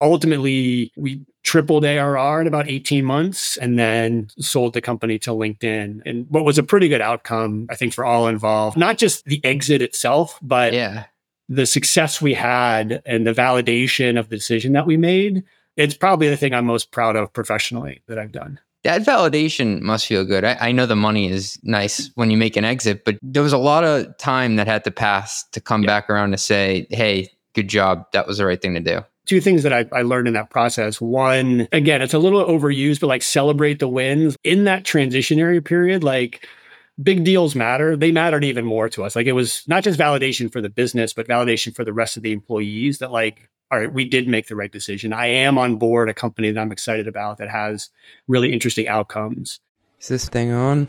ultimately 0.00 0.92
we 0.96 1.24
tripled 1.42 1.84
ARR 1.84 2.40
in 2.40 2.46
about 2.46 2.68
18 2.68 3.04
months 3.04 3.56
and 3.56 3.78
then 3.78 4.28
sold 4.38 4.74
the 4.74 4.80
company 4.80 5.18
to 5.20 5.30
LinkedIn. 5.30 6.02
And 6.04 6.26
what 6.28 6.44
was 6.44 6.58
a 6.58 6.62
pretty 6.62 6.88
good 6.88 7.00
outcome, 7.00 7.66
I 7.70 7.74
think, 7.74 7.94
for 7.94 8.04
all 8.04 8.28
involved, 8.28 8.76
not 8.76 8.98
just 8.98 9.24
the 9.24 9.42
exit 9.44 9.82
itself, 9.82 10.38
but 10.42 10.72
yeah. 10.72 11.04
the 11.48 11.66
success 11.66 12.20
we 12.20 12.34
had 12.34 13.02
and 13.06 13.26
the 13.26 13.32
validation 13.32 14.18
of 14.18 14.28
the 14.28 14.36
decision 14.36 14.72
that 14.74 14.86
we 14.86 14.96
made. 14.96 15.42
It's 15.76 15.96
probably 15.96 16.28
the 16.28 16.36
thing 16.36 16.54
I'm 16.54 16.66
most 16.66 16.90
proud 16.90 17.16
of 17.16 17.32
professionally 17.32 18.02
that 18.08 18.18
I've 18.18 18.32
done. 18.32 18.60
That 18.84 19.02
validation 19.02 19.80
must 19.80 20.06
feel 20.06 20.24
good. 20.24 20.44
I, 20.44 20.56
I 20.60 20.72
know 20.72 20.86
the 20.86 20.96
money 20.96 21.30
is 21.30 21.58
nice 21.62 22.10
when 22.14 22.30
you 22.30 22.36
make 22.36 22.56
an 22.56 22.64
exit, 22.64 23.04
but 23.04 23.16
there 23.22 23.42
was 23.42 23.52
a 23.52 23.58
lot 23.58 23.84
of 23.84 24.16
time 24.18 24.56
that 24.56 24.66
had 24.66 24.84
to 24.84 24.90
pass 24.90 25.44
to 25.52 25.60
come 25.60 25.82
yeah. 25.82 25.86
back 25.86 26.10
around 26.10 26.32
to 26.32 26.38
say, 26.38 26.86
hey, 26.90 27.30
good 27.54 27.68
job. 27.68 28.04
That 28.12 28.26
was 28.26 28.38
the 28.38 28.46
right 28.46 28.60
thing 28.60 28.74
to 28.74 28.80
do 28.80 29.04
two 29.28 29.40
things 29.40 29.62
that 29.62 29.72
I, 29.72 29.84
I, 29.92 30.02
learned 30.02 30.26
in 30.26 30.34
that 30.34 30.50
process. 30.50 31.00
One, 31.00 31.68
again, 31.70 32.02
it's 32.02 32.14
a 32.14 32.18
little 32.18 32.44
overused, 32.44 33.00
but 33.00 33.08
like 33.08 33.22
celebrate 33.22 33.78
the 33.78 33.88
wins 33.88 34.36
in 34.42 34.64
that 34.64 34.84
transitionary 34.84 35.64
period. 35.64 36.02
Like 36.02 36.48
big 37.00 37.24
deals 37.24 37.54
matter. 37.54 37.96
They 37.96 38.10
mattered 38.10 38.42
even 38.42 38.64
more 38.64 38.88
to 38.88 39.04
us. 39.04 39.14
Like 39.14 39.26
it 39.26 39.32
was 39.32 39.62
not 39.68 39.84
just 39.84 40.00
validation 40.00 40.50
for 40.50 40.60
the 40.60 40.70
business, 40.70 41.12
but 41.12 41.28
validation 41.28 41.76
for 41.76 41.84
the 41.84 41.92
rest 41.92 42.16
of 42.16 42.22
the 42.22 42.32
employees 42.32 42.98
that 42.98 43.12
like, 43.12 43.50
all 43.70 43.78
right, 43.78 43.92
we 43.92 44.08
did 44.08 44.26
make 44.26 44.48
the 44.48 44.56
right 44.56 44.72
decision. 44.72 45.12
I 45.12 45.26
am 45.26 45.58
on 45.58 45.76
board 45.76 46.08
a 46.08 46.14
company 46.14 46.50
that 46.50 46.60
I'm 46.60 46.72
excited 46.72 47.06
about 47.06 47.36
that 47.38 47.50
has 47.50 47.90
really 48.26 48.52
interesting 48.52 48.88
outcomes. 48.88 49.60
Is 50.00 50.08
this 50.08 50.28
thing 50.28 50.52
on? 50.52 50.88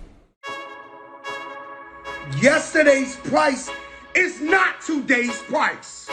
Yesterday's 2.42 3.18
price 3.18 3.70
is 4.16 4.40
not 4.40 4.82
today's 4.82 5.42
price. 5.44 6.10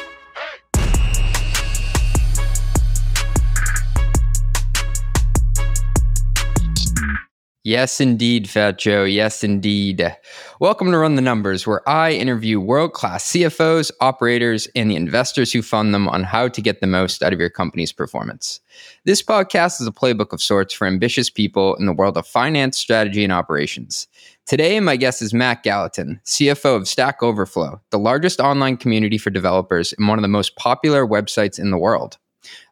Yes, 7.66 8.00
indeed, 8.00 8.48
Fat 8.48 8.78
Joe. 8.78 9.02
Yes, 9.02 9.42
indeed. 9.42 10.16
Welcome 10.60 10.92
to 10.92 10.98
Run 10.98 11.16
the 11.16 11.20
Numbers, 11.20 11.66
where 11.66 11.86
I 11.88 12.12
interview 12.12 12.60
world 12.60 12.92
class 12.92 13.32
CFOs, 13.32 13.90
operators, 14.00 14.68
and 14.76 14.88
the 14.88 14.94
investors 14.94 15.52
who 15.52 15.62
fund 15.62 15.92
them 15.92 16.06
on 16.06 16.22
how 16.22 16.46
to 16.46 16.62
get 16.62 16.80
the 16.80 16.86
most 16.86 17.24
out 17.24 17.32
of 17.32 17.40
your 17.40 17.50
company's 17.50 17.90
performance. 17.92 18.60
This 19.04 19.20
podcast 19.20 19.80
is 19.80 19.88
a 19.88 19.90
playbook 19.90 20.32
of 20.32 20.40
sorts 20.40 20.74
for 20.74 20.86
ambitious 20.86 21.28
people 21.28 21.74
in 21.74 21.86
the 21.86 21.92
world 21.92 22.16
of 22.16 22.24
finance, 22.24 22.78
strategy, 22.78 23.24
and 23.24 23.32
operations. 23.32 24.06
Today, 24.46 24.78
my 24.78 24.94
guest 24.94 25.20
is 25.20 25.34
Matt 25.34 25.64
Gallatin, 25.64 26.20
CFO 26.24 26.76
of 26.76 26.86
Stack 26.86 27.20
Overflow, 27.20 27.80
the 27.90 27.98
largest 27.98 28.38
online 28.38 28.76
community 28.76 29.18
for 29.18 29.30
developers 29.30 29.92
and 29.92 30.06
one 30.06 30.18
of 30.18 30.22
the 30.22 30.28
most 30.28 30.54
popular 30.54 31.04
websites 31.04 31.58
in 31.58 31.72
the 31.72 31.78
world. 31.78 32.16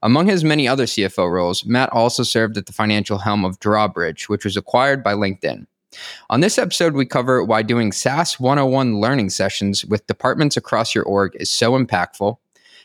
Among 0.03 0.27
his 0.27 0.45
many 0.45 0.69
other 0.69 0.85
CFO 0.85 1.31
roles, 1.31 1.65
Matt 1.65 1.91
also 1.93 2.23
served 2.23 2.57
at 2.57 2.67
the 2.67 2.73
financial 2.73 3.19
helm 3.19 3.45
of 3.45 3.59
Drawbridge, 3.61 4.29
which 4.29 4.45
was 4.45 4.57
acquired 4.57 5.03
by 5.03 5.15
LinkedIn. 5.15 5.67
On 6.31 6.41
this 6.41 6.59
episode, 6.59 6.95
we 6.95 7.07
cover 7.07 7.45
why 7.45 7.63
doing 7.63 7.93
SaaS 7.93 8.41
101 8.41 9.01
learning 9.01 9.31
sessions 9.31 9.85
with 9.85 10.07
departments 10.07 10.57
across 10.57 10.95
your 10.95 11.05
org 11.05 11.33
is 11.37 11.51
so 11.51 11.73
impactful, 11.73 12.37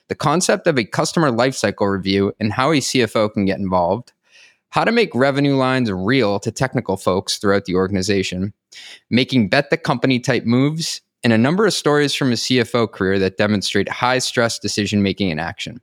the 0.10 0.16
concept 0.16 0.67
of 0.67 0.78
a 0.78 0.84
customer 0.84 1.32
lifecycle 1.32 1.92
review 1.92 2.34
and 2.40 2.52
how 2.54 2.72
a 2.72 2.78
CFO 2.78 3.32
can 3.32 3.45
get 3.45 3.60
involved, 3.60 4.12
how 4.70 4.84
to 4.84 4.92
make 4.92 5.14
revenue 5.16 5.56
lines 5.56 5.92
real 5.92 6.40
to 6.40 6.52
technical 6.52 6.98
folks 6.98 7.38
throughout 7.38 7.66
the 7.66 7.76
organization, 7.76 8.54
making 9.10 9.50
bet 9.50 9.70
the 9.70 9.78
company 9.78 10.20
type 10.20 10.45
moves, 10.45 11.02
and 11.23 11.34
a 11.34 11.38
number 11.38 11.66
of 11.66 11.73
stories 11.73 12.14
from 12.14 12.32
his 12.32 12.42
CFO 12.42 12.92
career 12.92 13.20
that 13.20 13.38
demonstrate 13.38 13.90
high 13.90 14.20
stress 14.20 14.58
decision 14.58 15.04
making 15.04 15.30
in 15.30 15.40
action. 15.40 15.82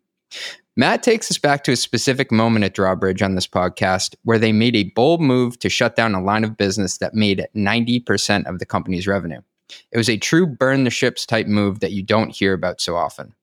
Matt 0.79 1.03
takes 1.03 1.31
us 1.31 1.39
back 1.39 1.65
to 1.65 1.73
a 1.73 1.77
specific 1.77 2.31
moment 2.31 2.67
at 2.67 2.75
Drawbridge 2.75 3.23
on 3.23 3.35
this 3.35 3.47
podcast 3.47 4.15
where 4.25 4.39
they 4.39 4.53
made 4.53 4.77
a 4.77 4.93
bold 4.95 5.23
move 5.23 5.59
to 5.61 5.71
shut 5.71 5.97
down 5.97 6.15
a 6.15 6.23
line 6.23 6.45
of 6.45 6.59
business 6.59 6.99
that 6.99 7.15
made 7.15 7.49
90% 7.57 8.45
of 8.47 8.59
the 8.59 8.67
company's 8.67 9.07
revenue. 9.07 9.41
It 9.91 9.97
was 9.97 10.11
a 10.11 10.19
true 10.19 10.47
burn 10.47 10.85
the 10.85 10.91
ships 10.91 11.25
type 11.25 11.47
move 11.47 11.81
that 11.81 11.93
you 11.93 12.03
don't 12.03 12.29
hear 12.29 12.53
about 12.53 12.83
so 12.83 12.95
often. 12.95 13.35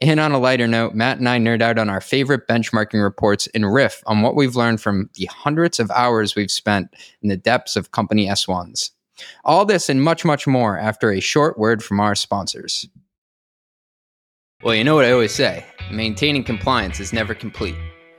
And 0.00 0.18
on 0.18 0.32
a 0.32 0.40
lighter 0.40 0.66
note, 0.66 0.94
Matt 0.94 1.18
and 1.18 1.28
I 1.28 1.38
nerd 1.38 1.62
out 1.62 1.78
on 1.78 1.88
our 1.88 2.00
favorite 2.00 2.48
benchmarking 2.48 3.00
reports 3.00 3.46
and 3.54 3.72
riff 3.72 4.02
on 4.06 4.22
what 4.22 4.34
we've 4.34 4.56
learned 4.56 4.80
from 4.80 5.10
the 5.14 5.26
hundreds 5.26 5.78
of 5.78 5.92
hours 5.92 6.34
we've 6.34 6.50
spent 6.50 6.92
in 7.22 7.28
the 7.28 7.36
depths 7.36 7.76
of 7.76 7.92
company 7.92 8.26
S1s. 8.26 8.90
All 9.44 9.64
this 9.64 9.88
and 9.88 10.02
much, 10.02 10.24
much 10.24 10.48
more 10.48 10.76
after 10.76 11.12
a 11.12 11.20
short 11.20 11.56
word 11.56 11.84
from 11.84 12.00
our 12.00 12.16
sponsors. 12.16 12.88
Well, 14.62 14.74
you 14.74 14.84
know 14.84 14.94
what 14.94 15.06
I 15.06 15.12
always 15.12 15.34
say 15.34 15.64
maintaining 15.90 16.44
compliance 16.44 17.00
is 17.00 17.14
never 17.14 17.34
complete, 17.34 17.74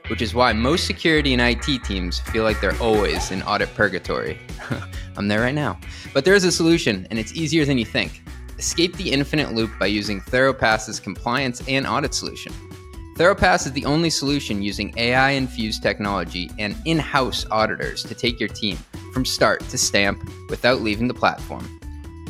which 0.07 0.24
is 0.24 0.34
why 0.34 0.53
most 0.53 0.88
security 0.88 1.34
and 1.35 1.41
IT 1.41 1.84
teams 1.84 2.19
feel 2.19 2.44
like 2.44 2.59
they're 2.59 2.81
always 2.81 3.29
in 3.29 3.44
audit 3.44 3.72
purgatory. 3.75 4.40
I'm 5.18 5.28
there 5.28 5.41
right 5.41 5.53
now. 5.53 5.80
But 6.16 6.25
there 6.25 6.34
is 6.34 6.44
a 6.44 6.51
solution, 6.51 7.06
and 7.12 7.19
it's 7.19 7.34
easier 7.34 7.63
than 7.63 7.78
you 7.78 7.85
think. 7.85 8.24
Escape 8.57 8.97
the 8.97 9.12
infinite 9.12 9.53
loop 9.53 9.69
by 9.80 9.85
using 9.85 10.19
ThoroPass's 10.19 11.00
compliance 11.00 11.62
and 11.68 11.85
audit 11.85 12.16
solution. 12.16 12.51
ThoroPass 13.18 13.68
is 13.68 13.74
the 13.74 13.85
only 13.85 14.09
solution 14.09 14.63
using 14.63 14.96
AI 14.97 15.31
infused 15.31 15.84
technology 15.84 16.50
and 16.57 16.75
in 16.85 16.97
house 16.97 17.46
auditors 17.51 18.01
to 18.03 18.16
take 18.16 18.40
your 18.40 18.50
team 18.50 18.78
from 19.13 19.25
start 19.25 19.59
to 19.69 19.78
stamp 19.78 20.28
without 20.50 20.81
leaving 20.81 21.07
the 21.07 21.13
platform. 21.13 21.81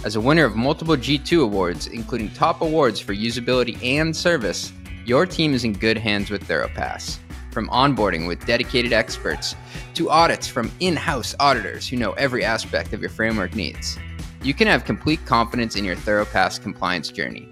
As 0.04 0.16
a 0.16 0.22
winner 0.22 0.46
of 0.46 0.56
multiple 0.56 0.96
G2 0.96 1.44
awards, 1.44 1.86
including 1.86 2.32
top 2.32 2.62
awards 2.62 3.00
for 3.00 3.14
usability 3.14 3.78
and 3.84 4.16
service, 4.16 4.74
your 5.06 5.28
team 5.28 5.54
is 5.54 5.64
in 5.64 5.74
good 5.74 5.96
hands 5.96 6.32
with 6.32 6.48
ThoroPass. 6.48 7.20
From 7.52 7.68
onboarding 7.68 8.28
with 8.28 8.44
dedicated 8.48 8.94
experts 8.94 9.56
to 9.94 10.10
audits 10.10 10.48
from 10.48 10.72
in 10.80 10.96
house 10.96 11.36
auditors 11.40 11.88
who 11.88 11.98
know 11.98 12.14
every 12.14 12.44
aspect 12.44 12.94
of 12.94 13.02
your 13.02 13.12
framework 13.12 13.54
needs, 13.56 14.00
you 14.42 14.56
can 14.56 14.66
have 14.66 14.86
complete 14.86 15.24
confidence 15.28 15.76
in 15.76 15.86
your 15.86 15.98
ThoroPass 15.98 16.60
compliance 16.60 17.10
journey. 17.10 17.48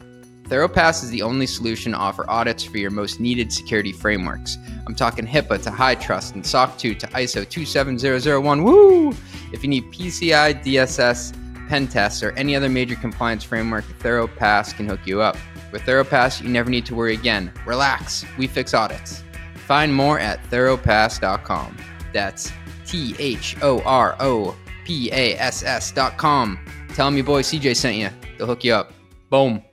ThoroPass 0.46 1.04
is 1.04 1.12
the 1.12 1.22
only 1.22 1.46
solution 1.46 1.92
to 1.92 2.00
offer 2.00 2.28
audits 2.28 2.64
for 2.64 2.80
your 2.80 2.90
most 2.90 3.20
needed 3.20 3.54
security 3.54 3.92
frameworks. 3.92 4.58
I'm 4.88 4.96
talking 4.96 5.28
HIPAA 5.28 5.62
to 5.62 5.70
HITRUST 5.70 6.34
and 6.34 6.44
SOC 6.44 6.80
2 6.80 6.96
to 6.96 7.08
ISO 7.10 7.48
27001. 7.48 8.64
Woo! 8.64 9.14
If 9.54 9.62
you 9.62 9.70
need 9.70 9.84
PCI, 9.92 10.64
DSS, 10.64 11.36
pen 11.70 11.88
tests, 11.88 12.22
or 12.22 12.32
any 12.32 12.56
other 12.56 12.68
major 12.68 12.96
compliance 12.96 13.44
framework, 13.44 13.86
ThoroPass 14.00 14.76
can 14.76 14.88
hook 14.88 15.02
you 15.06 15.22
up. 15.22 15.38
With 15.72 15.84
ThoroPass, 15.84 16.42
you 16.42 16.50
never 16.50 16.70
need 16.70 16.86
to 16.88 16.96
worry 16.96 17.14
again. 17.14 17.54
Relax, 17.66 18.26
we 18.38 18.48
fix 18.48 18.74
audits. 18.74 19.24
Find 19.68 19.94
more 19.94 20.20
at 20.20 20.44
thoropass.com. 20.50 21.78
That's 22.12 22.52
T 22.86 23.16
H 23.20 23.56
O 23.62 23.82
R 23.84 24.16
O 24.20 24.58
P 24.84 25.12
A 25.12 25.38
S 25.38 25.64
S.com. 25.64 26.60
Tell 26.96 27.06
them 27.06 27.16
your 27.16 27.26
boy 27.26 27.44
CJ 27.44 27.76
sent 27.76 27.98
you. 27.98 28.10
They'll 28.38 28.48
hook 28.48 28.64
you 28.64 28.74
up. 28.74 28.92
Boom. 29.30 29.64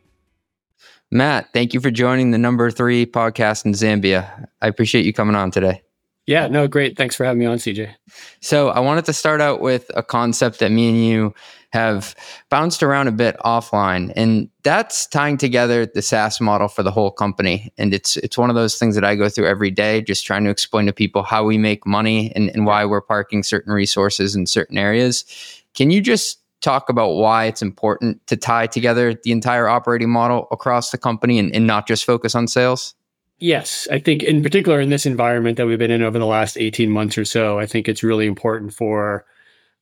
Matt, 1.10 1.52
thank 1.54 1.72
you 1.72 1.80
for 1.80 1.90
joining 1.90 2.32
the 2.32 2.38
number 2.38 2.70
three 2.70 3.06
podcast 3.06 3.64
in 3.64 3.72
Zambia. 3.72 4.46
I 4.60 4.68
appreciate 4.68 5.06
you 5.06 5.14
coming 5.14 5.34
on 5.34 5.50
today. 5.50 5.82
Yeah, 6.26 6.48
no, 6.48 6.66
great. 6.66 6.96
Thanks 6.96 7.14
for 7.14 7.24
having 7.24 7.38
me 7.38 7.46
on, 7.46 7.58
CJ. 7.58 7.94
So, 8.40 8.70
I 8.70 8.80
wanted 8.80 9.04
to 9.04 9.12
start 9.12 9.40
out 9.40 9.60
with 9.60 9.88
a 9.94 10.02
concept 10.02 10.58
that 10.58 10.72
me 10.72 10.88
and 10.88 11.04
you 11.04 11.34
have 11.70 12.14
bounced 12.48 12.82
around 12.82 13.08
a 13.08 13.12
bit 13.12 13.36
offline, 13.44 14.12
and 14.16 14.48
that's 14.62 15.06
tying 15.06 15.36
together 15.36 15.86
the 15.86 16.02
SaaS 16.02 16.40
model 16.40 16.68
for 16.68 16.82
the 16.82 16.90
whole 16.90 17.10
company. 17.10 17.72
And 17.78 17.94
it's 17.94 18.16
it's 18.18 18.38
one 18.38 18.50
of 18.50 18.56
those 18.56 18.78
things 18.78 18.94
that 18.94 19.04
I 19.04 19.14
go 19.14 19.28
through 19.28 19.46
every 19.46 19.70
day, 19.70 20.02
just 20.02 20.26
trying 20.26 20.44
to 20.44 20.50
explain 20.50 20.86
to 20.86 20.92
people 20.92 21.22
how 21.22 21.44
we 21.44 21.58
make 21.58 21.86
money 21.86 22.32
and, 22.34 22.50
and 22.50 22.66
why 22.66 22.84
we're 22.84 23.00
parking 23.00 23.42
certain 23.42 23.72
resources 23.72 24.34
in 24.34 24.46
certain 24.46 24.78
areas. 24.78 25.24
Can 25.74 25.90
you 25.90 26.00
just 26.00 26.40
talk 26.60 26.88
about 26.88 27.10
why 27.10 27.44
it's 27.44 27.62
important 27.62 28.26
to 28.26 28.36
tie 28.36 28.66
together 28.66 29.14
the 29.14 29.30
entire 29.30 29.68
operating 29.68 30.10
model 30.10 30.48
across 30.50 30.90
the 30.90 30.98
company 30.98 31.38
and, 31.38 31.54
and 31.54 31.66
not 31.66 31.86
just 31.86 32.04
focus 32.04 32.34
on 32.34 32.48
sales? 32.48 32.94
Yes, 33.38 33.86
I 33.90 33.98
think 33.98 34.22
in 34.22 34.42
particular 34.42 34.80
in 34.80 34.88
this 34.88 35.04
environment 35.04 35.58
that 35.58 35.66
we've 35.66 35.78
been 35.78 35.90
in 35.90 36.02
over 36.02 36.18
the 36.18 36.26
last 36.26 36.56
18 36.56 36.90
months 36.90 37.18
or 37.18 37.24
so, 37.24 37.58
I 37.58 37.66
think 37.66 37.86
it's 37.86 38.02
really 38.02 38.26
important 38.26 38.72
for 38.72 39.26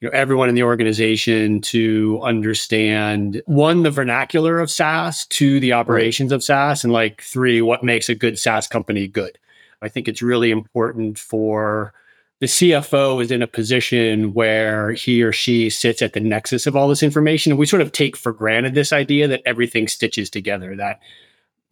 you 0.01 0.09
know 0.09 0.17
everyone 0.17 0.49
in 0.49 0.55
the 0.55 0.63
organization 0.63 1.61
to 1.63 2.21
understand 2.23 3.43
one 3.47 3.83
the 3.83 3.91
vernacular 3.91 4.59
of 4.59 4.71
SaaS, 4.71 5.27
two 5.27 5.61
the 5.61 5.73
operations 5.73 6.31
right. 6.31 6.37
of 6.37 6.45
SaaS, 6.45 6.85
and 6.85 6.93
like 6.93 7.23
three 7.23 7.63
what 7.63 7.83
makes 7.83 8.09
a 8.09 8.15
good 8.15 8.39
SaaS 8.39 8.67
company 8.67 9.07
good. 9.07 9.39
I 9.83 9.89
think 9.89 10.09
it's 10.09 10.23
really 10.23 10.51
important 10.51 11.19
for 11.19 11.93
the 12.41 12.47
CFO 12.47 13.23
is 13.23 13.31
in 13.31 13.43
a 13.43 13.47
position 13.47 14.35
where 14.35 14.93
he 14.93 15.23
or 15.23 15.33
she 15.33 15.71
sits 15.71 16.03
at 16.03 16.13
the 16.13 16.21
nexus 16.21 16.67
of 16.67 16.77
all 16.77 16.89
this 16.89 17.03
information. 17.03 17.53
And 17.53 17.59
we 17.59 17.67
sort 17.67 17.83
of 17.83 17.93
take 17.93 18.17
for 18.17 18.33
granted 18.33 18.75
this 18.75 18.93
idea 18.93 19.29
that 19.29 19.43
everything 19.47 19.89
stitches 19.89 20.29
together, 20.29 20.77
that 20.77 21.01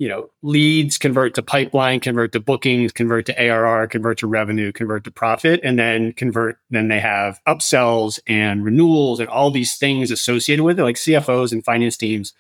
you 0.03 0.09
know, 0.09 0.29
leads 0.43 0.99
convert 0.99 1.33
to 1.33 1.45
pipeline, 1.45 2.01
convert 2.01 2.33
to 2.33 2.41
bookings, 2.41 2.91
convert 2.91 3.25
to 3.25 3.41
ARR, 3.41 3.87
convert 3.87 4.19
to 4.19 4.27
revenue, 4.27 4.73
convert 4.73 5.05
to 5.05 5.13
profit, 5.13 5.61
and 5.63 5.79
then 5.79 6.13
convert. 6.15 6.59
Then 6.71 6.89
they 6.89 6.99
have 6.99 7.41
upsells 7.47 8.19
and 8.27 8.65
renewals 8.65 9.21
and 9.21 9.29
all 9.29 9.53
these 9.53 9.77
things 9.77 10.11
associated 10.11 10.65
with 10.65 10.81
it. 10.81 10.83
Like 10.83 10.97
CFOs 10.97 11.53
and 11.53 11.65
finance 11.65 11.97
teams 11.97 12.33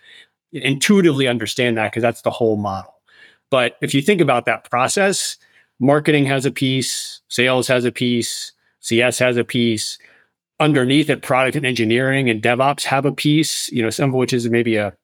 intuitively 0.51 1.29
understand 1.29 1.77
that 1.77 1.93
because 1.93 2.03
that's 2.03 2.23
the 2.23 2.33
whole 2.33 2.57
model. 2.57 2.95
But 3.49 3.77
if 3.81 3.95
you 3.95 4.03
think 4.03 4.21
about 4.21 4.45
that 4.47 4.69
process, 4.69 5.37
marketing 5.79 6.27
has 6.27 6.45
a 6.45 6.51
piece, 6.51 7.21
sales 7.29 7.69
has 7.69 7.85
a 7.85 7.93
piece, 7.93 8.51
CS 8.81 9.21
has 9.21 9.37
a 9.37 9.45
piece. 9.45 9.99
Underneath 10.59 11.09
it, 11.09 11.23
product 11.23 11.55
and 11.55 11.65
engineering 11.65 12.29
and 12.29 12.43
DevOps 12.43 12.83
have 12.87 13.07
a 13.07 13.13
piece, 13.13 13.71
you 13.71 13.85
know, 13.85 13.91
some 13.91 14.09
of 14.09 14.17
which 14.17 14.33
is 14.33 14.51
maybe 14.51 14.75
a 14.75 14.97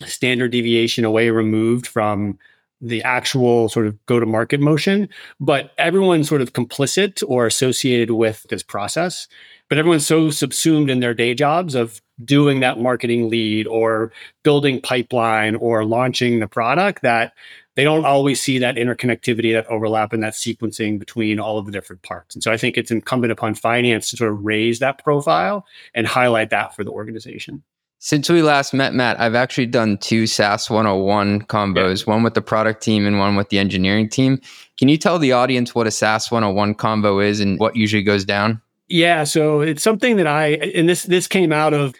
standard 0.00 0.52
deviation 0.52 1.04
away 1.04 1.30
removed 1.30 1.86
from 1.86 2.38
the 2.80 3.02
actual 3.02 3.68
sort 3.68 3.86
of 3.86 4.04
go 4.06 4.20
to 4.20 4.26
market 4.26 4.60
motion, 4.60 5.08
but 5.40 5.72
everyone's 5.78 6.28
sort 6.28 6.42
of 6.42 6.52
complicit 6.52 7.22
or 7.26 7.46
associated 7.46 8.10
with 8.10 8.44
this 8.50 8.62
process. 8.62 9.26
But 9.70 9.78
everyone's 9.78 10.06
so 10.06 10.30
subsumed 10.30 10.90
in 10.90 11.00
their 11.00 11.14
day 11.14 11.34
jobs 11.34 11.74
of 11.74 12.02
doing 12.22 12.60
that 12.60 12.78
marketing 12.78 13.30
lead 13.30 13.66
or 13.66 14.12
building 14.42 14.80
pipeline 14.80 15.56
or 15.56 15.84
launching 15.84 16.40
the 16.40 16.46
product 16.46 17.02
that 17.02 17.32
they 17.74 17.84
don't 17.84 18.04
always 18.04 18.40
see 18.40 18.58
that 18.58 18.76
interconnectivity, 18.76 19.52
that 19.52 19.66
overlap, 19.66 20.12
and 20.12 20.22
that 20.22 20.34
sequencing 20.34 20.98
between 20.98 21.40
all 21.40 21.58
of 21.58 21.66
the 21.66 21.72
different 21.72 22.02
parts. 22.02 22.36
And 22.36 22.42
so 22.42 22.52
I 22.52 22.56
think 22.56 22.76
it's 22.76 22.90
incumbent 22.90 23.32
upon 23.32 23.54
finance 23.54 24.10
to 24.10 24.16
sort 24.16 24.30
of 24.30 24.44
raise 24.44 24.78
that 24.78 25.02
profile 25.02 25.66
and 25.94 26.06
highlight 26.06 26.50
that 26.50 26.76
for 26.76 26.84
the 26.84 26.92
organization. 26.92 27.64
Since 28.04 28.28
we 28.28 28.42
last 28.42 28.74
met, 28.74 28.92
Matt, 28.92 29.18
I've 29.18 29.34
actually 29.34 29.64
done 29.64 29.96
two 29.96 30.26
SaaS 30.26 30.68
101 30.68 31.40
combos, 31.46 32.06
yeah. 32.06 32.12
one 32.12 32.22
with 32.22 32.34
the 32.34 32.42
product 32.42 32.82
team 32.82 33.06
and 33.06 33.18
one 33.18 33.34
with 33.34 33.48
the 33.48 33.58
engineering 33.58 34.10
team. 34.10 34.42
Can 34.78 34.90
you 34.90 34.98
tell 34.98 35.18
the 35.18 35.32
audience 35.32 35.74
what 35.74 35.86
a 35.86 35.90
SaaS 35.90 36.30
101 36.30 36.74
combo 36.74 37.18
is 37.20 37.40
and 37.40 37.58
what 37.58 37.76
usually 37.76 38.02
goes 38.02 38.26
down? 38.26 38.60
Yeah, 38.88 39.24
so 39.24 39.62
it's 39.62 39.82
something 39.82 40.16
that 40.16 40.26
I 40.26 40.48
and 40.48 40.86
this 40.86 41.04
this 41.04 41.26
came 41.26 41.50
out 41.50 41.72
of 41.72 41.94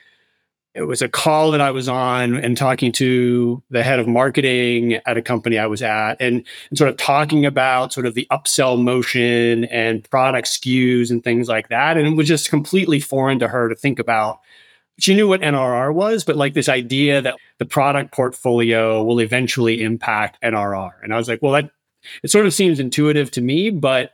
it 0.75 0.83
was 0.83 1.01
a 1.01 1.09
call 1.09 1.53
that 1.53 1.63
I 1.63 1.71
was 1.71 1.89
on 1.89 2.35
and 2.35 2.55
talking 2.55 2.93
to 2.93 3.63
the 3.71 3.83
head 3.83 3.99
of 3.99 4.07
marketing 4.07 5.01
at 5.07 5.17
a 5.17 5.23
company 5.23 5.57
I 5.57 5.69
was 5.69 5.81
at 5.81 6.21
and, 6.21 6.45
and, 6.69 6.77
sort 6.77 6.91
of 6.91 6.99
talking 6.99 7.47
about 7.47 7.95
sort 7.95 8.05
of 8.05 8.13
the 8.13 8.27
upsell 8.31 8.79
motion 8.79 9.65
and 9.65 10.09
product 10.11 10.49
SKUs 10.49 11.11
and 11.11 11.25
things 11.25 11.49
like 11.49 11.69
that. 11.69 11.97
And 11.97 12.07
it 12.07 12.15
was 12.15 12.29
just 12.29 12.51
completely 12.51 13.01
foreign 13.01 13.39
to 13.39 13.49
her 13.49 13.71
to 13.71 13.75
think 13.75 13.99
about. 13.99 14.41
She 14.99 15.15
knew 15.15 15.27
what 15.29 15.41
NRR 15.41 15.93
was, 15.93 16.25
but 16.25 16.37
like 16.37 16.55
this 16.55 16.69
idea 16.69 17.21
that 17.21 17.37
the 17.59 17.65
product 17.65 18.13
portfolio 18.13 19.03
will 19.03 19.21
eventually 19.21 19.83
impact 19.83 20.41
NRR. 20.43 20.93
And 21.03 21.13
I 21.13 21.17
was 21.17 21.29
like, 21.29 21.43
well, 21.43 21.53
that 21.53 21.71
it 22.23 22.31
sort 22.31 22.47
of 22.47 22.55
seems 22.55 22.79
intuitive 22.79 23.31
to 23.33 23.41
me, 23.41 23.71
but 23.71 24.13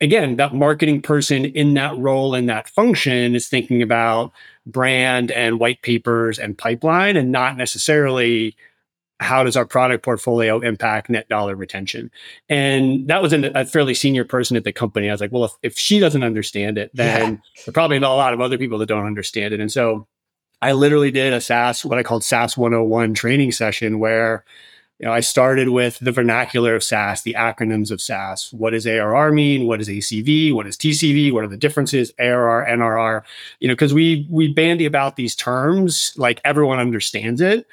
again, 0.00 0.36
that 0.36 0.54
marketing 0.54 1.00
person 1.00 1.44
in 1.44 1.74
that 1.74 1.96
role 1.96 2.34
in 2.34 2.46
that 2.46 2.68
function 2.68 3.34
is 3.34 3.48
thinking 3.48 3.82
about 3.82 4.32
brand 4.66 5.30
and 5.30 5.60
white 5.60 5.82
papers 5.82 6.38
and 6.38 6.58
pipeline 6.58 7.16
and 7.16 7.32
not 7.32 7.56
necessarily 7.56 8.56
how 9.18 9.42
does 9.42 9.56
our 9.56 9.64
product 9.64 10.04
portfolio 10.04 10.60
impact 10.60 11.08
net 11.08 11.28
dollar 11.28 11.56
retention? 11.56 12.10
And 12.50 13.08
that 13.08 13.22
was 13.22 13.32
an, 13.32 13.44
a 13.56 13.64
fairly 13.64 13.94
senior 13.94 14.24
person 14.24 14.56
at 14.56 14.64
the 14.64 14.72
company. 14.72 15.08
I 15.08 15.12
was 15.12 15.22
like, 15.22 15.32
well, 15.32 15.44
if, 15.44 15.52
if 15.62 15.78
she 15.78 15.98
doesn't 15.98 16.22
understand 16.22 16.76
it, 16.76 16.90
then 16.92 17.32
yeah. 17.32 17.62
there 17.64 17.72
probably 17.72 17.96
a 17.96 18.00
lot 18.00 18.34
of 18.34 18.42
other 18.42 18.58
people 18.58 18.78
that 18.78 18.86
don't 18.86 19.06
understand 19.06 19.54
it. 19.54 19.60
And 19.60 19.72
so 19.72 20.06
I 20.62 20.72
literally 20.72 21.10
did 21.10 21.32
a 21.32 21.40
SaaS, 21.40 21.84
what 21.84 21.98
I 21.98 22.02
called 22.02 22.24
SaaS 22.24 22.56
101 22.56 23.14
training 23.14 23.52
session 23.52 23.98
where 23.98 24.44
you 24.98 25.04
know, 25.04 25.12
I 25.12 25.20
started 25.20 25.68
with 25.68 25.98
the 25.98 26.12
vernacular 26.12 26.74
of 26.74 26.82
SaaS, 26.82 27.20
the 27.20 27.34
acronyms 27.34 27.90
of 27.90 28.00
SaaS. 28.00 28.50
What 28.52 28.70
does 28.70 28.86
ARR 28.86 29.30
mean? 29.30 29.66
What 29.66 29.80
is 29.80 29.88
ACV? 29.88 30.54
What 30.54 30.66
is 30.66 30.76
TCV? 30.78 31.32
What 31.32 31.44
are 31.44 31.48
the 31.48 31.58
differences? 31.58 32.12
ARR, 32.18 32.66
NRR. 32.66 33.22
You 33.60 33.68
know, 33.68 33.74
because 33.74 33.92
we 33.92 34.26
we 34.30 34.52
bandy 34.52 34.86
about 34.86 35.16
these 35.16 35.36
terms 35.36 36.14
like 36.16 36.40
everyone 36.44 36.78
understands 36.78 37.42
it, 37.42 37.66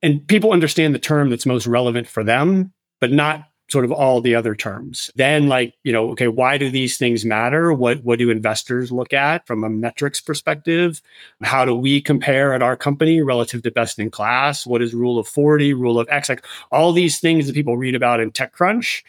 and 0.00 0.26
people 0.28 0.52
understand 0.52 0.94
the 0.94 1.00
term 1.00 1.28
that's 1.28 1.46
most 1.46 1.66
relevant 1.66 2.06
for 2.06 2.22
them, 2.22 2.72
but 3.00 3.10
not 3.10 3.48
sort 3.68 3.84
of 3.84 3.92
all 3.92 4.20
the 4.20 4.34
other 4.34 4.54
terms. 4.54 5.10
Then 5.16 5.48
like, 5.48 5.74
you 5.84 5.92
know, 5.92 6.10
okay, 6.10 6.28
why 6.28 6.58
do 6.58 6.70
these 6.70 6.98
things 6.98 7.24
matter? 7.24 7.72
What 7.72 8.04
what 8.04 8.18
do 8.18 8.30
investors 8.30 8.92
look 8.92 9.12
at 9.12 9.46
from 9.46 9.64
a 9.64 9.70
metrics 9.70 10.20
perspective? 10.20 11.00
How 11.42 11.64
do 11.64 11.74
we 11.74 12.00
compare 12.00 12.52
at 12.52 12.62
our 12.62 12.76
company 12.76 13.22
relative 13.22 13.62
to 13.62 13.70
best 13.70 13.98
in 13.98 14.10
class? 14.10 14.66
What 14.66 14.82
is 14.82 14.94
rule 14.94 15.18
of 15.18 15.26
40, 15.26 15.72
rule 15.74 15.98
of 15.98 16.08
X? 16.10 16.28
Like 16.28 16.44
all 16.70 16.92
these 16.92 17.20
things 17.20 17.46
that 17.46 17.54
people 17.54 17.76
read 17.76 17.94
about 17.94 18.20
in 18.20 18.32
TechCrunch, 18.32 19.02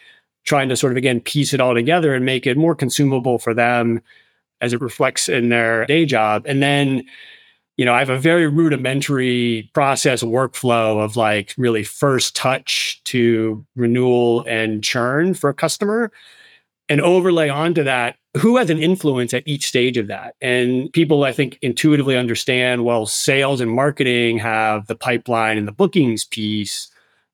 trying 0.45 0.69
to 0.69 0.77
sort 0.77 0.93
of 0.93 0.97
again 0.97 1.19
piece 1.19 1.53
it 1.53 1.59
all 1.59 1.73
together 1.73 2.13
and 2.13 2.25
make 2.25 2.47
it 2.47 2.57
more 2.57 2.75
consumable 2.75 3.39
for 3.39 3.53
them 3.53 4.01
as 4.61 4.71
it 4.71 4.81
reflects 4.81 5.27
in 5.27 5.49
their 5.49 5.85
day 5.85 6.05
job. 6.05 6.45
And 6.47 6.63
then 6.63 7.03
you 7.77 7.83
know, 7.83 7.93
I 7.93 7.99
have 7.99 8.09
a 8.09 8.17
very 8.17 8.47
rudimentary 8.47 9.69
process 9.73 10.23
workflow 10.23 11.03
of 11.03 11.17
like 11.17 11.53
really 11.57 11.83
first 11.83 12.35
touch 12.35 13.01
to 13.05 13.65
renewal 13.75 14.45
and 14.47 14.83
churn 14.83 15.33
for 15.33 15.49
a 15.49 15.53
customer 15.53 16.11
and 16.87 17.01
overlay 17.01 17.49
onto 17.49 17.83
that 17.83 18.15
who 18.37 18.57
has 18.57 18.69
an 18.69 18.77
influence 18.79 19.33
at 19.33 19.43
each 19.45 19.67
stage 19.67 19.97
of 19.97 20.07
that. 20.07 20.35
And 20.41 20.91
people, 20.93 21.23
I 21.23 21.31
think, 21.31 21.57
intuitively 21.61 22.17
understand 22.17 22.85
well, 22.85 23.05
sales 23.05 23.61
and 23.61 23.71
marketing 23.71 24.37
have 24.39 24.87
the 24.87 24.95
pipeline 24.95 25.57
and 25.57 25.67
the 25.67 25.71
bookings 25.71 26.25
piece, 26.25 26.89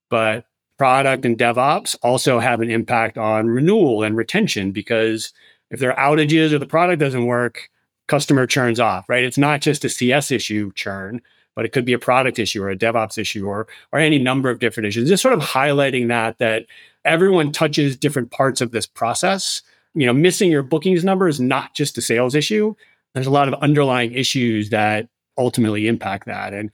but 0.10 0.46
product 0.78 1.26
and 1.26 1.38
DevOps 1.38 1.96
also 2.02 2.40
have 2.40 2.62
an 2.62 2.70
impact 2.72 3.18
on 3.18 3.48
renewal 3.48 4.04
and 4.04 4.16
retention 4.16 4.72
because 4.72 5.34
if 5.70 5.80
there 5.80 5.98
are 5.98 6.16
outages 6.16 6.52
or 6.52 6.60
the 6.60 6.66
product 6.66 7.00
doesn't 7.00 7.26
work, 7.26 7.70
customer 8.12 8.46
churns 8.46 8.78
off, 8.78 9.08
right? 9.08 9.24
It's 9.24 9.38
not 9.38 9.62
just 9.62 9.86
a 9.86 9.90
CS 9.90 10.32
issue 10.32 10.74
churn, 10.74 11.22
but 11.56 11.64
it 11.64 11.72
could 11.72 11.86
be 11.86 11.94
a 11.94 12.00
product 12.00 12.40
issue 12.40 12.62
or 12.62 12.70
a 12.70 12.76
DevOps 12.76 13.18
issue 13.18 13.48
or 13.48 13.68
or 13.94 14.00
any 14.00 14.20
number 14.20 14.50
of 14.50 14.60
different 14.60 14.88
issues. 14.88 15.08
Just 15.08 15.24
sort 15.24 15.34
of 15.34 15.40
highlighting 15.40 16.10
that 16.10 16.38
that 16.40 16.66
everyone 17.06 17.54
touches 17.54 17.96
different 17.96 18.30
parts 18.30 18.60
of 18.60 18.72
this 18.72 18.86
process. 18.86 19.62
You 19.94 20.06
know, 20.06 20.14
missing 20.14 20.52
your 20.52 20.62
bookings 20.62 21.06
number 21.06 21.30
is 21.30 21.40
not 21.40 21.74
just 21.74 21.98
a 21.98 22.02
sales 22.02 22.36
issue. 22.36 22.76
There's 23.14 23.28
a 23.28 23.32
lot 23.32 23.48
of 23.48 23.54
underlying 23.62 24.12
issues 24.12 24.72
that 24.72 25.08
ultimately 25.38 25.88
impact 25.88 26.26
that. 26.26 26.54
And 26.54 26.70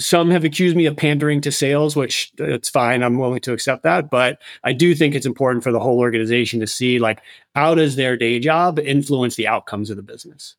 some 0.00 0.30
have 0.30 0.44
accused 0.44 0.76
me 0.76 0.86
of 0.86 0.96
pandering 0.96 1.42
to 1.42 1.52
sales, 1.52 1.96
which 1.96 2.32
uh, 2.40 2.44
it's 2.44 2.70
fine. 2.70 3.02
I'm 3.02 3.18
willing 3.18 3.40
to 3.40 3.52
accept 3.52 3.82
that. 3.82 4.08
But 4.08 4.40
I 4.64 4.72
do 4.72 4.94
think 4.94 5.14
it's 5.14 5.26
important 5.26 5.64
for 5.64 5.72
the 5.72 5.80
whole 5.80 5.98
organization 5.98 6.60
to 6.60 6.66
see 6.66 6.98
like 6.98 7.20
how 7.54 7.74
does 7.74 7.96
their 7.96 8.16
day 8.16 8.38
job 8.38 8.78
influence 8.78 9.36
the 9.36 9.48
outcomes 9.48 9.90
of 9.90 9.96
the 9.96 10.02
business. 10.02 10.56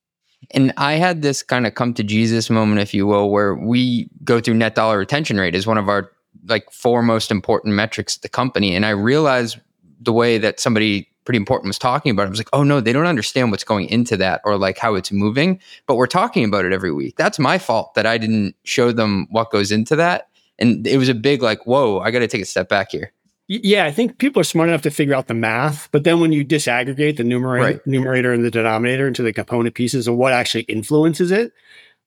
And 0.52 0.74
I 0.78 0.94
had 0.94 1.22
this 1.22 1.44
kind 1.44 1.68
of 1.68 1.76
come 1.76 1.94
to 1.94 2.04
Jesus 2.04 2.50
moment, 2.50 2.82
if 2.82 2.94
you 2.94 3.06
will, 3.06 3.30
where 3.30 3.56
we 3.56 4.10
go 4.24 4.40
through 4.40 4.56
net 4.56 4.76
dollar 4.76 4.98
retention 4.98 5.38
rate 5.38 5.56
as 5.56 5.68
one 5.68 5.78
of 5.78 5.90
our 5.90 6.12
like 6.48 6.72
four 6.72 7.02
most 7.02 7.32
important 7.32 7.76
metrics 7.76 8.18
at 8.18 8.22
the 8.22 8.30
company. 8.30 8.76
And 8.76 8.86
I 8.86 8.92
realized 8.92 9.60
the 10.00 10.14
way 10.14 10.38
that 10.38 10.60
somebody 10.60 11.10
pretty 11.26 11.38
important 11.38 11.68
was 11.68 11.78
talking 11.78 12.12
about 12.12 12.24
it. 12.24 12.28
I 12.28 12.30
was 12.30 12.40
like, 12.40 12.50
oh 12.54 12.64
no, 12.64 12.82
they 12.82 12.94
don't 12.94 13.06
understand 13.06 13.52
what's 13.52 13.64
going 13.64 13.88
into 13.90 14.18
that 14.18 14.42
or 14.46 14.58
like 14.58 14.80
how 14.80 14.96
it's 14.96 15.12
moving, 15.12 15.60
but 15.86 15.96
we're 15.96 16.08
talking 16.08 16.44
about 16.44 16.66
it 16.66 16.74
every 16.74 16.92
week. 16.92 17.18
That's 17.18 17.38
my 17.38 17.60
fault 17.60 17.94
that 17.94 18.08
I 18.08 18.18
didn't 18.18 18.56
show 18.64 18.92
them 18.92 19.28
what 19.30 19.52
goes 19.52 19.72
into 19.72 19.96
that. 19.98 20.30
And 20.58 20.88
it 20.88 20.98
was 20.98 21.08
a 21.08 21.14
big 21.14 21.44
like, 21.44 21.68
whoa, 21.68 22.00
I 22.00 22.10
got 22.12 22.20
to 22.20 22.28
take 22.28 22.42
a 22.42 22.46
step 22.46 22.68
back 22.68 22.92
here. 22.92 23.14
Yeah, 23.52 23.86
I 23.86 23.92
think 23.92 24.20
people 24.20 24.40
are 24.40 24.44
smart 24.44 24.70
enough 24.70 24.84
to 24.84 24.92
figure 24.92 25.16
out 25.16 25.26
the 25.26 25.34
math, 25.34 25.90
but 25.92 26.04
then 26.04 26.20
when 26.20 26.32
you 26.32 26.46
disaggregate 26.46 27.18
the 27.18 27.24
numerator, 27.24 27.66
right. 27.66 27.88
numerator 27.88 28.32
and 28.32 28.46
the 28.46 28.52
denominator 28.52 29.08
into 29.08 29.24
the 29.24 29.34
component 29.34 29.74
pieces 29.74 30.08
and 30.08 30.20
what 30.20 30.34
actually 30.34 30.66
influences 30.66 31.32
it, 31.32 31.52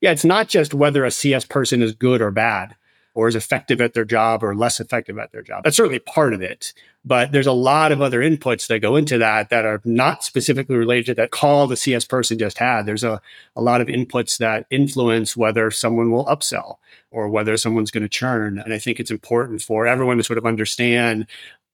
yeah, 0.00 0.12
it's 0.12 0.24
not 0.24 0.46
just 0.46 0.72
whether 0.72 1.04
a 1.04 1.10
CS 1.10 1.44
person 1.44 1.82
is 1.82 1.96
good 1.96 2.22
or 2.22 2.30
bad 2.30 2.76
or 3.14 3.26
is 3.26 3.34
effective 3.34 3.80
at 3.80 3.92
their 3.92 4.04
job 4.04 4.44
or 4.44 4.54
less 4.54 4.78
effective 4.78 5.18
at 5.18 5.32
their 5.32 5.42
job. 5.42 5.64
That's 5.64 5.76
certainly 5.76 5.98
part 5.98 6.32
of 6.32 6.42
it. 6.42 6.72
But 7.04 7.32
there's 7.32 7.48
a 7.48 7.52
lot 7.52 7.90
of 7.90 8.00
other 8.00 8.20
inputs 8.20 8.68
that 8.68 8.78
go 8.78 8.94
into 8.94 9.18
that 9.18 9.50
that 9.50 9.64
are 9.64 9.80
not 9.84 10.22
specifically 10.22 10.76
related 10.76 11.06
to 11.06 11.14
that 11.14 11.32
call 11.32 11.66
the 11.66 11.76
CS 11.76 12.04
person 12.04 12.38
just 12.38 12.58
had. 12.58 12.86
There's 12.86 13.02
a, 13.02 13.20
a 13.56 13.62
lot 13.62 13.80
of 13.80 13.88
inputs 13.88 14.38
that 14.38 14.66
influence 14.70 15.36
whether 15.36 15.72
someone 15.72 16.12
will 16.12 16.24
upsell 16.26 16.76
or 17.12 17.28
whether 17.28 17.56
someone's 17.56 17.90
going 17.90 18.02
to 18.02 18.08
churn. 18.08 18.58
And 18.58 18.72
I 18.72 18.78
think 18.78 18.98
it's 18.98 19.10
important 19.10 19.62
for 19.62 19.86
everyone 19.86 20.16
to 20.16 20.24
sort 20.24 20.38
of 20.38 20.46
understand 20.46 21.26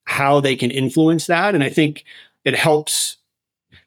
how 0.04 0.40
they 0.40 0.56
can 0.56 0.70
influence 0.70 1.26
that. 1.26 1.54
And 1.54 1.62
I 1.62 1.68
think 1.68 2.04
it 2.44 2.54
helps 2.54 3.18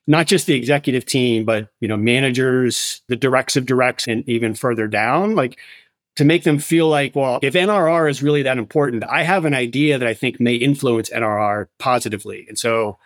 not 0.08 0.27
just 0.27 0.46
the 0.48 0.55
executive 0.55 1.05
team, 1.05 1.46
but 1.46 1.70
you 1.79 1.88
know, 1.88 1.98
managers, 1.98 3.01
the 3.08 3.15
directs 3.15 3.55
of 3.55 3.65
directs, 3.65 4.08
and 4.08 4.27
even 4.27 4.53
further 4.53 4.88
down. 4.88 5.36
Like 5.36 5.60
to 6.15 6.25
make 6.25 6.43
them 6.43 6.60
feel 6.60 6.88
like, 6.88 7.15
well, 7.15 7.39
if 7.41 7.53
NRR 7.53 8.10
is 8.10 8.22
really 8.22 8.43
that 8.43 8.58
important, 8.58 9.03
I 9.03 9.24
have 9.24 9.46
an 9.46 9.53
idea 9.53 9.98
that 9.98 10.08
I 10.08 10.13
think 10.13 10.39
may 10.39 10.55
influence 10.55 11.10
NRR 11.10 11.67
positively. 11.79 12.46
And 12.48 12.58
so 12.58 12.98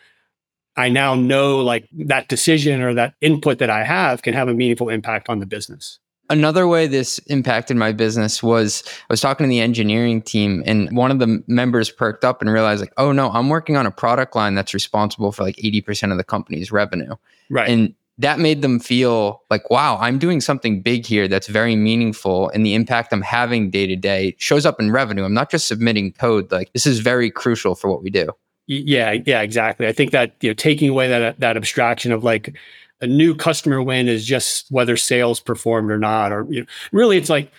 I 0.76 0.90
now 0.90 1.16
know 1.16 1.60
like 1.60 1.88
that 1.94 2.28
decision 2.28 2.82
or 2.82 2.94
that 2.96 3.14
input 3.22 3.60
that 3.60 3.70
I 3.70 3.84
have 3.84 4.22
can 4.22 4.34
have 4.34 4.50
a 4.50 4.54
meaningful 4.54 4.90
impact 4.90 5.30
on 5.30 5.40
the 5.40 5.46
business. 5.46 6.00
Another 6.30 6.68
way 6.68 6.88
this 6.88 7.20
impacted 7.28 7.78
my 7.78 7.92
business 7.92 8.42
was 8.42 8.84
I 8.88 9.14
was 9.14 9.22
talking 9.22 9.46
to 9.46 9.50
the 9.50 9.60
engineering 9.60 10.22
team 10.22 10.64
and 10.66 10.96
one 10.96 11.12
of 11.12 11.20
the 11.20 11.44
members 11.48 11.92
perked 11.92 12.26
up 12.26 12.42
and 12.42 12.52
realized 12.52 12.82
like, 12.82 12.94
oh 12.98 13.12
no, 13.12 13.30
I'm 13.32 13.50
working 13.50 13.78
on 13.78 13.86
a 13.86 13.92
product 13.92 14.36
line 14.36 14.56
that's 14.56 14.74
responsible 14.74 15.32
for 15.32 15.44
like 15.44 15.56
80% 15.58 16.12
of 16.12 16.18
the 16.18 16.24
company's 16.24 16.72
revenue. 16.72 17.16
Right. 17.50 17.70
And 17.70 17.94
that 18.18 18.40
made 18.40 18.62
them 18.62 18.80
feel 18.80 19.44
like, 19.50 19.70
wow, 19.70 19.98
I'm 20.00 20.18
doing 20.18 20.40
something 20.42 20.82
big 20.82 21.06
here 21.06 21.28
that's 21.28 21.48
very 21.48 21.76
meaningful. 21.76 22.50
And 22.50 22.66
the 22.66 22.74
impact 22.74 23.12
I'm 23.12 23.22
having 23.22 23.70
day 23.70 23.88
to 23.88 23.96
day 23.96 24.36
shows 24.38 24.66
up 24.66 24.80
in 24.80 24.92
revenue. 24.92 25.26
I'm 25.26 25.34
not 25.34 25.52
just 25.52 25.68
submitting 25.68 26.14
code. 26.14 26.52
Like, 26.52 26.72
this 26.74 26.86
is 26.86 27.00
very 27.00 27.30
crucial 27.30 27.76
for 27.76 27.90
what 27.90 28.02
we 28.02 28.10
do. 28.10 28.30
Yeah, 28.68 29.12
yeah, 29.26 29.42
exactly. 29.42 29.86
I 29.86 29.92
think 29.92 30.12
that 30.12 30.36
you 30.42 30.50
know 30.50 30.54
taking 30.56 30.90
away 30.90 31.08
that 31.08 31.40
that 31.40 31.56
abstraction 31.56 32.12
of 32.12 32.24
like 32.24 32.56
a 33.02 33.08
new 33.08 33.36
customer 33.36 33.82
win 33.82 34.08
is 34.08 34.26
just 34.26 34.72
whether 34.72 34.98
sales 34.98 35.40
performed 35.40 35.92
or 35.92 36.00
not, 36.00 36.32
or 36.32 36.46
you 36.50 36.62
know, 36.62 36.68
really 36.92 37.18
it's 37.18 37.30
like 37.30 37.52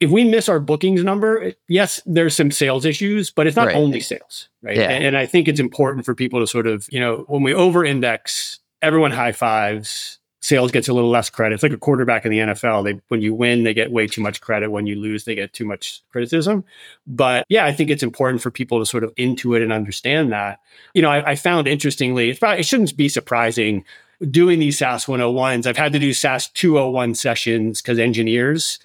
if 0.00 0.10
we 0.10 0.24
miss 0.24 0.48
our 0.48 0.60
bookings 0.60 1.02
number, 1.02 1.52
yes, 1.68 2.00
there's 2.04 2.36
some 2.36 2.50
sales 2.50 2.84
issues, 2.84 3.30
but 3.30 3.46
it's 3.46 3.56
not 3.56 3.68
right. 3.68 3.76
only 3.76 4.00
sales, 4.00 4.48
right? 4.62 4.76
Yeah. 4.76 4.90
And, 4.90 5.04
and, 5.04 5.16
I 5.16 5.24
think 5.24 5.48
it's 5.48 5.60
important 5.60 6.04
for 6.04 6.14
people 6.14 6.40
to 6.40 6.46
sort 6.46 6.66
of, 6.66 6.86
you 6.90 7.00
know, 7.00 7.24
when 7.28 7.42
we 7.42 7.54
over 7.54 7.84
index, 7.84 8.58
everyone 8.82 9.10
high 9.10 9.32
fives, 9.32 10.18
sales 10.42 10.70
gets 10.70 10.86
a 10.86 10.92
little 10.92 11.10
less 11.10 11.30
credit. 11.30 11.54
It's 11.54 11.62
like 11.62 11.72
a 11.72 11.78
quarterback 11.78 12.26
in 12.26 12.30
the 12.30 12.38
NFL. 12.38 12.84
They 12.84 13.00
when 13.08 13.22
you 13.22 13.34
win, 13.34 13.64
they 13.64 13.72
get 13.72 13.90
way 13.90 14.06
too 14.06 14.20
much 14.20 14.40
credit. 14.40 14.70
When 14.70 14.86
you 14.86 14.96
lose, 15.00 15.24
they 15.24 15.34
get 15.34 15.52
too 15.54 15.64
much 15.64 16.02
criticism. 16.10 16.64
But 17.06 17.46
yeah, 17.48 17.64
I 17.64 17.72
think 17.72 17.88
it's 17.88 18.02
important 18.02 18.42
for 18.42 18.50
people 18.50 18.78
to 18.78 18.86
sort 18.86 19.02
of 19.02 19.14
intuit 19.14 19.62
and 19.62 19.72
understand 19.72 20.30
that. 20.32 20.60
You 20.94 21.02
know, 21.02 21.10
I, 21.10 21.30
I 21.30 21.36
found 21.36 21.66
interestingly, 21.66 22.30
it's 22.30 22.38
probably, 22.38 22.60
it 22.60 22.66
shouldn't 22.66 22.96
be 22.96 23.08
surprising 23.08 23.84
doing 24.30 24.58
these 24.58 24.78
SaaS 24.78 25.06
101s. 25.06 25.66
I've 25.66 25.76
had 25.76 25.92
to 25.92 25.98
do 25.98 26.12
SaaS 26.12 26.48
201 26.48 27.14
sessions 27.14 27.82
because 27.82 27.98
engineers 27.98 28.78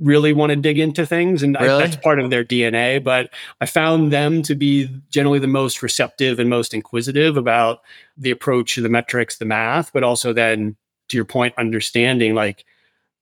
really 0.00 0.32
want 0.32 0.50
to 0.50 0.56
dig 0.56 0.78
into 0.78 1.04
things 1.04 1.42
and 1.42 1.56
really? 1.60 1.82
I, 1.82 1.86
that's 1.86 1.96
part 1.96 2.20
of 2.20 2.30
their 2.30 2.44
DNA 2.44 3.02
but 3.02 3.30
I 3.60 3.66
found 3.66 4.12
them 4.12 4.42
to 4.42 4.54
be 4.54 4.88
generally 5.10 5.40
the 5.40 5.48
most 5.48 5.82
receptive 5.82 6.38
and 6.38 6.48
most 6.48 6.72
inquisitive 6.72 7.36
about 7.36 7.80
the 8.16 8.30
approach 8.30 8.76
the 8.76 8.88
metrics 8.88 9.38
the 9.38 9.44
math 9.44 9.92
but 9.92 10.04
also 10.04 10.32
then 10.32 10.76
to 11.08 11.16
your 11.16 11.24
point 11.24 11.54
understanding 11.58 12.34
like 12.36 12.64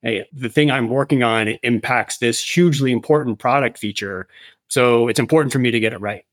hey 0.02 0.28
the 0.34 0.50
thing 0.50 0.70
I'm 0.70 0.88
working 0.88 1.22
on 1.22 1.48
impacts 1.48 2.18
this 2.18 2.44
hugely 2.44 2.92
important 2.92 3.38
product 3.38 3.78
feature 3.78 4.28
so 4.68 5.08
it's 5.08 5.20
important 5.20 5.52
for 5.54 5.58
me 5.58 5.70
to 5.70 5.80
get 5.80 5.94
it 5.94 6.00
right 6.00 6.26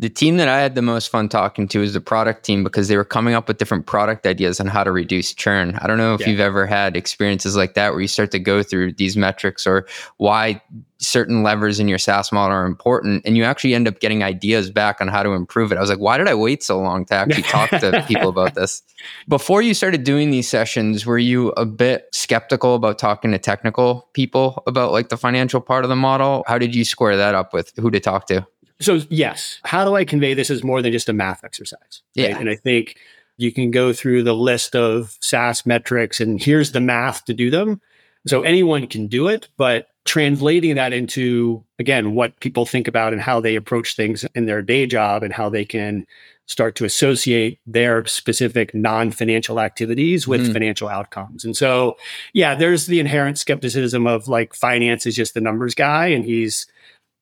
the 0.00 0.08
team 0.08 0.36
that 0.36 0.46
I 0.46 0.60
had 0.60 0.76
the 0.76 0.82
most 0.82 1.08
fun 1.08 1.28
talking 1.28 1.66
to 1.68 1.82
is 1.82 1.92
the 1.92 2.00
product 2.00 2.44
team 2.44 2.62
because 2.62 2.86
they 2.86 2.96
were 2.96 3.04
coming 3.04 3.34
up 3.34 3.48
with 3.48 3.58
different 3.58 3.86
product 3.86 4.26
ideas 4.26 4.60
on 4.60 4.68
how 4.68 4.84
to 4.84 4.92
reduce 4.92 5.34
churn. 5.34 5.76
I 5.82 5.88
don't 5.88 5.98
know 5.98 6.14
if 6.14 6.20
yeah. 6.20 6.28
you've 6.28 6.40
ever 6.40 6.66
had 6.66 6.96
experiences 6.96 7.56
like 7.56 7.74
that 7.74 7.92
where 7.92 8.00
you 8.00 8.06
start 8.06 8.30
to 8.30 8.38
go 8.38 8.62
through 8.62 8.92
these 8.92 9.16
metrics 9.16 9.66
or 9.66 9.88
why 10.18 10.62
certain 10.98 11.42
levers 11.42 11.80
in 11.80 11.88
your 11.88 11.98
SaaS 11.98 12.30
model 12.30 12.56
are 12.56 12.64
important 12.64 13.22
and 13.24 13.36
you 13.36 13.42
actually 13.42 13.74
end 13.74 13.88
up 13.88 13.98
getting 13.98 14.22
ideas 14.22 14.70
back 14.70 15.00
on 15.00 15.08
how 15.08 15.24
to 15.24 15.30
improve 15.30 15.72
it. 15.72 15.78
I 15.78 15.80
was 15.80 15.90
like, 15.90 15.98
why 15.98 16.16
did 16.16 16.28
I 16.28 16.34
wait 16.34 16.62
so 16.62 16.78
long 16.78 17.04
to 17.06 17.14
actually 17.14 17.42
talk 17.42 17.70
to 17.70 18.04
people 18.08 18.28
about 18.28 18.54
this? 18.54 18.82
Before 19.26 19.62
you 19.62 19.74
started 19.74 20.04
doing 20.04 20.30
these 20.30 20.48
sessions, 20.48 21.06
were 21.06 21.18
you 21.18 21.48
a 21.50 21.66
bit 21.66 22.08
skeptical 22.12 22.76
about 22.76 23.00
talking 23.00 23.32
to 23.32 23.38
technical 23.38 24.08
people 24.12 24.62
about 24.68 24.92
like 24.92 25.08
the 25.08 25.16
financial 25.16 25.60
part 25.60 25.84
of 25.84 25.88
the 25.88 25.96
model? 25.96 26.44
How 26.46 26.56
did 26.56 26.74
you 26.74 26.84
square 26.84 27.16
that 27.16 27.34
up 27.34 27.52
with 27.52 27.72
who 27.76 27.90
to 27.90 27.98
talk 27.98 28.28
to? 28.28 28.46
So, 28.80 29.00
yes, 29.08 29.60
how 29.64 29.84
do 29.84 29.96
I 29.96 30.04
convey 30.04 30.34
this 30.34 30.50
as 30.50 30.62
more 30.62 30.82
than 30.82 30.92
just 30.92 31.08
a 31.08 31.12
math 31.12 31.44
exercise? 31.44 32.02
Right? 32.16 32.30
Yeah. 32.30 32.38
And 32.38 32.48
I 32.48 32.54
think 32.54 32.96
you 33.36 33.52
can 33.52 33.70
go 33.70 33.92
through 33.92 34.22
the 34.22 34.34
list 34.34 34.76
of 34.76 35.16
SaaS 35.20 35.64
metrics 35.64 36.20
and 36.20 36.40
here's 36.40 36.72
the 36.72 36.80
math 36.80 37.24
to 37.26 37.34
do 37.34 37.50
them. 37.50 37.80
So 38.26 38.42
anyone 38.42 38.86
can 38.88 39.06
do 39.06 39.28
it, 39.28 39.48
but 39.56 39.88
translating 40.04 40.74
that 40.74 40.92
into, 40.92 41.64
again, 41.78 42.14
what 42.14 42.38
people 42.40 42.66
think 42.66 42.88
about 42.88 43.12
and 43.12 43.22
how 43.22 43.40
they 43.40 43.56
approach 43.56 43.94
things 43.94 44.24
in 44.34 44.46
their 44.46 44.60
day 44.60 44.86
job 44.86 45.22
and 45.22 45.32
how 45.32 45.48
they 45.48 45.64
can 45.64 46.06
start 46.46 46.74
to 46.74 46.84
associate 46.84 47.60
their 47.66 48.04
specific 48.06 48.74
non 48.74 49.10
financial 49.10 49.60
activities 49.60 50.26
with 50.26 50.40
mm 50.40 50.52
financial 50.52 50.88
outcomes. 50.88 51.44
And 51.44 51.56
so, 51.56 51.96
yeah, 52.32 52.54
there's 52.54 52.86
the 52.86 53.00
inherent 53.00 53.38
skepticism 53.38 54.06
of 54.06 54.28
like 54.28 54.54
finance 54.54 55.06
is 55.06 55.14
just 55.14 55.34
the 55.34 55.40
numbers 55.40 55.74
guy 55.74 56.06
and 56.06 56.24
he's 56.24 56.66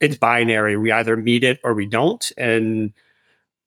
it's 0.00 0.16
binary. 0.16 0.76
We 0.76 0.92
either 0.92 1.16
meet 1.16 1.44
it 1.44 1.60
or 1.64 1.74
we 1.74 1.86
don't. 1.86 2.30
And 2.36 2.92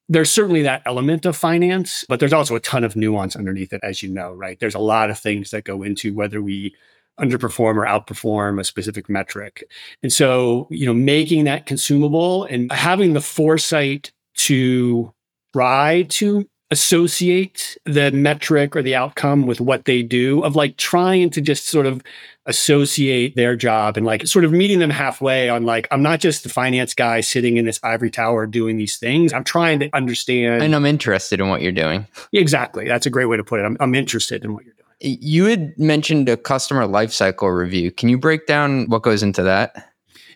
there's 0.07 0.31
certainly 0.31 0.63
that 0.63 0.81
element 0.85 1.25
of 1.25 1.37
finance, 1.37 2.05
but 2.09 2.19
there's 2.19 2.33
also 2.33 2.55
a 2.55 2.59
ton 2.59 2.83
of 2.83 2.95
nuance 2.95 3.35
underneath 3.35 3.73
it, 3.73 3.81
as 3.83 4.01
you 4.01 4.09
know, 4.09 4.33
right? 4.33 4.59
There's 4.59 4.75
a 4.75 4.79
lot 4.79 5.09
of 5.09 5.19
things 5.19 5.51
that 5.51 5.63
go 5.63 5.83
into 5.83 6.13
whether 6.13 6.41
we 6.41 6.75
underperform 7.19 7.75
or 7.75 7.85
outperform 7.85 8.59
a 8.59 8.63
specific 8.63 9.09
metric. 9.09 9.69
And 10.01 10.11
so, 10.11 10.67
you 10.71 10.85
know, 10.85 10.93
making 10.93 11.43
that 11.43 11.65
consumable 11.65 12.45
and 12.45 12.71
having 12.71 13.13
the 13.13 13.21
foresight 13.21 14.11
to 14.35 15.13
try 15.53 16.03
to 16.09 16.47
associate 16.71 17.77
the 17.85 18.11
metric 18.11 18.75
or 18.75 18.81
the 18.83 18.95
outcome 18.95 19.47
with 19.47 19.59
what 19.59 19.85
they 19.85 20.03
do 20.03 20.43
of 20.43 20.55
like 20.55 20.77
trying 20.77 21.29
to 21.31 21.41
just 21.41 21.67
sort 21.67 21.87
of 21.87 22.01
associate 22.45 23.35
their 23.35 23.55
job 23.55 23.97
and 23.97 24.05
like 24.05 24.25
sort 24.27 24.45
of 24.45 24.51
meeting 24.51 24.79
them 24.79 24.89
halfway 24.89 25.49
on 25.49 25.65
like 25.65 25.87
i'm 25.91 26.01
not 26.01 26.19
just 26.19 26.43
the 26.43 26.49
finance 26.49 26.93
guy 26.93 27.21
sitting 27.21 27.57
in 27.57 27.65
this 27.65 27.79
ivory 27.83 28.09
tower 28.11 28.45
doing 28.45 28.77
these 28.77 28.97
things. 28.97 29.33
I'm 29.33 29.43
trying 29.43 29.79
to 29.79 29.89
understand 29.93 30.61
and 30.63 30.75
i'm 30.75 30.85
interested 30.85 31.39
in 31.39 31.49
what 31.49 31.61
you're 31.61 31.71
doing. 31.71 32.05
Exactly. 32.33 32.87
That's 32.87 33.05
a 33.05 33.09
great 33.09 33.25
way 33.25 33.37
to 33.37 33.43
put 33.43 33.59
it. 33.59 33.63
I'm, 33.63 33.77
I'm 33.79 33.95
interested 33.95 34.43
in 34.43 34.53
what 34.53 34.63
you're 34.63 34.73
doing. 34.73 35.17
You 35.21 35.45
had 35.45 35.77
mentioned 35.79 36.27
a 36.27 36.37
customer 36.37 36.85
lifecycle 36.85 37.55
review. 37.57 37.89
Can 37.89 38.09
you 38.09 38.17
break 38.17 38.47
down 38.47 38.87
what 38.89 39.01
goes 39.01 39.23
into 39.23 39.43
that 39.43 39.88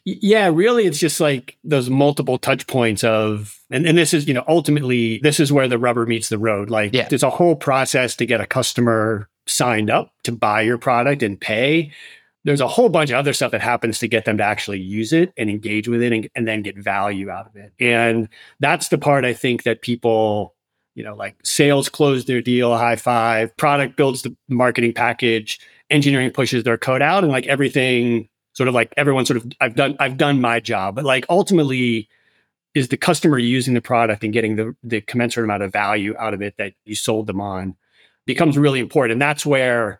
yeah, 0.05 0.50
really, 0.53 0.86
it's 0.86 1.00
just 1.00 1.19
like 1.22 1.57
those 1.63 1.89
multiple 1.89 2.38
touch 2.38 2.67
points 2.67 3.03
of, 3.03 3.60
and, 3.69 3.86
and 3.86 3.98
this 3.98 4.13
is, 4.13 4.27
you 4.27 4.33
know, 4.33 4.43
ultimately, 4.48 5.19
this 5.19 5.39
is 5.39 5.51
where 5.51 5.67
the 5.67 5.77
rubber 5.77 6.05
meets 6.05 6.29
the 6.29 6.38
road. 6.38 6.69
Like, 6.69 6.93
yeah. 6.93 7.07
there's 7.07 7.24
a 7.24 7.29
whole 7.29 7.55
process 7.55 8.15
to 8.17 8.25
get 8.25 8.41
a 8.41 8.45
customer 8.45 9.29
signed 9.48 9.89
up 9.89 10.13
to 10.24 10.31
buy 10.33 10.62
your 10.62 10.77
product 10.77 11.24
and 11.24 11.39
pay. 11.39 11.91
There's 12.43 12.60
a 12.60 12.67
whole 12.67 12.89
bunch 12.89 13.12
of 13.12 13.15
other 13.15 13.31
stuff 13.31 13.51
that 13.51 13.62
happens 13.62 14.00
to 14.00 14.10
get 14.10 14.25
them 14.25 14.38
to 14.38 14.43
actually 14.43 14.81
use 14.81 15.13
it 15.13 15.31
and 15.38 15.50
engage 15.50 15.88
with 15.88 16.01
it 16.01 16.12
and, 16.12 16.29
and 16.36 16.45
then 16.45 16.63
get 16.63 16.77
value 16.77 17.29
out 17.29 17.48
of 17.48 17.55
it. 17.55 17.72
And 17.79 18.27
that's 18.60 18.89
the 18.89 18.98
part 18.98 19.24
I 19.24 19.33
think 19.33 19.63
that 19.63 19.81
people, 19.81 20.53
you 20.95 21.03
know, 21.05 21.15
like 21.15 21.38
sales 21.45 21.88
close 21.88 22.25
their 22.25 22.41
deal, 22.41 22.75
high 22.75 22.98
five, 22.98 23.55
product 23.55 23.95
builds 23.95 24.24
the 24.24 24.36
marketing 24.50 24.93
package, 24.93 25.62
engineering 25.89 26.31
pushes 26.31 26.65
their 26.65 26.77
code 26.77 27.01
out, 27.01 27.24
and 27.24 27.31
like 27.31 27.48
everything 27.48 28.27
sort 28.53 28.67
of 28.67 28.74
like 28.74 28.93
everyone 28.98 29.25
sort 29.25 29.38
of 29.38 29.51
I've 29.60 29.75
done 29.75 29.95
I've 30.00 30.17
done 30.17 30.41
my 30.41 30.60
job, 30.60 30.95
but 30.95 31.05
like 31.05 31.25
ultimately 31.29 32.07
is 32.74 32.88
the 32.88 32.98
customer 32.98 33.38
using 33.38 33.74
the 33.74 33.81
product 33.81 34.24
and 34.24 34.33
getting 34.33 34.55
the 34.55 34.75
the 34.83 35.01
commensurate 35.01 35.45
amount 35.45 35.63
of 35.63 35.72
value 35.72 36.15
out 36.17 36.33
of 36.33 36.41
it 36.41 36.55
that 36.57 36.74
you 36.86 36.95
sold 36.95 37.27
them 37.27 37.41
on 37.41 37.75
becomes 38.25 38.57
really 38.57 38.79
important. 38.79 39.13
And 39.13 39.22
that's 39.22 39.45
where 39.45 40.00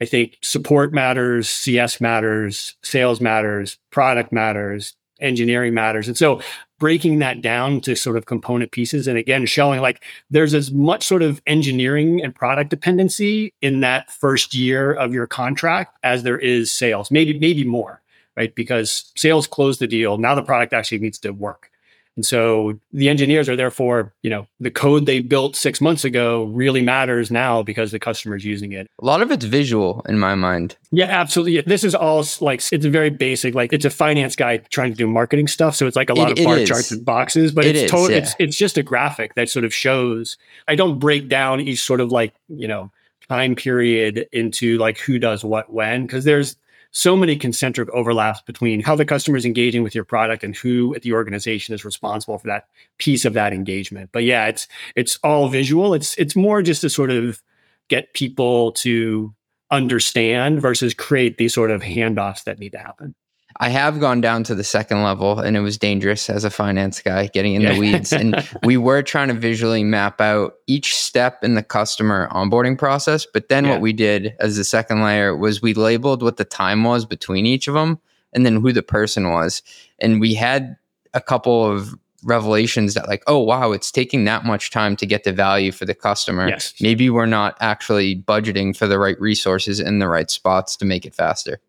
I 0.00 0.04
think 0.04 0.36
support 0.42 0.92
matters, 0.92 1.48
CS 1.48 2.00
matters, 2.00 2.76
sales 2.82 3.20
matters, 3.20 3.78
product 3.90 4.30
matters, 4.30 4.94
engineering 5.20 5.74
matters. 5.74 6.08
And 6.08 6.16
so 6.16 6.40
breaking 6.78 7.20
that 7.20 7.40
down 7.40 7.80
to 7.82 7.94
sort 7.96 8.16
of 8.16 8.26
component 8.26 8.70
pieces 8.70 9.08
and 9.08 9.16
again 9.16 9.46
showing 9.46 9.80
like 9.80 10.04
there's 10.30 10.52
as 10.52 10.70
much 10.70 11.06
sort 11.06 11.22
of 11.22 11.40
engineering 11.46 12.22
and 12.22 12.34
product 12.34 12.70
dependency 12.70 13.54
in 13.62 13.80
that 13.80 14.10
first 14.10 14.54
year 14.54 14.92
of 14.92 15.14
your 15.14 15.26
contract 15.26 15.96
as 16.02 16.22
there 16.22 16.38
is 16.38 16.70
sales. 16.70 17.10
Maybe 17.10 17.38
maybe 17.38 17.64
more 17.64 18.02
right? 18.36 18.54
Because 18.54 19.12
sales 19.16 19.46
close 19.46 19.78
the 19.78 19.86
deal. 19.86 20.18
Now 20.18 20.34
the 20.34 20.42
product 20.42 20.72
actually 20.74 20.98
needs 20.98 21.18
to 21.20 21.30
work 21.30 21.70
and 22.16 22.24
so 22.24 22.78
the 22.92 23.10
engineers 23.10 23.48
are 23.48 23.56
therefore, 23.56 24.14
you 24.22 24.30
know, 24.30 24.46
the 24.58 24.70
code 24.70 25.04
they 25.04 25.20
built 25.20 25.54
six 25.54 25.82
months 25.82 26.02
ago 26.04 26.44
really 26.44 26.80
matters 26.80 27.30
now 27.30 27.62
because 27.62 27.92
the 27.92 27.98
customer's 27.98 28.44
using 28.44 28.72
it. 28.72 28.90
A 29.00 29.04
lot 29.04 29.20
of 29.20 29.30
it's 29.30 29.44
visual 29.44 30.04
in 30.08 30.18
my 30.18 30.34
mind. 30.34 30.76
Yeah, 30.90 31.06
absolutely. 31.06 31.60
This 31.60 31.84
is 31.84 31.94
all 31.94 32.24
like 32.40 32.62
it's 32.72 32.86
very 32.86 33.10
basic. 33.10 33.54
Like 33.54 33.74
it's 33.74 33.84
a 33.84 33.90
finance 33.90 34.34
guy 34.34 34.56
trying 34.56 34.92
to 34.92 34.96
do 34.96 35.06
marketing 35.06 35.46
stuff, 35.46 35.76
so 35.76 35.86
it's 35.86 35.96
like 35.96 36.08
a 36.08 36.14
lot 36.14 36.30
it, 36.30 36.38
of 36.38 36.44
bar 36.44 36.64
charts 36.64 36.90
and 36.90 37.04
boxes. 37.04 37.52
But 37.52 37.66
it 37.66 37.76
it's 37.76 37.90
total. 37.90 38.10
Yeah. 38.10 38.18
It's 38.18 38.34
it's 38.38 38.56
just 38.56 38.78
a 38.78 38.82
graphic 38.82 39.34
that 39.34 39.50
sort 39.50 39.66
of 39.66 39.74
shows. 39.74 40.38
I 40.66 40.74
don't 40.74 40.98
break 40.98 41.28
down 41.28 41.60
each 41.60 41.82
sort 41.82 42.00
of 42.00 42.10
like 42.10 42.32
you 42.48 42.66
know 42.66 42.90
time 43.28 43.54
period 43.56 44.26
into 44.32 44.78
like 44.78 44.98
who 44.98 45.18
does 45.18 45.44
what 45.44 45.70
when 45.70 46.06
because 46.06 46.24
there's 46.24 46.56
so 46.90 47.16
many 47.16 47.36
concentric 47.36 47.88
overlaps 47.90 48.40
between 48.42 48.80
how 48.80 48.96
the 48.96 49.04
customer 49.04 49.36
is 49.36 49.44
engaging 49.44 49.82
with 49.82 49.94
your 49.94 50.04
product 50.04 50.44
and 50.44 50.56
who 50.56 50.94
at 50.94 51.02
the 51.02 51.12
organization 51.12 51.74
is 51.74 51.84
responsible 51.84 52.38
for 52.38 52.46
that 52.46 52.68
piece 52.98 53.24
of 53.24 53.34
that 53.34 53.52
engagement. 53.52 54.10
But 54.12 54.24
yeah, 54.24 54.46
it's 54.46 54.66
it's 54.94 55.18
all 55.22 55.48
visual. 55.48 55.94
It's 55.94 56.16
it's 56.16 56.36
more 56.36 56.62
just 56.62 56.80
to 56.82 56.90
sort 56.90 57.10
of 57.10 57.42
get 57.88 58.14
people 58.14 58.72
to 58.72 59.34
understand 59.70 60.60
versus 60.60 60.94
create 60.94 61.38
these 61.38 61.54
sort 61.54 61.70
of 61.70 61.82
handoffs 61.82 62.44
that 62.44 62.58
need 62.58 62.72
to 62.72 62.78
happen. 62.78 63.14
I 63.58 63.68
have 63.70 64.00
gone 64.00 64.20
down 64.20 64.44
to 64.44 64.54
the 64.54 64.64
second 64.64 65.02
level 65.02 65.38
and 65.38 65.56
it 65.56 65.60
was 65.60 65.78
dangerous 65.78 66.28
as 66.28 66.44
a 66.44 66.50
finance 66.50 67.00
guy 67.00 67.28
getting 67.28 67.54
in 67.54 67.62
the 67.62 67.78
weeds. 67.78 68.12
and 68.12 68.46
we 68.64 68.76
were 68.76 69.02
trying 69.02 69.28
to 69.28 69.34
visually 69.34 69.82
map 69.82 70.20
out 70.20 70.54
each 70.66 70.94
step 70.94 71.42
in 71.42 71.54
the 71.54 71.62
customer 71.62 72.28
onboarding 72.32 72.78
process. 72.78 73.26
But 73.26 73.48
then 73.48 73.64
yeah. 73.64 73.72
what 73.72 73.80
we 73.80 73.92
did 73.92 74.34
as 74.40 74.56
the 74.56 74.64
second 74.64 75.02
layer 75.02 75.36
was 75.36 75.62
we 75.62 75.74
labeled 75.74 76.22
what 76.22 76.36
the 76.36 76.44
time 76.44 76.84
was 76.84 77.04
between 77.04 77.46
each 77.46 77.68
of 77.68 77.74
them 77.74 77.98
and 78.32 78.44
then 78.44 78.60
who 78.60 78.72
the 78.72 78.82
person 78.82 79.30
was. 79.30 79.62
And 79.98 80.20
we 80.20 80.34
had 80.34 80.76
a 81.14 81.20
couple 81.20 81.64
of 81.64 81.94
revelations 82.24 82.94
that 82.94 83.06
like 83.06 83.22
oh 83.28 83.38
wow 83.38 83.70
it's 83.70 83.92
taking 83.92 84.24
that 84.24 84.44
much 84.44 84.70
time 84.70 84.96
to 84.96 85.06
get 85.06 85.22
the 85.22 85.32
value 85.32 85.70
for 85.70 85.84
the 85.84 85.94
customer 85.94 86.48
yes. 86.48 86.74
maybe 86.80 87.08
we're 87.08 87.24
not 87.24 87.56
actually 87.60 88.16
budgeting 88.16 88.76
for 88.76 88.88
the 88.88 88.98
right 88.98 89.20
resources 89.20 89.78
in 89.78 90.00
the 90.00 90.08
right 90.08 90.30
spots 90.30 90.76
to 90.76 90.84
make 90.84 91.06
it 91.06 91.14
faster 91.14 91.60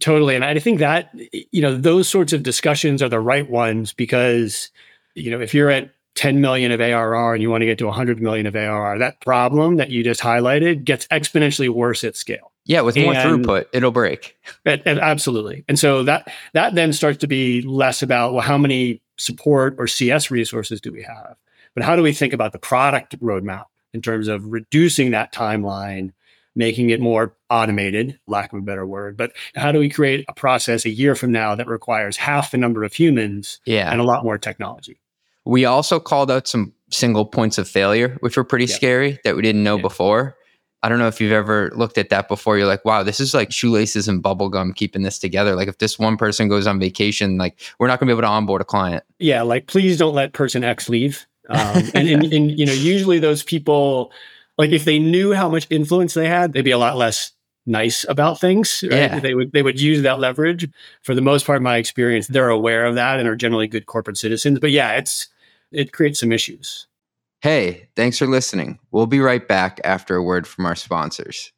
Totally. 0.00 0.34
And 0.34 0.44
I 0.44 0.58
think 0.58 0.78
that, 0.78 1.10
you 1.52 1.60
know, 1.60 1.76
those 1.76 2.08
sorts 2.08 2.32
of 2.32 2.42
discussions 2.42 3.02
are 3.02 3.08
the 3.08 3.20
right 3.20 3.48
ones 3.48 3.92
because, 3.92 4.70
you 5.14 5.30
know, 5.30 5.40
if 5.40 5.52
you're 5.52 5.70
at 5.70 5.90
10 6.14 6.40
million 6.40 6.72
of 6.72 6.80
ARR 6.80 7.34
and 7.34 7.42
you 7.42 7.50
want 7.50 7.62
to 7.62 7.66
get 7.66 7.78
to 7.78 7.86
100 7.86 8.20
million 8.20 8.46
of 8.46 8.56
ARR, 8.56 8.98
that 8.98 9.20
problem 9.20 9.76
that 9.76 9.90
you 9.90 10.02
just 10.02 10.20
highlighted 10.20 10.84
gets 10.84 11.06
exponentially 11.08 11.68
worse 11.68 12.02
at 12.04 12.16
scale. 12.16 12.52
Yeah, 12.66 12.80
with 12.80 12.96
more 12.96 13.12
and, 13.12 13.44
throughput, 13.44 13.66
it'll 13.74 13.90
break. 13.90 14.38
absolutely. 14.64 15.64
And 15.68 15.78
so 15.78 16.02
that 16.04 16.32
that 16.54 16.74
then 16.74 16.94
starts 16.94 17.18
to 17.18 17.26
be 17.26 17.60
less 17.60 18.02
about 18.02 18.32
well, 18.32 18.40
how 18.40 18.56
many 18.56 19.02
support 19.18 19.76
or 19.78 19.86
CS 19.86 20.30
resources 20.30 20.80
do 20.80 20.90
we 20.90 21.02
have, 21.02 21.36
but 21.74 21.84
how 21.84 21.94
do 21.94 22.02
we 22.02 22.14
think 22.14 22.32
about 22.32 22.52
the 22.52 22.58
product 22.58 23.20
roadmap 23.20 23.66
in 23.92 24.00
terms 24.00 24.28
of 24.28 24.46
reducing 24.46 25.10
that 25.10 25.32
timeline, 25.32 26.12
making 26.54 26.90
it 26.90 27.00
more 27.00 27.36
automated, 27.50 28.18
lack 28.26 28.52
of 28.52 28.58
a 28.58 28.62
better 28.62 28.86
word. 28.86 29.16
But 29.16 29.32
how 29.54 29.72
do 29.72 29.78
we 29.78 29.88
create 29.88 30.24
a 30.28 30.32
process 30.32 30.84
a 30.84 30.90
year 30.90 31.14
from 31.14 31.32
now 31.32 31.54
that 31.54 31.66
requires 31.66 32.16
half 32.16 32.50
the 32.50 32.58
number 32.58 32.84
of 32.84 32.92
humans 32.92 33.60
yeah. 33.64 33.90
and 33.90 34.00
a 34.00 34.04
lot 34.04 34.24
more 34.24 34.38
technology? 34.38 35.00
We 35.44 35.64
also 35.64 36.00
called 36.00 36.30
out 36.30 36.48
some 36.48 36.72
single 36.90 37.26
points 37.26 37.58
of 37.58 37.68
failure, 37.68 38.16
which 38.20 38.36
were 38.36 38.44
pretty 38.44 38.66
scary 38.66 39.18
that 39.24 39.36
we 39.36 39.42
didn't 39.42 39.64
know 39.64 39.78
before. 39.78 40.36
I 40.82 40.90
don't 40.90 40.98
know 40.98 41.08
if 41.08 41.18
you've 41.18 41.32
ever 41.32 41.72
looked 41.74 41.96
at 41.96 42.10
that 42.10 42.28
before. 42.28 42.58
You're 42.58 42.66
like, 42.66 42.84
wow, 42.84 43.02
this 43.02 43.18
is 43.18 43.32
like 43.32 43.50
shoelaces 43.50 44.06
and 44.06 44.22
bubblegum 44.22 44.76
keeping 44.76 45.02
this 45.02 45.18
together. 45.18 45.54
Like 45.56 45.66
if 45.66 45.78
this 45.78 45.98
one 45.98 46.18
person 46.18 46.46
goes 46.46 46.66
on 46.66 46.78
vacation, 46.78 47.38
like 47.38 47.58
we're 47.78 47.88
not 47.88 47.98
gonna 47.98 48.10
be 48.10 48.12
able 48.12 48.22
to 48.22 48.28
onboard 48.28 48.60
a 48.60 48.66
client. 48.66 49.02
Yeah, 49.18 49.42
like 49.42 49.66
please 49.66 49.96
don't 49.96 50.14
let 50.14 50.34
person 50.34 50.62
X 50.62 50.90
leave. 50.90 51.26
Um, 51.48 51.82
and, 51.94 52.08
and, 52.08 52.32
and 52.32 52.58
you 52.58 52.66
know, 52.66 52.72
usually 52.72 53.18
those 53.18 53.42
people, 53.42 54.12
like 54.58 54.70
if 54.70 54.84
they 54.84 54.98
knew 54.98 55.32
how 55.32 55.48
much 55.48 55.66
influence 55.70 56.14
they 56.14 56.28
had, 56.28 56.52
they'd 56.52 56.62
be 56.62 56.70
a 56.70 56.78
lot 56.78 56.96
less 56.96 57.32
nice 57.66 58.04
about 58.08 58.40
things. 58.40 58.82
Right? 58.82 58.92
Yeah. 58.92 59.20
They 59.20 59.34
would 59.34 59.52
they 59.52 59.62
would 59.62 59.80
use 59.80 60.02
that 60.02 60.20
leverage. 60.20 60.68
For 61.02 61.14
the 61.14 61.22
most 61.22 61.46
part, 61.46 61.62
my 61.62 61.76
experience, 61.76 62.26
they're 62.26 62.48
aware 62.48 62.84
of 62.84 62.94
that 62.94 63.18
and 63.18 63.28
are 63.28 63.36
generally 63.36 63.66
good 63.66 63.86
corporate 63.86 64.16
citizens. 64.16 64.58
But 64.60 64.70
yeah, 64.70 64.92
it's 64.92 65.28
it 65.72 65.92
creates 65.92 66.20
some 66.20 66.32
issues. 66.32 66.86
Hey, 67.40 67.88
thanks 67.94 68.18
for 68.18 68.26
listening. 68.26 68.78
We'll 68.90 69.06
be 69.06 69.20
right 69.20 69.46
back 69.46 69.80
after 69.84 70.16
a 70.16 70.22
word 70.22 70.46
from 70.46 70.64
our 70.64 70.74
sponsors. 70.74 71.52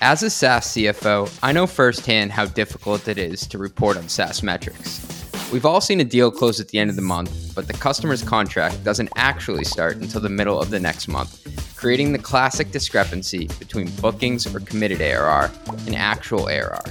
As 0.00 0.22
a 0.22 0.30
SaaS 0.30 0.68
CFO, 0.68 1.38
I 1.42 1.52
know 1.52 1.66
firsthand 1.66 2.32
how 2.32 2.46
difficult 2.46 3.08
it 3.08 3.18
is 3.18 3.46
to 3.48 3.58
report 3.58 3.96
on 3.96 4.08
SaaS 4.08 4.42
metrics. 4.42 5.19
We've 5.52 5.66
all 5.66 5.80
seen 5.80 6.00
a 6.00 6.04
deal 6.04 6.30
close 6.30 6.60
at 6.60 6.68
the 6.68 6.78
end 6.78 6.90
of 6.90 6.96
the 6.96 7.02
month, 7.02 7.56
but 7.56 7.66
the 7.66 7.72
customer's 7.72 8.22
contract 8.22 8.84
doesn't 8.84 9.08
actually 9.16 9.64
start 9.64 9.96
until 9.96 10.20
the 10.20 10.28
middle 10.28 10.60
of 10.60 10.70
the 10.70 10.78
next 10.78 11.08
month, 11.08 11.74
creating 11.74 12.12
the 12.12 12.20
classic 12.20 12.70
discrepancy 12.70 13.48
between 13.58 13.90
bookings 13.96 14.46
or 14.46 14.60
committed 14.60 15.02
ARR 15.02 15.50
and 15.86 15.96
actual 15.96 16.48
ARR, 16.48 16.84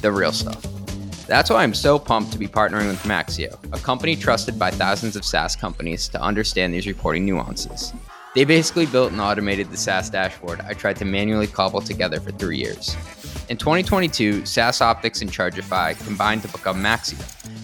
the 0.00 0.10
real 0.10 0.32
stuff. 0.32 0.62
That's 1.26 1.50
why 1.50 1.62
I'm 1.62 1.74
so 1.74 1.98
pumped 1.98 2.32
to 2.32 2.38
be 2.38 2.48
partnering 2.48 2.88
with 2.88 3.02
Maxio, 3.02 3.58
a 3.74 3.78
company 3.80 4.16
trusted 4.16 4.58
by 4.58 4.70
thousands 4.70 5.14
of 5.14 5.22
SaaS 5.22 5.54
companies 5.54 6.08
to 6.08 6.22
understand 6.22 6.72
these 6.72 6.86
reporting 6.86 7.26
nuances. 7.26 7.92
They 8.34 8.44
basically 8.44 8.86
built 8.86 9.12
and 9.12 9.20
automated 9.20 9.70
the 9.70 9.76
SaaS 9.76 10.10
dashboard 10.10 10.60
I 10.60 10.74
tried 10.74 10.96
to 10.96 11.04
manually 11.04 11.46
cobble 11.46 11.80
together 11.80 12.20
for 12.20 12.30
three 12.30 12.58
years. 12.58 12.94
In 13.48 13.56
2022, 13.56 14.44
SaaS 14.44 14.82
Optics 14.82 15.22
and 15.22 15.30
Chargify 15.30 15.98
combined 16.06 16.42
to 16.42 16.48
become 16.48 16.82
Maxio, 16.82 17.18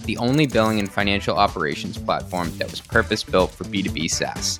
the 0.06 0.16
only 0.16 0.46
billing 0.46 0.78
and 0.78 0.90
financial 0.90 1.36
operations 1.36 1.98
platform 1.98 2.56
that 2.56 2.70
was 2.70 2.80
purpose 2.80 3.22
built 3.22 3.50
for 3.50 3.64
B2B 3.64 4.10
SaaS. 4.10 4.58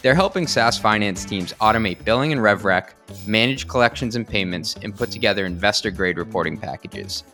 They're 0.00 0.14
helping 0.14 0.46
SaaS 0.46 0.78
finance 0.78 1.24
teams 1.24 1.52
automate 1.60 2.02
billing 2.02 2.32
and 2.32 2.40
RevRec, 2.40 2.90
manage 3.26 3.68
collections 3.68 4.16
and 4.16 4.26
payments, 4.26 4.76
and 4.82 4.96
put 4.96 5.10
together 5.10 5.44
investor 5.44 5.90
grade 5.90 6.16
reporting 6.16 6.56
packages. 6.56 7.24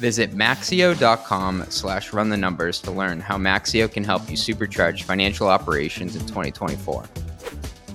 Visit 0.00 0.32
maxio.com 0.32 1.66
slash 1.68 2.14
run 2.14 2.30
the 2.30 2.36
numbers 2.38 2.80
to 2.80 2.90
learn 2.90 3.20
how 3.20 3.36
Maxio 3.36 3.92
can 3.92 4.02
help 4.02 4.30
you 4.30 4.36
supercharge 4.36 5.02
financial 5.02 5.46
operations 5.46 6.16
in 6.16 6.22
2024. 6.22 7.04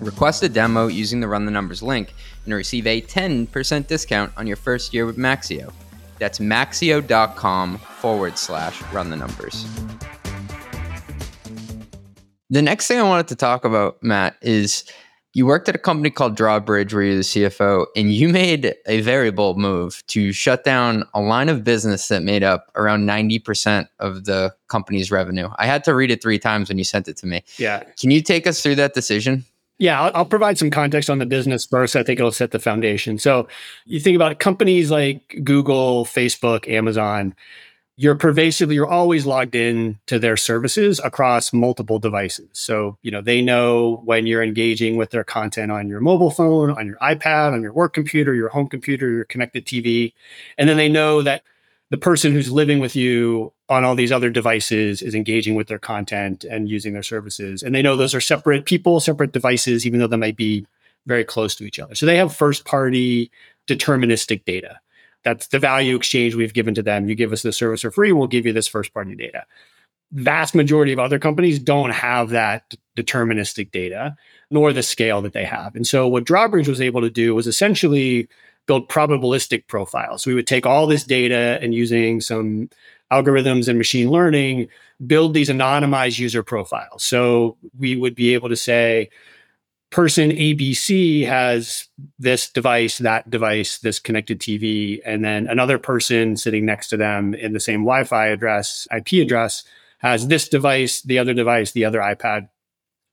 Request 0.02 0.44
a 0.44 0.50
demo 0.50 0.86
using 0.86 1.20
the 1.20 1.28
Run 1.28 1.46
the 1.46 1.52
Numbers 1.52 1.82
link 1.82 2.14
and 2.46 2.54
receive 2.54 2.86
a 2.86 3.02
10% 3.02 3.88
discount 3.88 4.32
on 4.38 4.46
your 4.46 4.56
first 4.56 4.94
year 4.94 5.08
with 5.08 5.18
Maxio. 5.18 5.74
That's 6.20 6.38
maxio.com 6.38 7.80
forward 7.80 8.38
slash 8.38 8.84
run 8.94 9.10
the 9.10 9.18
numbers. 9.18 9.66
The 12.52 12.62
next 12.62 12.88
thing 12.88 13.00
I 13.00 13.04
wanted 13.04 13.30
to 13.30 13.36
talk 13.36 13.66
about, 13.66 14.04
Matt, 14.04 14.38
is 14.44 14.84
you 15.36 15.46
worked 15.46 15.68
at 15.68 15.76
a 15.76 15.78
company 15.78 16.10
called 16.10 16.38
Drawbridge 16.38 16.94
where 16.94 17.04
you're 17.04 17.16
the 17.16 17.22
CFO, 17.22 17.88
and 17.94 18.14
you 18.14 18.30
made 18.30 18.74
a 18.86 19.02
very 19.02 19.32
bold 19.32 19.58
move 19.58 20.02
to 20.08 20.32
shut 20.32 20.64
down 20.64 21.04
a 21.14 21.20
line 21.20 21.50
of 21.50 21.62
business 21.62 22.08
that 22.08 22.24
made 22.24 22.42
up 22.42 22.72
around 22.76 23.06
90% 23.06 23.90
of 24.00 24.24
the 24.24 24.56
company's 24.70 25.12
revenue. 25.12 25.50
I 25.58 25.66
had 25.66 25.84
to 25.84 25.94
read 25.94 26.10
it 26.10 26.22
three 26.22 26.40
times 26.40 26.70
when 26.70 26.78
you 26.78 26.86
sent 26.86 27.10
it 27.10 27.18
to 27.18 27.28
me. 27.28 27.44
Yeah. 27.58 27.84
Can 28.00 28.12
you 28.12 28.22
take 28.22 28.48
us 28.48 28.64
through 28.64 28.76
that 28.76 28.94
decision? 28.94 29.44
Yeah, 29.78 30.02
I'll, 30.02 30.12
I'll, 30.16 30.26
provide 30.26 30.58
some 30.58 30.70
context 30.70 31.10
on 31.10 31.18
the 31.18 31.26
business 31.26 31.66
first. 31.66 31.98
I 31.98 32.04
think 32.04 32.18
it'll 32.18 32.32
set 32.32 32.52
the 32.52 32.60
foundation. 32.60 33.18
So 33.18 33.50
you 33.84 34.00
think 34.00 34.16
about 34.16 34.40
companies 34.40 34.90
like 34.90 35.42
Google, 35.44 36.06
Facebook, 36.06 36.66
Amazon, 36.70 37.36
you're 37.98 38.16
pervasively 38.16 38.76
you're 38.76 38.88
always 38.88 39.26
logged 39.26 39.56
in 39.56 39.98
to 40.06 40.20
their 40.20 40.36
services 40.36 41.00
across 41.04 41.54
multiple 41.54 42.00
devices. 42.00 42.50
So 42.54 42.98
you 43.02 43.12
know 43.12 43.22
they 43.22 43.42
know 43.42 44.02
when 44.04 44.26
you're 44.26 44.44
engaging 44.44 44.98
with 44.98 45.12
their 45.12 45.24
content 45.24 45.72
on 45.72 45.88
your 45.88 46.02
mobile 46.02 46.32
phone 46.32 46.72
on 46.72 46.86
your 46.86 46.98
ipad 46.98 47.54
on 47.54 47.62
your 47.62 47.74
work 47.74 47.94
computer 47.94 48.34
your 48.34 48.50
home 48.50 48.68
computer 48.68 49.10
your 49.10 49.26
connected 49.26 49.66
tv 49.66 50.14
and 50.58 50.68
then 50.68 50.78
they 50.78 50.90
know 50.90 51.22
that 51.22 51.44
the 51.92 51.98
person 51.98 52.32
who's 52.32 52.52
living 52.52 52.80
with 52.80 52.96
you 52.96 53.54
on 53.70 53.84
all 53.84 53.96
these 53.96 54.12
other 54.12 54.30
devices 54.30 55.02
is 55.02 55.16
engaging 55.16 55.56
with 55.56 55.68
their 55.68 55.80
content 55.80 56.44
and 56.44 56.68
using 56.70 56.94
their 56.94 57.04
services. 57.04 57.64
And 57.64 57.74
they 57.74 57.82
know 57.82 57.96
those 57.96 58.16
are 58.16 58.22
separate 58.22 58.66
people 58.66 59.00
separate 59.00 59.32
devices 59.32 59.86
even 59.86 60.00
though 60.00 60.08
they 60.08 60.18
might 60.18 60.36
be 60.36 60.66
very 61.06 61.24
close 61.24 61.56
to 61.56 61.64
each 61.64 61.80
other. 61.80 61.96
So 61.96 62.06
they 62.06 62.18
have 62.18 62.36
first 62.36 62.66
party 62.66 63.32
deterministic 63.68 64.44
data 64.46 64.80
that's 65.26 65.48
the 65.48 65.60
value 65.60 65.96
exchange 65.96 66.36
we've 66.36 66.54
given 66.54 66.74
to 66.76 66.84
them. 66.84 67.10
You 67.10 67.16
give 67.16 67.34
us 67.34 67.42
the 67.42 67.52
service 67.52 67.82
for 67.82 67.92
free, 67.92 68.14
we'll 68.14 68.28
give 68.28 68.46
you 68.46 68.54
this 68.54 68.68
first 68.68 68.94
party 68.94 69.16
data. 69.16 69.44
Vast 70.12 70.56
majority 70.56 70.94
of 70.94 71.00
other 71.00 71.20
companies 71.20 71.60
don't 71.60 71.90
have 71.90 72.30
that 72.30 72.76
deterministic 72.96 73.72
data, 73.72 74.16
nor 74.52 74.72
the 74.72 74.84
scale 74.84 75.22
that 75.24 75.34
they 75.34 75.44
have. 75.44 75.76
And 75.76 75.86
so 75.86 76.08
what 76.08 76.24
Drawbridge 76.24 76.70
was 76.70 76.80
able 76.80 77.02
to 77.02 77.10
do 77.10 77.36
was 77.36 77.48
essentially 77.48 78.30
build 78.68 78.88
probabilistic 78.88 79.68
profiles. 79.68 80.24
So 80.24 80.32
we 80.32 80.36
would 80.36 80.48
take 80.48 80.66
all 80.66 80.88
this 80.88 81.04
data 81.04 81.60
and 81.62 81.74
using 81.74 82.22
some 82.22 82.70
algorithms 83.12 83.68
and 83.68 83.78
machine 83.78 84.10
learning, 84.10 84.68
build 85.06 85.34
these 85.34 85.50
anonymized 85.50 86.20
user 86.20 86.44
profiles. 86.44 87.04
So 87.04 87.58
we 87.78 87.96
would 87.96 88.16
be 88.16 88.34
able 88.34 88.50
to 88.50 88.56
say, 88.56 89.10
person 89.96 90.30
ABC 90.30 91.26
has 91.26 91.88
this 92.20 92.50
device, 92.50 92.98
that 92.98 93.30
device, 93.30 93.78
this 93.78 93.98
connected 93.98 94.42
TV, 94.42 95.00
and 95.06 95.24
then 95.24 95.48
another 95.48 95.80
person 95.80 96.36
sitting 96.36 96.66
next 96.66 96.90
to 96.90 96.98
them 96.98 97.34
in 97.34 97.54
the 97.54 97.62
same 97.62 97.86
Wi 97.86 98.04
Fi 98.04 98.28
address, 98.28 98.90
IP 98.94 99.24
address, 99.24 99.64
has 100.00 100.28
this 100.28 100.50
device, 100.50 101.02
the 101.02 101.18
other 101.18 101.34
device, 101.34 101.72
the 101.72 101.86
other 101.86 102.02
iPad. 102.02 102.50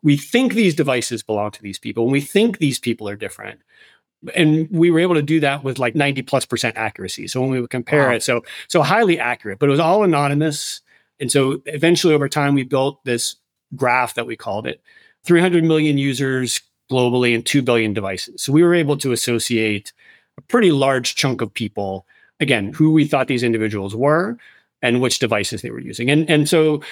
We 0.03 0.16
think 0.16 0.55
these 0.55 0.75
devices 0.75 1.23
belong 1.23 1.53
to 1.53 1.62
these 1.62 1.79
people, 1.79 2.03
and 2.03 2.11
we 2.11 2.21
think 2.21 2.59
these 2.59 2.81
people 2.81 3.09
are 3.09 3.14
different. 3.14 3.61
And 4.35 4.68
we 4.73 4.90
were 4.90 4.99
able 4.99 5.14
to 5.14 5.23
do 5.23 5.38
that 5.38 5.62
with 5.62 5.79
like 5.79 5.95
90 5.95 6.23
plus 6.23 6.45
percent 6.45 6.77
accuracy. 6.77 7.29
So 7.29 7.40
when 7.40 7.51
we 7.51 7.61
would 7.61 7.71
compare 7.71 8.09
wow. 8.09 8.16
it, 8.16 8.25
so 8.25 8.42
so 8.66 8.83
highly 8.83 9.21
accurate, 9.21 9.61
but 9.61 9.68
it 9.68 9.71
was 9.71 9.79
all 9.79 10.03
anonymous. 10.03 10.81
And 11.21 11.31
so 11.31 11.62
eventually 11.66 12.12
over 12.12 12.29
time, 12.29 12.57
we 12.57 12.64
built 12.64 13.05
this 13.05 13.37
graph 13.77 14.14
that 14.14 14.27
we 14.27 14.35
called 14.35 14.66
it. 14.66 14.83
300 15.25 15.62
million 15.62 15.97
users 15.99 16.61
globally 16.93 17.35
and 17.35 17.45
2 17.45 17.63
billion 17.63 17.93
devices. 17.95 18.43
So 18.43 18.53
we 18.53 18.63
were 18.63 18.75
able 18.75 18.97
to 18.99 19.13
associate 19.13 19.93
a 20.39 20.43
pretty 20.43 20.73
large 20.73 21.15
chunk 21.15 21.41
of 21.41 21.53
people, 21.53 22.07
again, 22.41 22.73
who 22.73 22.93
we 22.93 23.07
thought 23.07 23.29
these 23.29 23.43
individuals 23.43 23.97
were 23.97 24.37
and 24.83 25.01
which 25.01 25.19
devices 25.19 25.63
they 25.63 25.71
were 25.71 25.81
using. 25.81 26.11
And, 26.11 26.29
and 26.29 26.49
so 26.49 26.83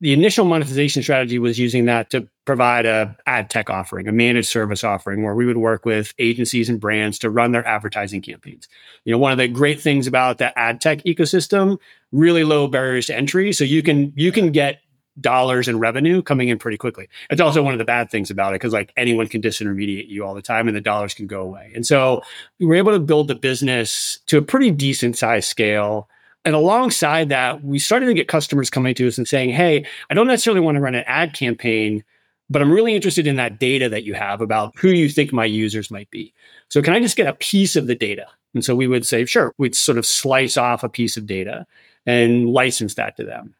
the 0.00 0.12
initial 0.12 0.46
monetization 0.46 1.02
strategy 1.02 1.38
was 1.38 1.58
using 1.58 1.84
that 1.84 2.10
to 2.10 2.26
provide 2.46 2.86
a 2.86 3.16
ad 3.26 3.50
tech 3.50 3.68
offering, 3.68 4.08
a 4.08 4.12
managed 4.12 4.48
service 4.48 4.82
offering 4.82 5.22
where 5.22 5.34
we 5.34 5.44
would 5.44 5.58
work 5.58 5.84
with 5.84 6.14
agencies 6.18 6.70
and 6.70 6.80
brands 6.80 7.18
to 7.18 7.28
run 7.28 7.52
their 7.52 7.66
advertising 7.66 8.22
campaigns. 8.22 8.66
You 9.04 9.12
know, 9.12 9.18
one 9.18 9.32
of 9.32 9.38
the 9.38 9.48
great 9.48 9.80
things 9.80 10.06
about 10.06 10.38
the 10.38 10.58
ad 10.58 10.80
tech 10.80 11.04
ecosystem, 11.04 11.78
really 12.12 12.44
low 12.44 12.66
barriers 12.66 13.06
to 13.06 13.16
entry. 13.16 13.52
So 13.52 13.64
you 13.64 13.82
can 13.82 14.12
you 14.16 14.32
can 14.32 14.52
get 14.52 14.80
dollars 15.18 15.68
in 15.68 15.78
revenue 15.78 16.22
coming 16.22 16.48
in 16.48 16.58
pretty 16.58 16.76
quickly. 16.76 17.08
It's 17.30 17.40
also 17.40 17.62
one 17.62 17.72
of 17.72 17.78
the 17.78 17.84
bad 17.84 18.10
things 18.10 18.30
about 18.30 18.52
it 18.52 18.56
because 18.56 18.72
like 18.72 18.92
anyone 18.96 19.26
can 19.26 19.42
disintermediate 19.42 20.08
you 20.08 20.24
all 20.24 20.34
the 20.34 20.42
time 20.42 20.68
and 20.68 20.76
the 20.76 20.80
dollars 20.80 21.14
can 21.14 21.26
go 21.26 21.40
away. 21.40 21.72
And 21.74 21.86
so 21.86 22.22
we 22.58 22.66
were 22.66 22.74
able 22.74 22.92
to 22.92 23.00
build 23.00 23.28
the 23.28 23.34
business 23.34 24.20
to 24.26 24.38
a 24.38 24.42
pretty 24.42 24.70
decent 24.70 25.16
size 25.16 25.46
scale. 25.46 26.08
And 26.44 26.54
alongside 26.54 27.28
that, 27.30 27.62
we 27.62 27.78
started 27.78 28.06
to 28.06 28.14
get 28.14 28.28
customers 28.28 28.70
coming 28.70 28.94
to 28.94 29.08
us 29.08 29.18
and 29.18 29.28
saying, 29.28 29.50
Hey, 29.50 29.84
I 30.08 30.14
don't 30.14 30.26
necessarily 30.26 30.60
want 30.60 30.76
to 30.76 30.80
run 30.80 30.94
an 30.94 31.04
ad 31.06 31.34
campaign, 31.34 32.04
but 32.48 32.62
I'm 32.62 32.72
really 32.72 32.94
interested 32.94 33.26
in 33.26 33.36
that 33.36 33.58
data 33.58 33.88
that 33.88 34.04
you 34.04 34.14
have 34.14 34.40
about 34.40 34.72
who 34.78 34.88
you 34.88 35.08
think 35.08 35.32
my 35.32 35.44
users 35.44 35.90
might 35.90 36.10
be. 36.10 36.32
So 36.68 36.82
can 36.82 36.94
I 36.94 37.00
just 37.00 37.16
get 37.16 37.26
a 37.26 37.34
piece 37.34 37.76
of 37.76 37.86
the 37.86 37.94
data? 37.94 38.26
And 38.54 38.64
so 38.64 38.74
we 38.74 38.88
would 38.88 39.06
say, 39.06 39.24
sure, 39.26 39.54
we'd 39.58 39.74
sort 39.74 39.98
of 39.98 40.06
slice 40.06 40.56
off 40.56 40.82
a 40.82 40.88
piece 40.88 41.16
of 41.16 41.26
data 41.26 41.66
and 42.06 42.48
license 42.48 42.94
that 42.94 43.16
to 43.16 43.24
them. 43.24 43.54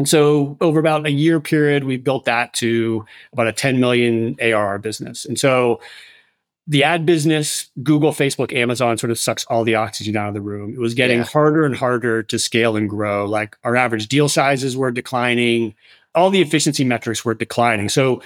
And 0.00 0.08
so 0.08 0.56
over 0.62 0.80
about 0.80 1.04
a 1.04 1.10
year 1.10 1.40
period, 1.40 1.84
we 1.84 1.98
built 1.98 2.24
that 2.24 2.54
to 2.54 3.04
about 3.34 3.48
a 3.48 3.52
10 3.52 3.80
million 3.80 4.34
ARR 4.40 4.78
business. 4.78 5.26
And 5.26 5.38
so 5.38 5.78
the 6.66 6.82
ad 6.84 7.04
business, 7.04 7.68
Google, 7.82 8.10
Facebook, 8.12 8.50
Amazon 8.50 8.96
sort 8.96 9.10
of 9.10 9.18
sucks 9.18 9.44
all 9.44 9.62
the 9.62 9.74
oxygen 9.74 10.16
out 10.16 10.28
of 10.28 10.34
the 10.34 10.40
room. 10.40 10.72
It 10.72 10.78
was 10.80 10.94
getting 10.94 11.18
Yeah. 11.18 11.24
harder 11.24 11.66
and 11.66 11.76
harder 11.76 12.22
to 12.22 12.38
scale 12.38 12.76
and 12.76 12.88
grow. 12.88 13.26
Like 13.26 13.58
our 13.62 13.76
average 13.76 14.08
deal 14.08 14.30
sizes 14.30 14.74
were 14.74 14.90
declining, 14.90 15.74
all 16.14 16.30
the 16.30 16.40
efficiency 16.40 16.82
metrics 16.82 17.22
were 17.22 17.34
declining. 17.34 17.90
So 17.90 18.22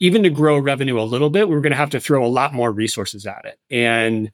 even 0.00 0.24
to 0.24 0.28
grow 0.30 0.58
revenue 0.58 1.00
a 1.00 1.06
little 1.06 1.30
bit, 1.30 1.48
we 1.48 1.54
were 1.54 1.60
going 1.60 1.70
to 1.70 1.76
have 1.76 1.90
to 1.90 2.00
throw 2.00 2.26
a 2.26 2.26
lot 2.26 2.52
more 2.52 2.72
resources 2.72 3.26
at 3.26 3.44
it. 3.44 3.60
And 3.70 4.32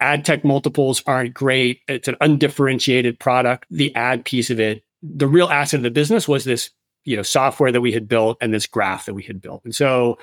ad 0.00 0.24
tech 0.24 0.44
multiples 0.44 1.00
aren't 1.06 1.32
great. 1.32 1.82
It's 1.86 2.08
an 2.08 2.16
undifferentiated 2.20 3.20
product. 3.20 3.66
The 3.70 3.94
ad 3.94 4.24
piece 4.24 4.50
of 4.50 4.58
it, 4.58 4.82
the 5.02 5.26
real 5.26 5.48
asset 5.48 5.78
of 5.78 5.84
the 5.84 5.90
business 5.90 6.28
was 6.28 6.44
this, 6.44 6.70
you 7.04 7.16
know, 7.16 7.22
software 7.22 7.72
that 7.72 7.80
we 7.80 7.92
had 7.92 8.08
built 8.08 8.38
and 8.40 8.54
this 8.54 8.66
graph 8.66 9.06
that 9.06 9.14
we 9.14 9.22
had 9.22 9.42
built. 9.42 9.64
And 9.64 9.74
so, 9.74 10.18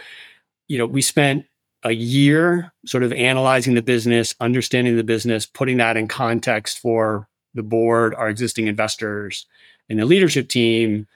you 0.67 0.77
know, 0.77 0.85
we 0.85 1.01
spent 1.01 1.45
a 1.83 1.91
year 1.91 2.71
sort 2.85 3.03
of 3.03 3.13
analyzing 3.13 3.73
the 3.73 3.81
business, 3.81 4.35
understanding 4.39 4.95
the 4.95 5.03
business, 5.03 5.45
putting 5.45 5.77
that 5.77 5.97
in 5.97 6.07
context 6.07 6.79
for 6.79 7.27
the 7.53 7.63
board, 7.63 8.13
our 8.15 8.29
existing 8.29 8.67
investors, 8.67 9.45
and 9.89 9.99
the 9.99 10.05
leadership 10.05 10.49
team, 10.49 11.07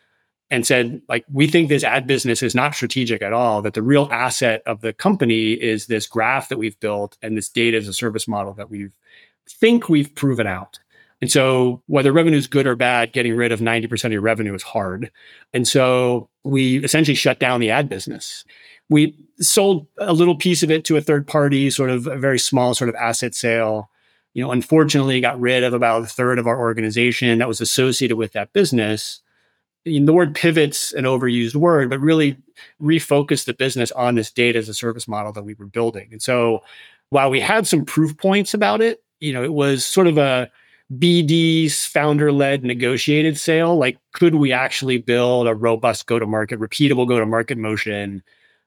and 0.49 0.67
said, 0.67 1.01
like, 1.09 1.25
we 1.31 1.47
think 1.47 1.69
this 1.69 1.83
ad 1.83 2.05
business 2.05 2.43
is 2.43 2.53
not 2.53 2.75
strategic 2.75 3.21
at 3.21 3.33
all, 3.33 3.61
that 3.61 3.73
the 3.73 3.81
real 3.81 4.07
asset 4.11 4.61
of 4.65 4.81
the 4.81 4.93
company 4.93 5.53
is 5.53 5.87
this 5.87 6.07
graph 6.07 6.49
that 6.49 6.57
we've 6.57 6.79
built 6.79 7.17
and 7.21 7.37
this 7.37 7.49
data 7.49 7.77
as 7.77 7.87
a 7.87 7.93
service 7.93 8.27
model 8.27 8.53
that 8.53 8.69
we 8.69 8.89
think 9.49 9.89
we've 9.89 10.13
proven 10.15 10.47
out. 10.47 10.79
And 11.23 11.31
so, 11.31 11.81
whether 11.87 12.11
revenue 12.11 12.37
is 12.37 12.47
good 12.47 12.67
or 12.67 12.75
bad, 12.75 13.13
getting 13.13 13.33
rid 13.33 13.53
of 13.53 13.61
90% 13.61 14.03
of 14.03 14.11
your 14.11 14.19
revenue 14.19 14.53
is 14.53 14.61
hard. 14.61 15.09
And 15.53 15.65
so, 15.65 16.27
we 16.43 16.83
essentially 16.83 17.15
shut 17.15 17.39
down 17.39 17.61
the 17.61 17.71
ad 17.71 17.87
business. 17.87 18.43
We 18.89 19.15
sold 19.39 19.87
a 19.99 20.11
little 20.11 20.35
piece 20.35 20.63
of 20.63 20.69
it 20.69 20.83
to 20.83 20.97
a 20.97 21.01
third 21.01 21.25
party, 21.25 21.69
sort 21.69 21.91
of 21.91 22.07
a 22.07 22.17
very 22.17 22.37
small 22.37 22.75
sort 22.75 22.89
of 22.89 22.95
asset 22.95 23.35
sale. 23.35 23.89
You 24.33 24.43
know, 24.43 24.51
unfortunately, 24.51 25.21
got 25.21 25.39
rid 25.39 25.63
of 25.63 25.73
about 25.73 26.03
a 26.03 26.07
third 26.07 26.39
of 26.39 26.45
our 26.45 26.59
organization 26.59 27.39
that 27.39 27.47
was 27.47 27.61
associated 27.61 28.17
with 28.17 28.33
that 28.33 28.51
business. 28.51 29.21
And 29.85 30.05
the 30.05 30.11
word 30.11 30.35
pivot's 30.35 30.91
an 30.91 31.05
overused 31.05 31.55
word, 31.55 31.89
but 31.89 32.01
really 32.01 32.35
refocus 32.81 33.45
the 33.45 33.53
business 33.53 33.93
on 33.93 34.15
this 34.15 34.29
data 34.29 34.59
as 34.59 34.67
a 34.67 34.73
service 34.73 35.07
model 35.07 35.31
that 35.31 35.45
we 35.45 35.53
were 35.53 35.67
building. 35.67 36.09
And 36.11 36.21
so, 36.21 36.63
while 37.11 37.29
we 37.29 37.39
had 37.39 37.65
some 37.65 37.85
proof 37.85 38.17
points 38.17 38.53
about 38.53 38.81
it, 38.81 39.01
you 39.21 39.31
know, 39.31 39.45
it 39.45 39.53
was 39.53 39.85
sort 39.85 40.07
of 40.07 40.17
a 40.17 40.51
BD's 40.91 41.85
founder 41.85 42.31
led 42.31 42.63
negotiated 42.63 43.37
sale. 43.37 43.77
Like, 43.77 43.97
could 44.11 44.35
we 44.35 44.51
actually 44.51 44.97
build 44.97 45.47
a 45.47 45.55
robust 45.55 46.05
go 46.05 46.19
to 46.19 46.25
market, 46.25 46.59
repeatable 46.59 47.07
go 47.07 47.19
to 47.19 47.25
market 47.25 47.57
motion? 47.57 48.23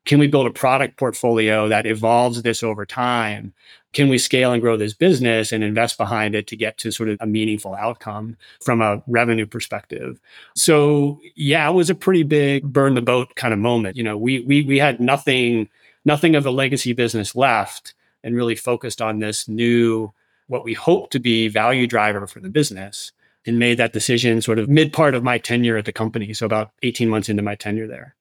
Can 0.07 0.21
we 0.21 0.29
build 0.29 0.47
a 0.47 0.51
product 0.51 0.99
portfolio 0.99 1.69
that 1.69 1.85
evolves 1.85 2.43
this 2.43 2.63
over 2.63 2.87
time? 2.87 3.53
Can 3.93 4.09
we 4.09 4.19
scale 4.19 4.53
and 4.53 4.63
grow 4.63 4.77
this 4.77 4.95
business 4.95 5.53
and 5.53 5.65
invest 5.65 5.99
behind 5.99 6.35
it 6.35 6.47
to 6.49 6.57
get 6.57 6.79
to 6.79 6.93
sort 6.93 7.09
of 7.09 7.19
a 7.21 7.27
meaningful 7.27 7.75
outcome 7.75 8.37
from 8.63 8.81
a 8.81 9.03
revenue 9.09 9.47
perspective? 9.47 10.21
So 10.55 11.21
yeah, 11.35 11.69
it 11.69 11.73
was 11.73 11.91
a 11.91 11.95
pretty 11.95 12.23
big 12.23 12.73
burn 12.73 12.95
the 12.95 13.03
boat 13.03 13.35
kind 13.35 13.53
of 13.53 13.59
moment. 13.59 13.97
You 13.97 14.05
know, 14.05 14.17
we 14.17 14.41
we 14.41 14.63
we 14.63 14.79
had 14.79 15.01
nothing, 15.01 15.69
nothing 16.05 16.37
of 16.37 16.45
the 16.45 16.53
legacy 16.53 16.93
business 16.93 17.35
left 17.35 17.95
and 18.23 18.37
really 18.37 18.55
focused 18.55 19.03
on 19.03 19.19
this 19.19 19.49
new 19.49 20.13
what 20.49 20.65
we 20.65 20.75
hope 20.75 21.11
to 21.11 21.19
be 21.19 21.49
value 21.49 21.87
driver 21.87 22.27
for 22.27 22.41
the 22.41 22.49
business 22.49 23.13
and 23.47 23.59
made 23.59 23.79
that 23.79 23.93
decision 23.93 24.43
sort 24.43 24.59
of 24.59 24.69
mid 24.69 24.93
part 24.93 25.15
of 25.15 25.23
my 25.23 25.39
tenure 25.39 25.77
at 25.77 25.85
the 25.85 25.93
company. 25.93 26.35
So 26.35 26.47
about 26.47 26.73
18 26.83 27.09
months 27.09 27.29
into 27.29 27.43
my 27.43 27.55
tenure 27.55 27.87
there. 27.87 28.17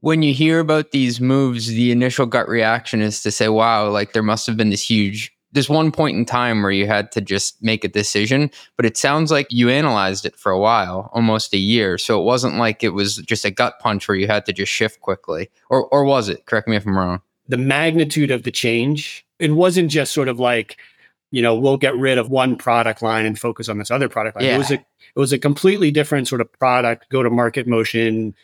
When 0.00 0.22
you 0.22 0.32
hear 0.32 0.60
about 0.60 0.92
these 0.92 1.20
moves, 1.20 1.66
the 1.66 1.92
initial 1.92 2.24
gut 2.24 2.48
reaction 2.48 3.02
is 3.02 3.22
to 3.22 3.30
say, 3.30 3.48
wow, 3.48 3.88
like 3.88 4.12
there 4.12 4.22
must 4.22 4.46
have 4.46 4.56
been 4.56 4.70
this 4.70 4.88
huge, 4.88 5.34
this 5.52 5.68
one 5.68 5.92
point 5.92 6.16
in 6.16 6.24
time 6.24 6.62
where 6.62 6.70
you 6.70 6.86
had 6.86 7.12
to 7.12 7.20
just 7.20 7.62
make 7.62 7.84
a 7.84 7.88
decision. 7.88 8.50
But 8.76 8.86
it 8.86 8.96
sounds 8.96 9.30
like 9.30 9.48
you 9.50 9.68
analyzed 9.68 10.24
it 10.24 10.36
for 10.36 10.52
a 10.52 10.58
while, 10.58 11.10
almost 11.12 11.52
a 11.52 11.58
year. 11.58 11.98
So 11.98 12.18
it 12.20 12.24
wasn't 12.24 12.56
like 12.56 12.82
it 12.82 12.90
was 12.90 13.16
just 13.16 13.44
a 13.44 13.50
gut 13.50 13.78
punch 13.80 14.08
where 14.08 14.16
you 14.16 14.26
had 14.26 14.46
to 14.46 14.52
just 14.52 14.72
shift 14.72 15.00
quickly. 15.00 15.50
Or, 15.68 15.86
or 15.88 16.04
was 16.04 16.28
it? 16.28 16.46
Correct 16.46 16.68
me 16.68 16.76
if 16.76 16.86
I'm 16.86 16.96
wrong. 16.96 17.20
The 17.48 17.58
magnitude 17.58 18.30
of 18.30 18.44
the 18.44 18.52
change, 18.52 19.26
it 19.38 19.52
wasn't 19.52 19.90
just 19.90 20.12
sort 20.12 20.28
of 20.28 20.38
like, 20.38 20.78
you 21.30 21.42
know, 21.42 21.54
we'll 21.54 21.76
get 21.76 21.96
rid 21.96 22.18
of 22.18 22.28
one 22.30 22.56
product 22.56 23.02
line 23.02 23.24
and 23.26 23.38
focus 23.38 23.68
on 23.68 23.78
this 23.78 23.90
other 23.90 24.08
product 24.08 24.36
line. 24.36 24.44
Yeah. 24.46 24.56
It 24.56 24.58
was 24.58 24.70
a 24.70 24.74
it 24.74 25.18
was 25.18 25.32
a 25.32 25.38
completely 25.38 25.90
different 25.90 26.28
sort 26.28 26.40
of 26.40 26.52
product, 26.52 27.08
go 27.10 27.22
to 27.22 27.30
market 27.30 27.66
motion, 27.66 28.34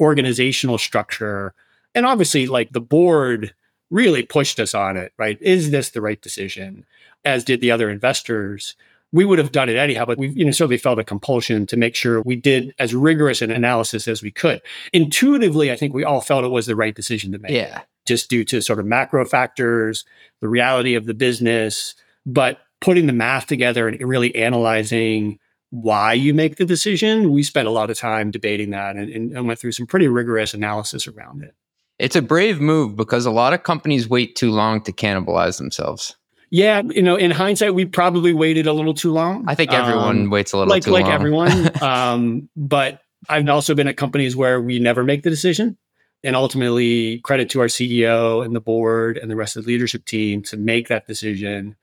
organizational 0.00 0.78
structure. 0.78 1.54
And 1.94 2.06
obviously, 2.06 2.46
like 2.46 2.72
the 2.72 2.80
board 2.80 3.54
really 3.90 4.22
pushed 4.22 4.58
us 4.58 4.74
on 4.74 4.96
it, 4.96 5.12
right? 5.18 5.38
Is 5.40 5.70
this 5.70 5.90
the 5.90 6.00
right 6.00 6.20
decision? 6.20 6.84
As 7.24 7.44
did 7.44 7.60
the 7.60 7.70
other 7.70 7.88
investors. 7.88 8.74
We 9.12 9.24
would 9.24 9.38
have 9.38 9.52
done 9.52 9.68
it 9.68 9.76
anyhow, 9.76 10.04
but 10.06 10.18
we 10.18 10.28
you 10.30 10.44
know 10.44 10.50
certainly 10.50 10.76
felt 10.76 10.98
a 10.98 11.04
compulsion 11.04 11.66
to 11.66 11.76
make 11.76 11.94
sure 11.94 12.20
we 12.22 12.34
did 12.34 12.74
as 12.80 12.94
rigorous 12.94 13.42
an 13.42 13.50
analysis 13.52 14.08
as 14.08 14.22
we 14.22 14.32
could. 14.32 14.60
Intuitively, 14.92 15.70
I 15.70 15.76
think 15.76 15.94
we 15.94 16.02
all 16.04 16.20
felt 16.20 16.44
it 16.44 16.48
was 16.48 16.66
the 16.66 16.74
right 16.74 16.94
decision 16.94 17.30
to 17.32 17.38
make 17.38 17.52
Yeah. 17.52 17.82
just 18.06 18.28
due 18.28 18.44
to 18.46 18.60
sort 18.60 18.80
of 18.80 18.86
macro 18.86 19.24
factors, 19.24 20.04
the 20.40 20.48
reality 20.48 20.96
of 20.96 21.06
the 21.06 21.14
business, 21.14 21.94
but 22.26 22.58
putting 22.80 23.06
the 23.06 23.12
math 23.12 23.46
together 23.46 23.88
and 23.88 24.00
really 24.02 24.34
analyzing 24.34 25.38
why 25.70 26.12
you 26.12 26.32
make 26.34 26.56
the 26.56 26.64
decision, 26.64 27.32
we 27.32 27.42
spent 27.42 27.66
a 27.66 27.70
lot 27.70 27.90
of 27.90 27.98
time 27.98 28.30
debating 28.30 28.70
that 28.70 28.96
and, 28.96 29.10
and, 29.10 29.46
went 29.46 29.58
through 29.58 29.72
some 29.72 29.86
pretty 29.86 30.06
rigorous 30.06 30.54
analysis 30.54 31.08
around 31.08 31.42
it. 31.42 31.54
It's 31.98 32.14
a 32.14 32.22
brave 32.22 32.60
move 32.60 32.94
because 32.94 33.26
a 33.26 33.30
lot 33.30 33.52
of 33.52 33.64
companies 33.64 34.08
wait 34.08 34.36
too 34.36 34.50
long 34.50 34.82
to 34.82 34.92
cannibalize 34.92 35.58
themselves. 35.58 36.16
Yeah, 36.50 36.82
you 36.90 37.02
know, 37.02 37.16
in 37.16 37.32
hindsight, 37.32 37.74
we 37.74 37.84
probably 37.86 38.32
waited 38.32 38.66
a 38.68 38.72
little 38.72 38.94
too 38.94 39.12
long. 39.12 39.44
I 39.48 39.56
think 39.56 39.72
everyone 39.72 40.24
Um, 40.24 40.30
waits 40.30 40.52
a 40.52 40.58
little 40.58 40.70
like 40.70 40.84
too 40.84 40.92
like 40.92 41.06
long. 41.06 41.12
everyone. 41.12 41.82
um, 41.82 42.48
but 42.56 43.00
I've 43.28 43.48
also 43.48 43.74
been 43.74 43.88
at 43.88 43.96
companies 43.96 44.36
where 44.36 44.60
we 44.60 44.78
never 44.78 45.02
make 45.02 45.24
the 45.24 45.30
decision, 45.30 45.76
and 46.22 46.36
ultimately 46.36 47.18
credit 47.20 47.50
to 47.50 47.60
our 47.60 47.66
CEO 47.66 48.44
and 48.44 48.54
the 48.54 48.60
board 48.60 49.16
and 49.18 49.30
the 49.30 49.36
rest 49.36 49.56
of 49.56 49.64
the 49.64 49.68
leadership 49.72 50.04
team 50.04 50.42
to 50.42 50.56
make 50.56 50.86
that 50.88 51.08
decision, 51.08 51.74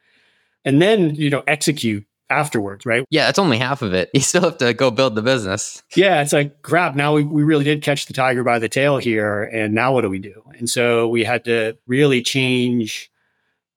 and 0.65 0.81
then 0.81 1.15
you 1.15 1.29
know 1.29 1.43
execute 1.47 2.05
afterwards, 2.29 2.85
right? 2.85 3.03
yeah, 3.09 3.25
that's 3.25 3.39
only 3.39 3.57
half 3.57 3.81
of 3.81 3.93
it. 3.93 4.09
You 4.13 4.21
still 4.21 4.41
have 4.43 4.57
to 4.59 4.73
go 4.73 4.89
build 4.89 5.15
the 5.15 5.21
business. 5.21 5.83
Yeah, 5.95 6.21
it's 6.21 6.33
like 6.33 6.61
crap. 6.61 6.95
Now 6.95 7.13
we, 7.13 7.23
we 7.23 7.43
really 7.43 7.65
did 7.65 7.81
catch 7.83 8.05
the 8.05 8.13
tiger 8.13 8.43
by 8.43 8.57
the 8.59 8.69
tail 8.69 8.97
here, 8.97 9.43
and 9.43 9.73
now 9.73 9.93
what 9.93 10.01
do 10.01 10.09
we 10.09 10.19
do? 10.19 10.41
And 10.57 10.69
so 10.69 11.07
we 11.07 11.23
had 11.23 11.43
to 11.45 11.77
really 11.87 12.21
change 12.21 13.11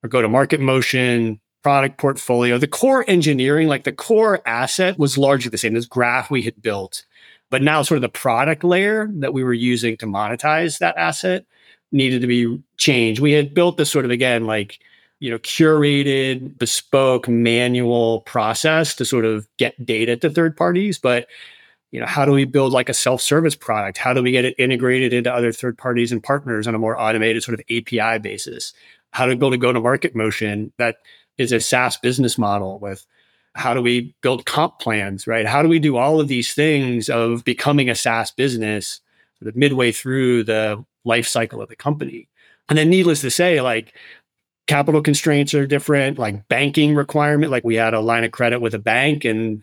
our 0.02 0.08
go 0.08 0.22
to 0.22 0.28
market 0.28 0.60
motion, 0.60 1.40
product 1.62 1.98
portfolio. 1.98 2.58
The 2.58 2.68
core 2.68 3.04
engineering, 3.08 3.68
like 3.68 3.84
the 3.84 3.92
core 3.92 4.40
asset, 4.46 4.98
was 4.98 5.18
largely 5.18 5.50
the 5.50 5.58
same. 5.58 5.74
This 5.74 5.86
graph 5.86 6.30
we 6.30 6.42
had 6.42 6.62
built, 6.62 7.04
but 7.50 7.62
now 7.62 7.82
sort 7.82 7.96
of 7.96 8.02
the 8.02 8.08
product 8.08 8.62
layer 8.62 9.08
that 9.14 9.32
we 9.32 9.42
were 9.42 9.54
using 9.54 9.96
to 9.96 10.06
monetize 10.06 10.78
that 10.78 10.96
asset 10.96 11.44
needed 11.90 12.20
to 12.20 12.26
be 12.26 12.62
changed. 12.76 13.20
We 13.20 13.32
had 13.32 13.54
built 13.54 13.78
this 13.78 13.90
sort 13.90 14.04
of 14.04 14.10
again 14.10 14.46
like 14.46 14.78
you 15.20 15.30
know 15.30 15.38
curated, 15.38 16.58
bespoke, 16.58 17.28
manual 17.28 18.20
process 18.22 18.94
to 18.96 19.04
sort 19.04 19.24
of 19.24 19.46
get 19.58 19.84
data 19.84 20.16
to 20.16 20.30
third 20.30 20.56
parties, 20.56 20.98
but 20.98 21.26
you 21.90 22.00
know 22.00 22.06
how 22.06 22.24
do 22.24 22.32
we 22.32 22.44
build 22.44 22.72
like 22.72 22.88
a 22.88 22.94
self-service 22.94 23.56
product? 23.56 23.98
How 23.98 24.12
do 24.12 24.22
we 24.22 24.32
get 24.32 24.44
it 24.44 24.56
integrated 24.58 25.12
into 25.12 25.32
other 25.32 25.52
third 25.52 25.78
parties 25.78 26.12
and 26.12 26.22
partners 26.22 26.66
on 26.66 26.74
a 26.74 26.78
more 26.78 27.00
automated 27.00 27.42
sort 27.42 27.58
of 27.58 27.64
api 27.70 28.18
basis? 28.18 28.72
How 29.12 29.26
do 29.26 29.30
we 29.30 29.36
build 29.36 29.54
a 29.54 29.58
go-to-market 29.58 30.16
motion 30.16 30.72
that 30.78 30.96
is 31.38 31.52
a 31.52 31.60
saas 31.60 31.96
business 31.96 32.36
model 32.36 32.78
with 32.80 33.06
how 33.54 33.72
do 33.72 33.80
we 33.80 34.14
build 34.20 34.44
comp 34.44 34.80
plans 34.80 35.26
right? 35.26 35.46
How 35.46 35.62
do 35.62 35.68
we 35.68 35.78
do 35.78 35.96
all 35.96 36.20
of 36.20 36.28
these 36.28 36.52
things 36.52 37.08
of 37.08 37.44
becoming 37.44 37.88
a 37.88 37.94
saas 37.94 38.32
business 38.32 39.00
sort 39.38 39.48
of 39.48 39.56
midway 39.56 39.92
through 39.92 40.44
the 40.44 40.84
life 41.04 41.28
cycle 41.28 41.62
of 41.62 41.68
the 41.68 41.76
company? 41.76 42.28
And 42.68 42.76
then 42.78 42.90
needless 42.90 43.20
to 43.20 43.30
say 43.30 43.60
like 43.60 43.94
capital 44.66 45.02
constraints 45.02 45.54
are 45.54 45.66
different 45.66 46.18
like 46.18 46.48
banking 46.48 46.94
requirement 46.94 47.52
like 47.52 47.64
we 47.64 47.74
had 47.74 47.94
a 47.94 48.00
line 48.00 48.24
of 48.24 48.32
credit 48.32 48.60
with 48.60 48.74
a 48.74 48.78
bank 48.78 49.24
and 49.24 49.62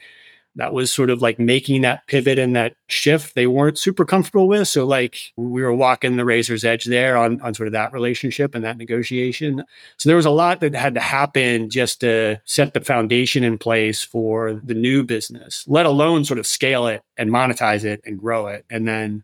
that 0.55 0.73
was 0.73 0.91
sort 0.91 1.09
of 1.09 1.21
like 1.21 1.39
making 1.39 1.81
that 1.81 2.05
pivot 2.07 2.37
and 2.37 2.55
that 2.55 2.75
shift 2.87 3.35
they 3.35 3.47
weren't 3.47 3.77
super 3.77 4.03
comfortable 4.03 4.47
with. 4.47 4.67
So 4.67 4.85
like 4.85 5.31
we 5.37 5.61
were 5.61 5.73
walking 5.73 6.17
the 6.17 6.25
razor's 6.25 6.65
edge 6.65 6.85
there 6.85 7.15
on, 7.15 7.39
on 7.41 7.53
sort 7.53 7.67
of 7.67 7.73
that 7.73 7.93
relationship 7.93 8.53
and 8.53 8.63
that 8.65 8.77
negotiation. 8.77 9.63
So 9.97 10.09
there 10.09 10.17
was 10.17 10.25
a 10.25 10.31
lot 10.31 10.59
that 10.59 10.75
had 10.75 10.95
to 10.95 10.99
happen 10.99 11.69
just 11.69 12.01
to 12.01 12.41
set 12.43 12.73
the 12.73 12.81
foundation 12.81 13.43
in 13.43 13.57
place 13.57 14.03
for 14.03 14.59
the 14.63 14.73
new 14.73 15.03
business, 15.03 15.63
let 15.67 15.85
alone 15.85 16.25
sort 16.25 16.39
of 16.39 16.45
scale 16.45 16.87
it 16.87 17.01
and 17.17 17.29
monetize 17.29 17.85
it 17.85 18.01
and 18.05 18.19
grow 18.19 18.47
it. 18.47 18.65
And 18.69 18.87
then 18.87 19.23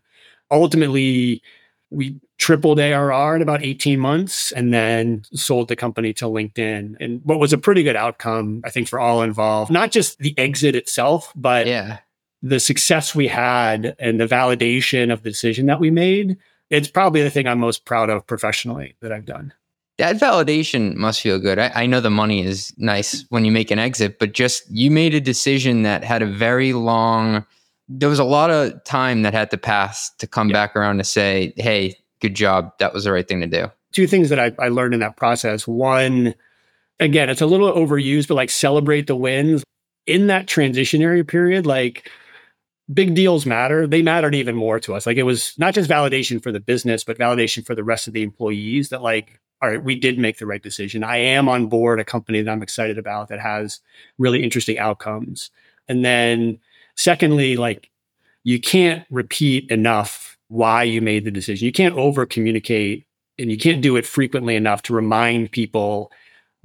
ultimately 0.50 1.42
we 1.90 2.16
tripled 2.36 2.78
ARR 2.78 3.36
in 3.36 3.42
about 3.42 3.64
18 3.64 3.98
months 3.98 4.52
and 4.52 4.72
then 4.72 5.22
sold 5.32 5.68
the 5.68 5.76
company 5.76 6.12
to 6.14 6.26
LinkedIn. 6.26 6.96
And 7.00 7.20
what 7.24 7.38
was 7.38 7.52
a 7.52 7.58
pretty 7.58 7.82
good 7.82 7.96
outcome, 7.96 8.60
I 8.64 8.70
think, 8.70 8.88
for 8.88 9.00
all 9.00 9.22
involved, 9.22 9.70
not 9.70 9.90
just 9.90 10.18
the 10.18 10.34
exit 10.38 10.76
itself, 10.76 11.32
but 11.34 11.66
Yeah. 11.66 11.98
the 12.42 12.60
success 12.60 13.14
we 13.14 13.26
had 13.26 13.96
and 13.98 14.20
the 14.20 14.26
validation 14.26 15.12
of 15.12 15.22
the 15.22 15.30
decision 15.30 15.66
that 15.66 15.80
we 15.80 15.90
made, 15.90 16.36
it's 16.70 16.88
probably 16.88 17.22
the 17.22 17.30
thing 17.30 17.46
I'm 17.48 17.58
most 17.58 17.84
proud 17.84 18.10
of 18.10 18.26
professionally 18.26 18.94
that 19.00 19.10
I've 19.10 19.24
done. 19.24 19.52
That 19.96 20.16
validation 20.16 20.94
must 20.94 21.20
feel 21.20 21.40
good. 21.40 21.58
I, 21.58 21.72
I, 21.74 21.86
know 21.86 22.00
the 22.00 22.10
money 22.10 22.44
is 22.44 22.72
nice 22.76 23.24
when 23.30 23.44
you 23.44 23.50
make 23.50 23.72
an 23.72 23.80
exit, 23.80 24.20
but 24.20 24.32
just 24.32 24.62
you 24.70 24.92
made 24.92 25.12
a 25.12 25.20
decision 25.20 25.82
that 25.82 26.04
had 26.04 26.22
a 26.22 26.26
very 26.26 26.72
long, 26.72 27.44
there 27.88 28.08
was 28.08 28.18
a 28.18 28.24
lot 28.24 28.50
of 28.50 28.82
time 28.84 29.22
that 29.22 29.34
had 29.34 29.50
to 29.50 29.58
pass 29.58 30.10
to 30.16 30.26
come 30.26 30.48
yeah. 30.48 30.54
back 30.54 30.76
around 30.76 30.98
to 30.98 31.04
say, 31.04 31.52
hey, 31.56 31.96
good 32.20 32.34
job. 32.34 32.72
That 32.78 32.92
was 32.92 33.04
the 33.04 33.12
right 33.12 33.26
thing 33.26 33.40
to 33.40 33.46
do. 33.46 33.70
Two 33.92 34.06
things 34.06 34.28
that 34.28 34.38
I, 34.38 34.52
I 34.58 34.68
learned 34.68 34.94
in 34.94 35.00
that 35.00 35.16
process. 35.16 35.66
One, 35.66 36.34
again, 37.00 37.30
it's 37.30 37.40
a 37.40 37.46
little 37.46 37.72
overused, 37.72 38.28
but 38.28 38.34
like 38.34 38.50
celebrate 38.50 39.06
the 39.06 39.16
wins 39.16 39.64
in 40.06 40.26
that 40.26 40.46
transitionary 40.46 41.26
period. 41.26 41.66
Like, 41.66 42.10
big 42.92 43.14
deals 43.14 43.46
matter. 43.46 43.86
They 43.86 44.02
mattered 44.02 44.34
even 44.34 44.54
more 44.54 44.80
to 44.80 44.94
us. 44.94 45.06
Like 45.06 45.16
it 45.16 45.24
was 45.24 45.54
not 45.58 45.74
just 45.74 45.90
validation 45.90 46.42
for 46.42 46.52
the 46.52 46.60
business, 46.60 47.04
but 47.04 47.18
validation 47.18 47.64
for 47.64 47.74
the 47.74 47.84
rest 47.84 48.06
of 48.06 48.14
the 48.14 48.22
employees 48.22 48.88
that 48.88 49.02
like, 49.02 49.40
all 49.60 49.68
right, 49.68 49.82
we 49.82 49.98
did 49.98 50.18
make 50.18 50.38
the 50.38 50.46
right 50.46 50.62
decision. 50.62 51.04
I 51.04 51.18
am 51.18 51.48
on 51.48 51.66
board 51.66 52.00
a 52.00 52.04
company 52.04 52.40
that 52.40 52.50
I'm 52.50 52.62
excited 52.62 52.96
about 52.96 53.28
that 53.28 53.40
has 53.40 53.80
really 54.16 54.42
interesting 54.42 54.78
outcomes. 54.78 55.50
And 55.88 56.04
then 56.04 56.58
secondly, 56.98 57.56
like 57.56 57.90
you 58.44 58.60
can't 58.60 59.06
repeat 59.10 59.70
enough 59.70 60.36
why 60.48 60.82
you 60.82 61.00
made 61.00 61.24
the 61.24 61.30
decision. 61.30 61.64
You 61.64 61.72
can't 61.72 61.96
over 61.96 62.26
communicate 62.26 63.06
and 63.38 63.50
you 63.50 63.56
can't 63.56 63.80
do 63.80 63.96
it 63.96 64.04
frequently 64.04 64.56
enough 64.56 64.82
to 64.82 64.94
remind 64.94 65.52
people 65.52 66.12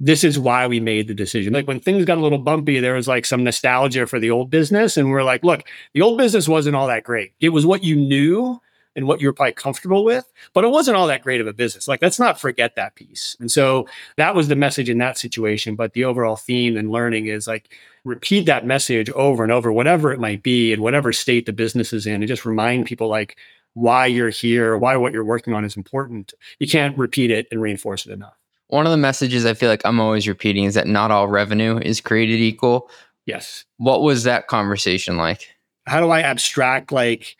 this 0.00 0.24
is 0.24 0.38
why 0.38 0.66
we 0.66 0.80
made 0.80 1.06
the 1.06 1.14
decision. 1.14 1.52
Like 1.52 1.68
when 1.68 1.80
things 1.80 2.04
got 2.04 2.18
a 2.18 2.20
little 2.20 2.38
bumpy, 2.38 2.80
there 2.80 2.94
was 2.94 3.06
like 3.06 3.24
some 3.24 3.44
nostalgia 3.44 4.06
for 4.06 4.18
the 4.18 4.30
old 4.30 4.50
business. 4.50 4.96
And 4.96 5.10
we're 5.10 5.22
like, 5.22 5.44
look, 5.44 5.62
the 5.94 6.02
old 6.02 6.18
business 6.18 6.48
wasn't 6.48 6.74
all 6.74 6.88
that 6.88 7.04
great. 7.04 7.32
It 7.40 7.50
was 7.50 7.64
what 7.64 7.84
you 7.84 7.94
knew 7.94 8.60
and 8.96 9.06
what 9.06 9.20
you're 9.20 9.32
probably 9.32 9.52
comfortable 9.52 10.04
with, 10.04 10.32
but 10.52 10.64
it 10.64 10.68
wasn't 10.68 10.96
all 10.96 11.06
that 11.06 11.22
great 11.22 11.40
of 11.40 11.46
a 11.46 11.52
business. 11.52 11.88
Like, 11.88 12.02
let's 12.02 12.18
not 12.18 12.40
forget 12.40 12.76
that 12.76 12.94
piece. 12.94 13.36
And 13.40 13.50
so 13.50 13.88
that 14.16 14.34
was 14.34 14.48
the 14.48 14.56
message 14.56 14.88
in 14.88 14.98
that 14.98 15.18
situation. 15.18 15.74
But 15.74 15.94
the 15.94 16.04
overall 16.04 16.36
theme 16.36 16.76
and 16.76 16.90
learning 16.90 17.26
is 17.26 17.46
like, 17.46 17.74
repeat 18.04 18.46
that 18.46 18.66
message 18.66 19.10
over 19.10 19.42
and 19.42 19.50
over, 19.50 19.72
whatever 19.72 20.12
it 20.12 20.20
might 20.20 20.42
be, 20.42 20.72
in 20.72 20.82
whatever 20.82 21.12
state 21.12 21.46
the 21.46 21.52
business 21.52 21.92
is 21.92 22.06
in, 22.06 22.16
and 22.16 22.28
just 22.28 22.44
remind 22.44 22.86
people 22.86 23.08
like 23.08 23.36
why 23.72 24.06
you're 24.06 24.30
here, 24.30 24.76
why 24.76 24.96
what 24.96 25.12
you're 25.12 25.24
working 25.24 25.54
on 25.54 25.64
is 25.64 25.76
important. 25.76 26.32
You 26.58 26.68
can't 26.68 26.96
repeat 26.96 27.30
it 27.30 27.48
and 27.50 27.60
reinforce 27.60 28.06
it 28.06 28.12
enough. 28.12 28.34
One 28.68 28.86
of 28.86 28.92
the 28.92 28.98
messages 28.98 29.44
I 29.44 29.54
feel 29.54 29.68
like 29.68 29.84
I'm 29.84 30.00
always 30.00 30.28
repeating 30.28 30.64
is 30.64 30.74
that 30.74 30.86
not 30.86 31.10
all 31.10 31.28
revenue 31.28 31.78
is 31.78 32.00
created 32.00 32.40
equal. 32.40 32.88
Yes. 33.26 33.64
What 33.78 34.02
was 34.02 34.24
that 34.24 34.48
conversation 34.48 35.16
like? 35.16 35.48
How 35.86 36.00
do 36.00 36.10
I 36.10 36.20
abstract 36.20 36.92
like 36.92 37.36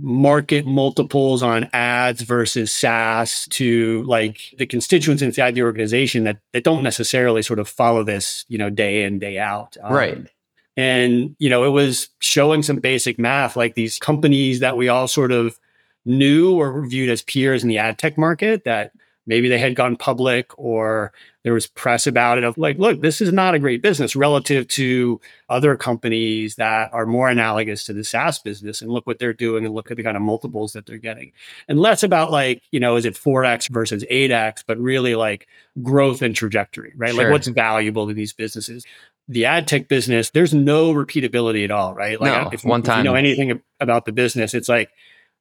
market 0.00 0.66
multiples 0.66 1.42
on 1.42 1.68
ads 1.72 2.22
versus 2.22 2.72
SaaS 2.72 3.46
to 3.50 4.02
like 4.04 4.54
the 4.58 4.66
constituents 4.66 5.22
inside 5.22 5.54
the 5.54 5.62
organization 5.62 6.24
that 6.24 6.38
that 6.52 6.64
don't 6.64 6.82
necessarily 6.82 7.42
sort 7.42 7.58
of 7.58 7.68
follow 7.68 8.04
this, 8.04 8.44
you 8.48 8.58
know, 8.58 8.70
day 8.70 9.04
in 9.04 9.18
day 9.18 9.38
out. 9.38 9.76
Um, 9.82 9.92
right. 9.92 10.26
And 10.76 11.34
you 11.38 11.50
know, 11.50 11.64
it 11.64 11.70
was 11.70 12.08
showing 12.20 12.62
some 12.62 12.76
basic 12.76 13.18
math, 13.18 13.56
like 13.56 13.74
these 13.74 13.98
companies 13.98 14.60
that 14.60 14.76
we 14.76 14.88
all 14.88 15.08
sort 15.08 15.32
of 15.32 15.58
knew 16.04 16.54
or 16.54 16.86
viewed 16.86 17.10
as 17.10 17.22
peers 17.22 17.62
in 17.62 17.68
the 17.68 17.78
ad 17.78 17.98
tech 17.98 18.16
market 18.16 18.64
that 18.64 18.92
maybe 19.28 19.48
they 19.48 19.58
had 19.58 19.76
gone 19.76 19.94
public 19.94 20.58
or 20.58 21.12
there 21.44 21.52
was 21.52 21.66
press 21.66 22.06
about 22.06 22.38
it 22.38 22.44
of 22.44 22.58
like 22.58 22.78
look 22.78 23.00
this 23.00 23.20
is 23.20 23.32
not 23.32 23.54
a 23.54 23.58
great 23.58 23.82
business 23.82 24.16
relative 24.16 24.66
to 24.66 25.20
other 25.48 25.76
companies 25.76 26.56
that 26.56 26.92
are 26.92 27.06
more 27.06 27.28
analogous 27.28 27.84
to 27.84 27.92
the 27.92 28.02
SaaS 28.02 28.38
business. 28.38 28.82
And 28.82 28.90
look 28.90 29.06
what 29.06 29.18
they're 29.18 29.34
doing 29.34 29.64
and 29.64 29.74
look 29.74 29.90
at 29.90 29.96
the 29.96 30.02
kind 30.02 30.16
of 30.16 30.22
multiples 30.22 30.72
that 30.72 30.86
they're 30.86 30.98
getting. 30.98 31.32
And 31.68 31.78
less 31.78 32.02
about 32.02 32.32
like 32.32 32.62
you 32.72 32.80
know 32.80 32.96
is 32.96 33.04
it 33.04 33.14
4x 33.14 33.70
versus 33.70 34.04
8x 34.10 34.64
but 34.66 34.78
really 34.78 35.14
like 35.14 35.46
growth 35.80 36.22
and 36.22 36.34
trajectory 36.34 36.94
right? 36.96 37.14
Sure. 37.14 37.24
like 37.24 37.32
what's 37.32 37.48
valuable 37.48 38.08
to 38.08 38.14
these 38.14 38.32
businesses? 38.32 38.84
The 39.28 39.44
ad 39.44 39.68
tech 39.68 39.88
business 39.88 40.30
there's 40.30 40.54
no 40.54 40.94
repeatability 40.94 41.64
at 41.64 41.70
all 41.70 41.94
right? 41.94 42.18
Like 42.18 42.44
no, 42.44 42.50
if, 42.50 42.64
one 42.64 42.82
time 42.82 43.00
if 43.00 43.04
you 43.04 43.10
know 43.10 43.14
anything 43.14 43.62
about 43.78 44.06
the 44.06 44.12
business 44.12 44.54
it's 44.54 44.70
like 44.70 44.90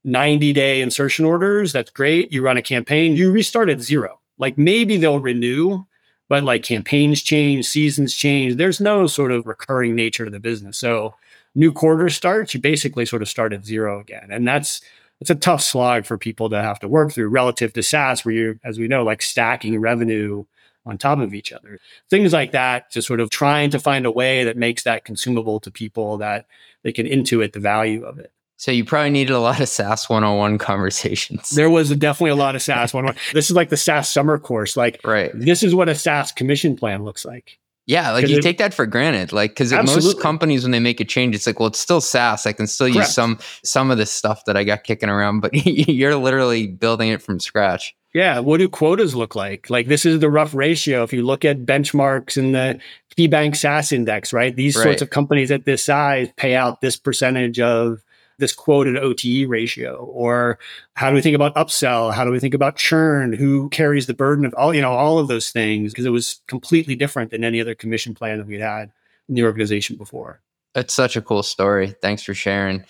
90 0.07 0.53
day 0.53 0.81
insertion 0.81 1.25
orders. 1.25 1.73
That's 1.73 1.91
great. 1.91 2.31
You 2.31 2.41
run 2.41 2.57
a 2.57 2.61
campaign, 2.61 3.15
you 3.15 3.31
restart 3.31 3.69
at 3.69 3.81
zero. 3.81 4.19
Like 4.37 4.57
maybe 4.57 4.97
they'll 4.97 5.19
renew, 5.19 5.83
but 6.29 6.43
like 6.43 6.63
campaigns 6.63 7.21
change, 7.21 7.65
seasons 7.65 8.15
change. 8.15 8.55
There's 8.55 8.81
no 8.81 9.07
sort 9.07 9.31
of 9.31 9.45
recurring 9.45 9.95
nature 9.95 10.25
to 10.25 10.31
the 10.31 10.39
business. 10.39 10.77
So 10.77 11.15
new 11.55 11.71
quarter 11.71 12.09
starts, 12.09 12.53
you 12.53 12.61
basically 12.61 13.05
sort 13.05 13.21
of 13.21 13.29
start 13.29 13.53
at 13.53 13.65
zero 13.65 13.99
again. 13.99 14.29
And 14.31 14.47
that's 14.47 14.81
it's 15.19 15.29
a 15.29 15.35
tough 15.35 15.61
slog 15.61 16.05
for 16.05 16.17
people 16.17 16.49
to 16.51 16.61
have 16.61 16.79
to 16.79 16.87
work 16.87 17.11
through 17.11 17.29
relative 17.29 17.73
to 17.73 17.83
SaaS, 17.83 18.23
where 18.23 18.35
you're, 18.35 18.59
as 18.63 18.77
we 18.77 18.87
know, 18.87 19.03
like 19.03 19.21
stacking 19.21 19.79
revenue 19.79 20.45
on 20.85 20.97
top 20.97 21.19
of 21.19 21.33
each 21.33 21.51
other. 21.51 21.79
Things 22.09 22.33
like 22.33 22.51
that, 22.51 22.91
just 22.91 23.07
sort 23.07 23.19
of 23.19 23.29
trying 23.29 23.71
to 23.71 23.79
find 23.79 24.05
a 24.05 24.11
way 24.11 24.43
that 24.43 24.57
makes 24.57 24.83
that 24.83 25.05
consumable 25.05 25.59
to 25.61 25.71
people 25.71 26.17
that 26.17 26.45
they 26.83 26.91
can 26.91 27.05
intuit 27.07 27.53
the 27.53 27.59
value 27.59 28.05
of 28.05 28.19
it. 28.19 28.31
So 28.57 28.71
you 28.71 28.83
probably 28.83 29.11
needed 29.11 29.33
a 29.33 29.39
lot 29.39 29.59
of 29.59 29.69
SaaS 29.69 30.09
101 30.09 30.57
conversations. 30.57 31.51
There 31.51 31.69
was 31.69 31.95
definitely 31.95 32.31
a 32.31 32.35
lot 32.35 32.55
of 32.55 32.61
SaaS 32.61 32.91
101. 32.91 33.15
this 33.33 33.49
is 33.49 33.55
like 33.55 33.69
the 33.69 33.77
SaaS 33.77 34.09
summer 34.09 34.39
course. 34.39 34.75
Like, 34.75 34.99
right. 35.05 35.31
this 35.33 35.61
is 35.61 35.75
what 35.75 35.89
a 35.89 35.95
SaaS 35.95 36.31
commission 36.31 36.75
plan 36.75 37.03
looks 37.03 37.23
like. 37.23 37.59
Yeah, 37.85 38.11
like 38.11 38.27
you 38.27 38.37
it, 38.37 38.41
take 38.41 38.57
that 38.57 38.73
for 38.73 38.85
granted. 38.85 39.31
Like 39.31 39.51
because 39.51 39.71
most 39.71 40.19
companies 40.19 40.63
when 40.63 40.71
they 40.71 40.79
make 40.79 40.99
a 40.99 41.05
change, 41.05 41.33
it's 41.33 41.47
like, 41.47 41.57
well, 41.57 41.67
it's 41.67 41.79
still 41.79 42.01
SaaS. 42.01 42.45
I 42.45 42.51
can 42.51 42.67
still 42.67 42.87
Correct. 42.87 43.07
use 43.07 43.13
some 43.13 43.39
some 43.63 43.91
of 43.91 43.97
this 43.97 44.11
stuff 44.11 44.43
that 44.43 44.57
I 44.57 44.65
got 44.65 44.83
kicking 44.83 45.07
around, 45.07 45.39
but 45.39 45.53
you're 45.65 46.17
literally 46.17 46.67
building 46.67 47.09
it 47.09 47.21
from 47.21 47.39
scratch. 47.39 47.95
Yeah, 48.13 48.39
what 48.39 48.57
do 48.57 48.67
quotas 48.67 49.15
look 49.15 49.35
like? 49.35 49.69
Like 49.69 49.87
this 49.87 50.05
is 50.05 50.19
the 50.19 50.29
rough 50.29 50.53
ratio. 50.53 51.03
If 51.03 51.13
you 51.13 51.25
look 51.25 51.45
at 51.45 51.65
benchmarks 51.65 52.35
in 52.35 52.51
the 52.51 52.77
KeyBanc 53.17 53.55
SaaS 53.55 53.93
index, 53.93 54.33
right? 54.33 54.53
These 54.53 54.75
right. 54.75 54.83
sorts 54.83 55.01
of 55.01 55.09
companies 55.09 55.49
at 55.49 55.63
this 55.63 55.85
size 55.85 56.29
pay 56.35 56.55
out 56.55 56.81
this 56.81 56.97
percentage 56.97 57.61
of 57.61 58.03
this 58.39 58.53
quoted 58.53 58.97
OTE 58.97 59.47
ratio? 59.47 59.95
Or 59.97 60.59
how 60.93 61.09
do 61.09 61.15
we 61.15 61.21
think 61.21 61.35
about 61.35 61.55
upsell? 61.55 62.13
How 62.13 62.23
do 62.23 62.31
we 62.31 62.39
think 62.39 62.53
about 62.53 62.75
churn? 62.75 63.33
Who 63.33 63.69
carries 63.69 64.07
the 64.07 64.13
burden 64.13 64.45
of 64.45 64.53
all, 64.53 64.73
you 64.73 64.81
know, 64.81 64.93
all 64.93 65.19
of 65.19 65.27
those 65.27 65.49
things? 65.49 65.91
Because 65.91 66.05
it 66.05 66.11
was 66.11 66.41
completely 66.47 66.95
different 66.95 67.31
than 67.31 67.43
any 67.43 67.59
other 67.61 67.75
commission 67.75 68.13
plan 68.13 68.37
that 68.37 68.47
we'd 68.47 68.61
had 68.61 68.91
in 69.27 69.35
the 69.35 69.43
organization 69.43 69.95
before. 69.95 70.41
It's 70.75 70.93
such 70.93 71.15
a 71.15 71.21
cool 71.21 71.43
story. 71.43 71.95
Thanks 72.01 72.23
for 72.23 72.33
sharing. 72.33 72.83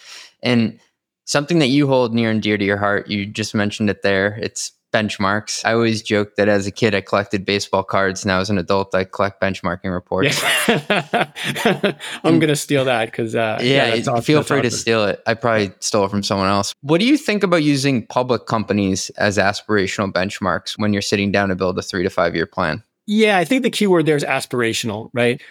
And 0.44 0.80
something 1.26 1.60
that 1.60 1.68
you 1.68 1.88
hold 1.88 2.14
near 2.14 2.30
and 2.30 2.42
dear 2.42 2.58
to 2.58 2.66
your 2.66 2.78
heart, 2.78 3.08
you 3.08 3.26
just 3.26 3.56
mentioned 3.56 3.90
it 3.90 4.02
there. 4.02 4.38
It's 4.42 4.72
benchmarks. 4.92 5.64
I 5.66 5.74
always 5.74 6.02
joke 6.02 6.36
that 6.36 6.48
as 6.48 6.68
a 6.68 6.72
kid, 6.72 6.96
I 6.96 7.02
collected 7.02 7.46
baseball 7.46 7.84
cards. 7.84 8.26
Now, 8.26 8.40
as 8.40 8.50
an 8.50 8.58
adult, 8.58 8.96
I 8.96 9.04
collect 9.04 9.42
benchmarking 9.42 9.92
reports. 9.92 10.42
Yeah. 10.68 11.32
I'm 12.24 12.40
going 12.40 12.48
to 12.50 12.56
steal 12.56 12.86
that 12.86 13.06
because, 13.06 13.36
uh, 13.36 13.60
yeah, 13.62 13.94
yeah 13.94 14.02
awesome. 14.02 14.22
feel 14.22 14.44
free 14.44 14.60
awesome. 14.60 14.70
to 14.70 14.76
steal 14.76 15.06
it. 15.06 15.22
I 15.28 15.34
probably 15.34 15.72
stole 15.80 16.06
it 16.06 16.10
from 16.10 16.24
someone 16.24 16.48
else. 16.48 16.74
What 16.82 17.00
do 17.00 17.06
you 17.06 17.18
think 17.18 17.44
about 17.44 17.64
using 17.64 18.06
public 18.08 18.46
companies 18.46 19.10
as 19.12 19.38
aspirational 19.38 20.12
benchmarks 20.12 20.78
when 20.78 20.94
you're 20.94 21.02
sitting 21.02 21.32
down 21.32 21.50
to 21.50 21.56
build 21.56 21.78
a 21.78 21.82
three 21.82 22.04
to 22.04 22.10
five 22.10 22.36
year 22.36 22.46
plan? 22.46 22.84
Yeah, 23.06 23.38
I 23.38 23.46
think 23.46 23.64
the 23.64 23.70
key 23.70 23.88
word 23.88 24.06
there 24.06 24.18
is 24.18 24.24
aspirational, 24.24 25.10
right? 25.14 25.42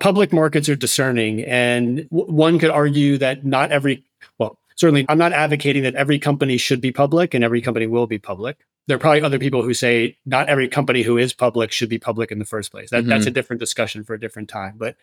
Public 0.00 0.32
markets 0.32 0.68
are 0.68 0.76
discerning, 0.76 1.42
and 1.44 2.08
w- 2.10 2.32
one 2.32 2.58
could 2.58 2.70
argue 2.70 3.18
that 3.18 3.44
not 3.44 3.70
every, 3.70 4.04
well, 4.38 4.58
certainly 4.78 5.04
I'm 5.08 5.18
not 5.18 5.32
advocating 5.32 5.82
that 5.82 5.96
every 5.96 6.18
company 6.18 6.56
should 6.56 6.80
be 6.80 6.92
public 6.92 7.34
and 7.34 7.42
every 7.42 7.60
company 7.60 7.86
will 7.86 8.06
be 8.06 8.18
public. 8.18 8.64
There 8.86 8.96
are 8.96 9.00
probably 9.00 9.22
other 9.22 9.38
people 9.38 9.62
who 9.62 9.74
say 9.74 10.16
not 10.24 10.48
every 10.48 10.68
company 10.68 11.02
who 11.02 11.18
is 11.18 11.34
public 11.34 11.72
should 11.72 11.90
be 11.90 11.98
public 11.98 12.30
in 12.30 12.38
the 12.38 12.44
first 12.44 12.70
place. 12.70 12.90
That, 12.90 13.00
mm-hmm. 13.00 13.10
That's 13.10 13.26
a 13.26 13.30
different 13.30 13.60
discussion 13.60 14.04
for 14.04 14.14
a 14.14 14.20
different 14.20 14.48
time. 14.48 14.74
But 14.78 14.96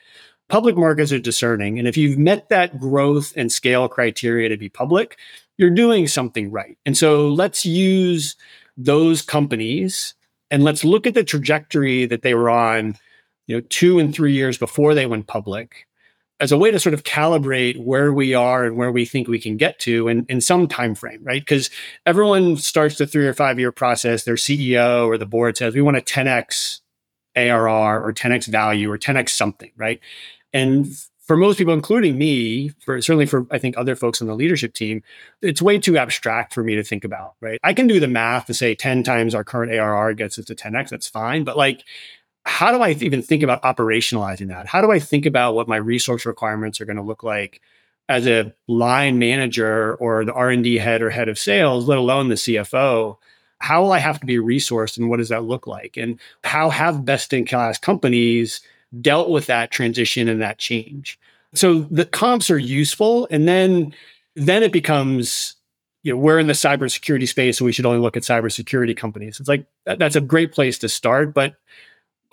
public 0.47 0.75
markets 0.75 1.11
are 1.11 1.19
discerning. 1.19 1.77
And 1.77 1.88
if 1.88 1.97
you've 1.97 2.17
met 2.17 2.49
that 2.49 2.79
growth 2.79 3.33
and 3.35 3.51
scale 3.51 3.88
criteria 3.88 4.49
to 4.49 4.57
be 4.57 4.69
public, 4.69 5.17
you're 5.57 5.69
doing 5.69 6.07
something 6.07 6.51
right. 6.51 6.77
And 6.85 6.97
so 6.97 7.27
let's 7.27 7.65
use 7.65 8.38
those 8.77 9.21
companies 9.21 10.15
and 10.49 10.63
let's 10.63 10.83
look 10.83 11.05
at 11.05 11.13
the 11.13 11.23
trajectory 11.23 12.05
that 12.05 12.21
they 12.21 12.33
were 12.33 12.49
on, 12.49 12.97
you 13.45 13.57
know, 13.57 13.61
two 13.69 13.99
and 13.99 14.15
three 14.15 14.33
years 14.33 14.57
before 14.57 14.95
they 14.95 15.05
went 15.05 15.27
public 15.27 15.85
as 16.39 16.51
a 16.51 16.57
way 16.57 16.69
to 16.69 16.79
sort 16.79 16.93
of 16.93 17.03
calibrate 17.03 17.77
where 17.77 18.11
we 18.11 18.33
are 18.33 18.65
and 18.65 18.75
where 18.75 18.91
we 18.91 19.05
think 19.05 19.27
we 19.27 19.39
can 19.39 19.55
get 19.55 19.79
to 19.79 20.07
in, 20.07 20.25
in 20.27 20.41
some 20.41 20.67
time 20.67 20.93
frame, 20.93 21.23
right? 21.23 21.41
Because 21.41 21.69
everyone 22.05 22.57
starts 22.57 22.97
the 22.97 23.07
three 23.07 23.25
or 23.25 23.33
five 23.33 23.57
year 23.57 23.71
process. 23.71 24.23
Their 24.23 24.35
CEO 24.35 25.07
or 25.07 25.17
the 25.17 25.25
board 25.25 25.57
says 25.57 25.75
we 25.75 25.81
want 25.81 25.97
a 25.97 26.01
10x 26.01 26.81
ARR 27.35 28.03
or 28.03 28.13
10x 28.13 28.47
value 28.47 28.91
or 28.91 28.97
10x 28.97 29.29
something, 29.29 29.71
right? 29.77 29.99
And 30.51 30.87
for 31.25 31.37
most 31.37 31.57
people, 31.57 31.73
including 31.73 32.17
me, 32.17 32.69
for 32.69 33.01
certainly 33.01 33.25
for 33.25 33.47
I 33.49 33.57
think 33.57 33.77
other 33.77 33.95
folks 33.95 34.21
on 34.21 34.27
the 34.27 34.35
leadership 34.35 34.73
team, 34.73 35.03
it's 35.41 35.61
way 35.61 35.79
too 35.79 35.97
abstract 35.97 36.53
for 36.53 36.63
me 36.63 36.75
to 36.75 36.83
think 36.83 37.03
about, 37.03 37.33
right? 37.41 37.59
I 37.63 37.73
can 37.73 37.87
do 37.87 37.99
the 37.99 38.07
math 38.07 38.45
to 38.47 38.53
say 38.53 38.75
10 38.75 39.03
times 39.03 39.33
our 39.33 39.43
current 39.43 39.71
ARR 39.71 40.13
gets 40.13 40.37
us 40.37 40.45
to 40.45 40.55
10x, 40.55 40.89
that's 40.89 41.07
fine. 41.07 41.43
But 41.43 41.57
like 41.57 41.83
how 42.45 42.71
do 42.71 42.81
I 42.81 42.91
even 42.91 43.21
think 43.21 43.43
about 43.43 43.63
operationalizing 43.63 44.49
that? 44.49 44.67
How 44.67 44.81
do 44.81 44.91
I 44.91 44.99
think 44.99 45.25
about 45.25 45.55
what 45.55 45.67
my 45.67 45.77
resource 45.77 46.25
requirements 46.25 46.79
are 46.79 46.86
going 46.86 46.97
to 46.97 47.01
look 47.01 47.23
like 47.23 47.62
as 48.08 48.27
a 48.27 48.53
line 48.67 49.17
manager 49.17 49.95
or 49.95 50.23
the 50.25 50.34
R&D 50.34 50.77
head 50.77 51.01
or 51.01 51.10
head 51.10 51.27
of 51.27 51.39
sales, 51.39 51.88
let 51.88 51.97
alone 51.97 52.29
the 52.29 52.36
CFO, 52.36 53.17
how 53.60 53.81
will 53.81 53.91
I 53.91 53.97
have 53.97 54.19
to 54.19 54.25
be 54.27 54.38
resourced 54.38 54.97
and 54.97 55.10
what 55.10 55.17
does 55.17 55.29
that 55.29 55.43
look 55.43 55.65
like? 55.65 55.97
And 55.97 56.19
how 56.43 56.69
have 56.69 57.05
best 57.05 57.34
in 57.34 57.45
class 57.45 57.79
companies 57.79 58.62
dealt 59.01 59.29
with 59.29 59.47
that 59.47 59.71
transition 59.71 60.29
and 60.29 60.41
that 60.41 60.60
change? 60.60 61.19
So 61.55 61.79
the 61.89 62.05
comps 62.05 62.51
are 62.51 62.60
useful. 62.60 63.27
And 63.31 63.47
then, 63.47 63.93
then 64.36 64.62
it 64.62 64.71
becomes, 64.71 65.55
you 66.03 66.13
know, 66.13 66.19
we're 66.19 66.38
in 66.38 66.47
the 66.47 66.53
cybersecurity 66.53 67.27
space, 67.27 67.58
so 67.58 67.65
we 67.65 67.71
should 67.71 67.86
only 67.86 67.99
look 67.99 68.15
at 68.15 68.23
cybersecurity 68.23 68.95
companies. 68.95 69.39
It's 69.39 69.49
like 69.49 69.65
that, 69.86 69.97
that's 69.97 70.15
a 70.15 70.21
great 70.21 70.51
place 70.51 70.77
to 70.79 70.89
start. 70.89 71.34
But 71.34 71.55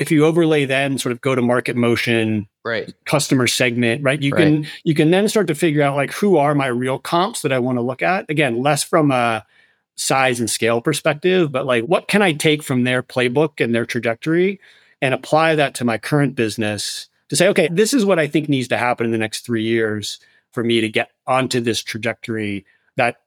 if 0.02 0.10
you 0.10 0.26
overlay 0.26 0.66
then 0.66 0.98
sort 0.98 1.12
of 1.12 1.20
go 1.20 1.34
to 1.34 1.40
market 1.40 1.76
motion, 1.76 2.46
right, 2.64 2.92
customer 3.06 3.46
segment, 3.46 4.02
right, 4.02 4.20
you 4.20 4.32
Right. 4.32 4.44
can 4.44 4.66
you 4.84 4.94
can 4.94 5.10
then 5.10 5.28
start 5.28 5.46
to 5.46 5.54
figure 5.54 5.82
out 5.82 5.96
like 5.96 6.12
who 6.12 6.36
are 6.36 6.54
my 6.54 6.66
real 6.66 6.98
comps 6.98 7.40
that 7.42 7.52
I 7.52 7.58
want 7.58 7.78
to 7.78 7.82
look 7.82 8.02
at. 8.02 8.28
Again, 8.28 8.62
less 8.62 8.82
from 8.82 9.10
a 9.10 9.44
size 9.96 10.40
and 10.40 10.50
scale 10.50 10.80
perspective, 10.80 11.50
but 11.50 11.64
like 11.64 11.84
what 11.84 12.08
can 12.08 12.20
I 12.20 12.32
take 12.32 12.62
from 12.62 12.84
their 12.84 13.02
playbook 13.02 13.62
and 13.62 13.74
their 13.74 13.86
trajectory 13.86 14.60
and 15.00 15.14
apply 15.14 15.54
that 15.54 15.74
to 15.76 15.84
my 15.84 15.98
current 15.98 16.34
business 16.34 17.08
to 17.28 17.36
say, 17.36 17.48
okay, 17.48 17.68
this 17.72 17.94
is 17.94 18.04
what 18.04 18.18
I 18.18 18.26
think 18.26 18.48
needs 18.48 18.68
to 18.68 18.76
happen 18.76 19.06
in 19.06 19.12
the 19.12 19.18
next 19.18 19.40
three 19.46 19.64
years 19.64 20.18
for 20.50 20.62
me 20.62 20.82
to 20.82 20.88
get 20.88 21.10
onto 21.26 21.60
this 21.60 21.82
trajectory 21.82 22.66
that 22.96 23.21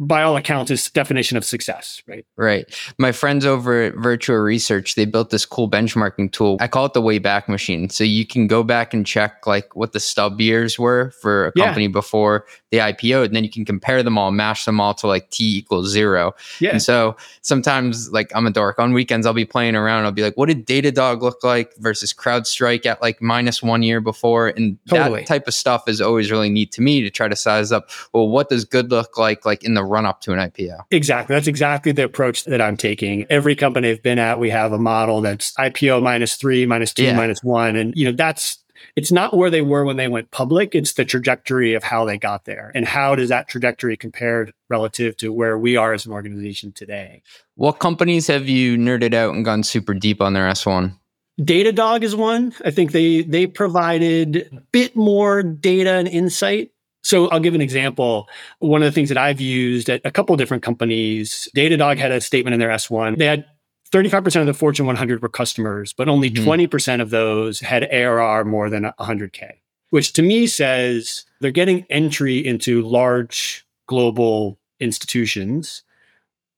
by 0.00 0.22
all 0.22 0.36
accounts 0.36 0.70
is 0.70 0.90
definition 0.90 1.36
of 1.36 1.44
success, 1.44 2.02
right? 2.06 2.24
Right. 2.36 2.66
My 2.98 3.10
friends 3.12 3.44
over 3.44 3.82
at 3.82 3.94
virtual 3.96 4.36
Research, 4.36 4.94
they 4.94 5.04
built 5.04 5.30
this 5.30 5.44
cool 5.44 5.68
benchmarking 5.68 6.30
tool. 6.32 6.56
I 6.60 6.68
call 6.68 6.86
it 6.86 6.92
the 6.92 7.02
Wayback 7.02 7.48
Machine. 7.48 7.88
So 7.90 8.04
you 8.04 8.24
can 8.26 8.46
go 8.46 8.62
back 8.62 8.94
and 8.94 9.04
check 9.04 9.46
like 9.46 9.74
what 9.74 9.92
the 9.92 10.00
stub 10.00 10.40
years 10.40 10.78
were 10.78 11.10
for 11.20 11.48
a 11.48 11.52
Yeah. 11.56 11.64
company 11.64 11.88
before 11.88 12.44
they 12.70 12.78
IPO, 12.78 13.24
and 13.24 13.34
then 13.34 13.44
you 13.44 13.50
can 13.50 13.64
compare 13.64 14.02
them 14.02 14.18
all, 14.18 14.30
mash 14.30 14.64
them 14.64 14.80
all 14.80 14.92
to 14.94 15.06
like 15.06 15.30
T 15.30 15.56
equals 15.58 15.88
zero. 15.90 16.34
Yeah. 16.60 16.70
And 16.70 16.82
so 16.82 17.16
sometimes, 17.42 18.10
like 18.12 18.30
I'm 18.34 18.46
a 18.46 18.50
dork. 18.50 18.78
On 18.78 18.92
weekends, 18.92 19.26
I'll 19.26 19.32
be 19.32 19.44
playing 19.44 19.74
around. 19.74 20.04
I'll 20.04 20.12
be 20.12 20.22
like, 20.22 20.36
"What 20.36 20.46
did 20.48 20.66
Datadog 20.66 21.22
look 21.22 21.42
like 21.42 21.74
versus 21.78 22.12
CrowdStrike 22.12 22.84
at 22.86 23.00
like 23.00 23.22
minus 23.22 23.62
one 23.62 23.82
year 23.82 24.00
before?" 24.00 24.48
And 24.48 24.76
Totally. 24.88 25.20
that 25.20 25.26
type 25.26 25.48
of 25.48 25.54
stuff 25.54 25.88
is 25.88 26.00
always 26.00 26.30
really 26.30 26.50
neat 26.50 26.72
to 26.72 26.82
me 26.82 27.02
to 27.02 27.10
try 27.10 27.28
to 27.28 27.36
size 27.36 27.72
up. 27.72 27.88
Well, 28.12 28.28
what 28.28 28.48
does 28.50 28.64
good 28.64 28.90
look 28.90 29.16
like, 29.16 29.46
like 29.46 29.64
in 29.64 29.74
the 29.74 29.84
run 29.84 30.04
up 30.06 30.20
to 30.22 30.32
an 30.32 30.38
IPO? 30.38 30.78
Exactly. 30.90 31.34
That's 31.34 31.46
exactly 31.46 31.92
the 31.92 32.04
approach 32.04 32.44
that 32.44 32.60
I'm 32.60 32.76
taking. 32.76 33.24
Every 33.30 33.56
company 33.56 33.90
I've 33.90 34.02
been 34.02 34.18
at, 34.18 34.38
we 34.38 34.50
have 34.50 34.72
a 34.72 34.78
model 34.78 35.20
that's 35.20 35.52
IPO 35.54 36.02
minus 36.02 36.36
three, 36.36 36.66
minus 36.66 36.92
two, 36.92 37.04
Yeah. 37.04 37.16
minus 37.16 37.42
one. 37.42 37.76
And, 37.76 37.94
you 37.96 38.04
know, 38.04 38.12
that's, 38.12 38.58
it's 38.96 39.12
not 39.12 39.36
where 39.36 39.50
they 39.50 39.62
were 39.62 39.84
when 39.84 39.96
they 39.96 40.08
went 40.08 40.30
public. 40.30 40.74
It's 40.74 40.94
the 40.94 41.04
trajectory 41.04 41.74
of 41.74 41.82
how 41.82 42.04
they 42.04 42.18
got 42.18 42.44
there. 42.44 42.72
And 42.74 42.86
how 42.86 43.14
does 43.14 43.28
that 43.28 43.48
trajectory 43.48 43.96
compare 43.96 44.48
relative 44.68 45.16
to 45.18 45.32
where 45.32 45.58
we 45.58 45.76
are 45.76 45.92
as 45.92 46.06
an 46.06 46.12
organization 46.12 46.72
today? 46.72 47.22
What 47.54 47.78
companies 47.78 48.26
have 48.26 48.48
you 48.48 48.76
nerded 48.76 49.14
out 49.14 49.34
and 49.34 49.44
gone 49.44 49.62
super 49.62 49.94
deep 49.94 50.20
on 50.20 50.32
their 50.32 50.48
S1? 50.48 50.92
Datadog 51.40 52.02
is 52.02 52.16
one. 52.16 52.52
I 52.64 52.70
think 52.70 52.92
they 52.92 53.22
they 53.22 53.46
provided 53.46 54.48
a 54.52 54.60
bit 54.72 54.96
more 54.96 55.42
data 55.42 55.92
and 55.92 56.08
insight. 56.08 56.72
So 57.04 57.28
I'll 57.28 57.40
give 57.40 57.54
an 57.54 57.60
example. 57.60 58.28
One 58.58 58.82
of 58.82 58.86
the 58.86 58.92
things 58.92 59.08
that 59.08 59.18
I've 59.18 59.40
used 59.40 59.88
at 59.88 60.00
a 60.04 60.10
couple 60.10 60.34
of 60.34 60.38
different 60.38 60.64
companies, 60.64 61.48
Datadog 61.56 61.96
had 61.96 62.10
a 62.10 62.20
statement 62.20 62.54
in 62.54 62.60
their 62.60 62.70
S1. 62.70 63.18
They 63.18 63.26
had 63.26 63.44
35% 63.92 64.40
of 64.40 64.46
the 64.46 64.54
Fortune 64.54 64.86
100 64.86 65.22
were 65.22 65.28
customers, 65.28 65.92
but 65.92 66.08
only 66.08 66.30
Mhm. 66.30 66.44
20% 66.44 67.00
of 67.02 67.10
those 67.10 67.60
had 67.60 67.84
ARR 67.90 68.44
more 68.44 68.68
than 68.70 68.84
100K, 68.98 69.60
which 69.90 70.12
to 70.14 70.22
me 70.22 70.46
says 70.46 71.24
they're 71.40 71.50
getting 71.50 71.86
entry 71.90 72.44
into 72.44 72.82
large 72.82 73.64
global 73.86 74.58
institutions 74.80 75.82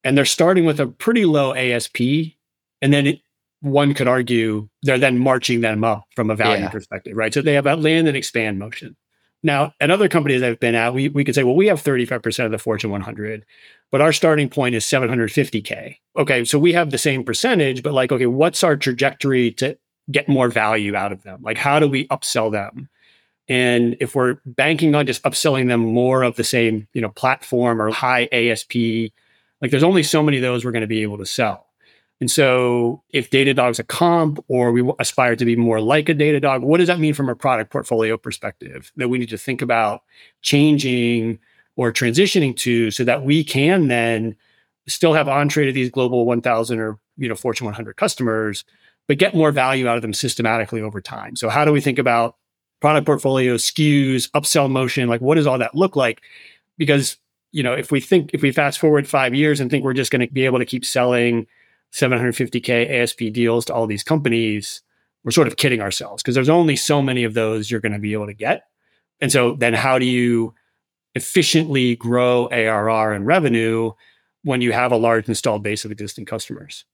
and 0.03 0.16
they're 0.16 0.25
starting 0.25 0.64
with 0.64 0.81
a 0.81 0.87
pretty 0.87 1.25
low 1.25 1.55
ASP. 1.55 2.37
And 2.83 2.93
then 2.93 3.07
it, 3.07 3.21
one 3.61 3.93
could 3.95 4.09
argue 4.09 4.69
they're 4.83 4.99
then 4.99 5.19
marching 5.19 5.61
them 5.61 5.85
up 5.85 6.05
from 6.16 6.31
a 6.31 6.35
value 6.37 6.62
Yeah. 6.64 6.71
perspective, 6.71 7.14
right? 7.16 7.33
So 7.33 7.43
they 7.43 7.55
have 7.55 7.66
a 7.66 7.77
land 7.77 8.09
and 8.09 8.16
expand 8.16 8.59
motion. 8.59 8.97
Now, 9.42 9.72
at 9.81 9.90
other 9.90 10.09
companies 10.09 10.42
I've 10.42 10.61
been 10.61 10.74
at, 10.74 10.92
we, 10.92 11.09
we 11.09 11.24
could 11.24 11.35
say, 11.35 11.44
well, 11.44 11.57
we 11.57 11.68
have 11.68 11.83
35% 11.83 12.44
of 12.44 12.50
the 12.50 12.59
Fortune 12.59 12.90
100, 12.90 13.46
but 13.90 14.00
our 14.00 14.12
starting 14.12 14.48
point 14.50 14.74
is 14.74 14.85
750K. 14.85 15.96
Okay, 16.16 16.44
so 16.44 16.59
we 16.59 16.74
have 16.74 16.90
the 16.90 16.98
same 16.98 17.24
percentage, 17.24 17.83
but 17.83 17.94
like, 17.94 18.12
okay, 18.12 18.26
what's 18.26 18.62
our 18.62 18.76
trajectory 18.76 19.50
to 19.53 19.79
get 20.11 20.29
more 20.29 20.48
value 20.48 20.94
out 20.94 21.12
of 21.12 21.22
them? 21.22 21.40
Like, 21.42 21.57
how 21.57 21.79
do 21.79 21.88
we 21.88 22.07
upsell 22.09 22.53
them? 22.53 22.88
And 23.48 23.96
if 23.98 24.14
we're 24.14 24.38
banking 24.44 24.94
on 24.94 25.07
just 25.07 25.22
upselling 25.24 25.68
them 25.68 25.81
more 25.81 26.22
of 26.22 26.37
the 26.37 26.44
same, 26.44 26.87
you 26.92 27.00
know, 27.00 27.09
platform 27.09 27.81
or 27.81 27.90
high 27.90 28.29
ASP, 28.31 28.74
like 29.61 29.70
there's 29.70 29.83
only 29.83 30.03
so 30.03 30.22
many 30.22 30.37
of 30.37 30.42
those 30.42 30.64
we're 30.64 30.70
going 30.70 30.83
to 30.83 30.87
be 30.87 31.03
able 31.03 31.18
to 31.18 31.26
sell. 31.26 31.66
And 32.20 32.30
so 32.30 33.02
if 33.11 33.30
Datadog's 33.30 33.78
a 33.78 33.85
comp 33.85 34.44
or 34.48 34.72
we 34.72 34.92
aspire 34.98 35.37
to 35.37 35.44
be 35.44 35.56
more 35.56 35.80
like 35.80 36.09
a 36.09 36.14
Datadog, 36.14 36.61
what 36.61 36.78
does 36.78 36.88
that 36.88 37.00
mean 37.00 37.14
from 37.14 37.30
a 37.30 37.35
product 37.35 37.72
portfolio 37.72 38.18
perspective 38.18 38.92
that 38.96 39.09
we 39.09 39.18
need 39.18 39.30
to 39.30 39.38
think 39.38 39.62
about 39.62 40.02
changing 40.42 41.38
or 41.76 41.90
transitioning 41.92 42.54
to 42.56 42.90
so 42.90 43.04
that 43.04 43.24
we 43.24 43.42
can 43.42 43.88
then 43.88 44.37
still 44.87 45.14
have 45.14 45.28
entree 45.28 45.64
to 45.64 45.72
these 45.72 45.90
global 45.90 46.26
1000 46.26 46.78
or, 46.78 46.98
you 47.16 47.28
know, 47.28 47.35
Fortune 47.35 47.64
100 47.64 47.96
customers, 47.96 48.64
but 49.09 49.16
get 49.16 49.35
more 49.35 49.50
value 49.50 49.88
out 49.88 49.96
of 49.96 50.02
them 50.02 50.12
systematically 50.12 50.83
over 50.83 51.00
time. 51.00 51.37
So 51.37 51.48
how 51.48 51.64
do 51.64 51.72
we 51.72 51.80
think 51.80 51.98
about 51.98 52.37
product 52.80 53.06
portfolio, 53.06 53.54
SKUs, 53.54 54.30
upsell 54.33 54.70
motion? 54.70 55.09
Like 55.09 55.22
what 55.22 55.37
does 55.37 55.46
all 55.46 55.59
that 55.59 55.74
look 55.74 55.96
like? 55.96 56.20
Because, 56.76 57.16
you 57.52 57.62
know, 57.62 57.72
if 57.72 57.90
we 57.90 58.00
think, 58.00 58.30
if 58.35 58.42
we 58.42 58.52
fast 58.52 58.78
forward 58.78 59.09
five 59.09 59.35
years 59.35 59.59
and 59.59 59.70
think 59.70 59.85
we're 59.85 59.94
just 59.94 60.11
going 60.11 60.26
to 60.26 60.33
be 60.33 60.44
able 60.44 60.59
to 60.59 60.66
keep 60.66 60.85
selling 60.85 61.46
750K 61.92 62.88
ASP 62.90 63.33
deals 63.33 63.64
to 63.66 63.74
all 63.74 63.87
these 63.87 64.03
companies, 64.03 64.83
we're 65.24 65.31
sort 65.33 65.48
of 65.48 65.57
kidding 65.57 65.81
ourselves 65.81 66.22
because 66.22 66.35
there's 66.35 66.48
only 66.48 66.76
so 66.76 67.03
many 67.03 67.24
of 67.24 67.35
those 67.35 67.70
you're 67.70 67.81
going 67.81 67.92
to 67.92 67.98
be 67.98 68.12
able 68.12 68.26
to 68.26 68.35
get. 68.35 68.64
And 69.20 69.31
so 69.31 69.55
then 69.55 69.74
how 69.74 69.98
do 69.98 70.07
you 70.07 70.55
efficiently 71.14 71.96
grow 71.96 72.48
ARR 72.50 73.12
and 73.12 73.26
revenue 73.26 73.92
when 74.44 74.61
you 74.62 74.72
have 74.72 74.92
a 74.92 74.96
large 74.96 75.29
installed 75.29 75.62
base 75.62 75.85
of 75.85 75.90
existing 75.90 76.24
customers? 76.24 76.85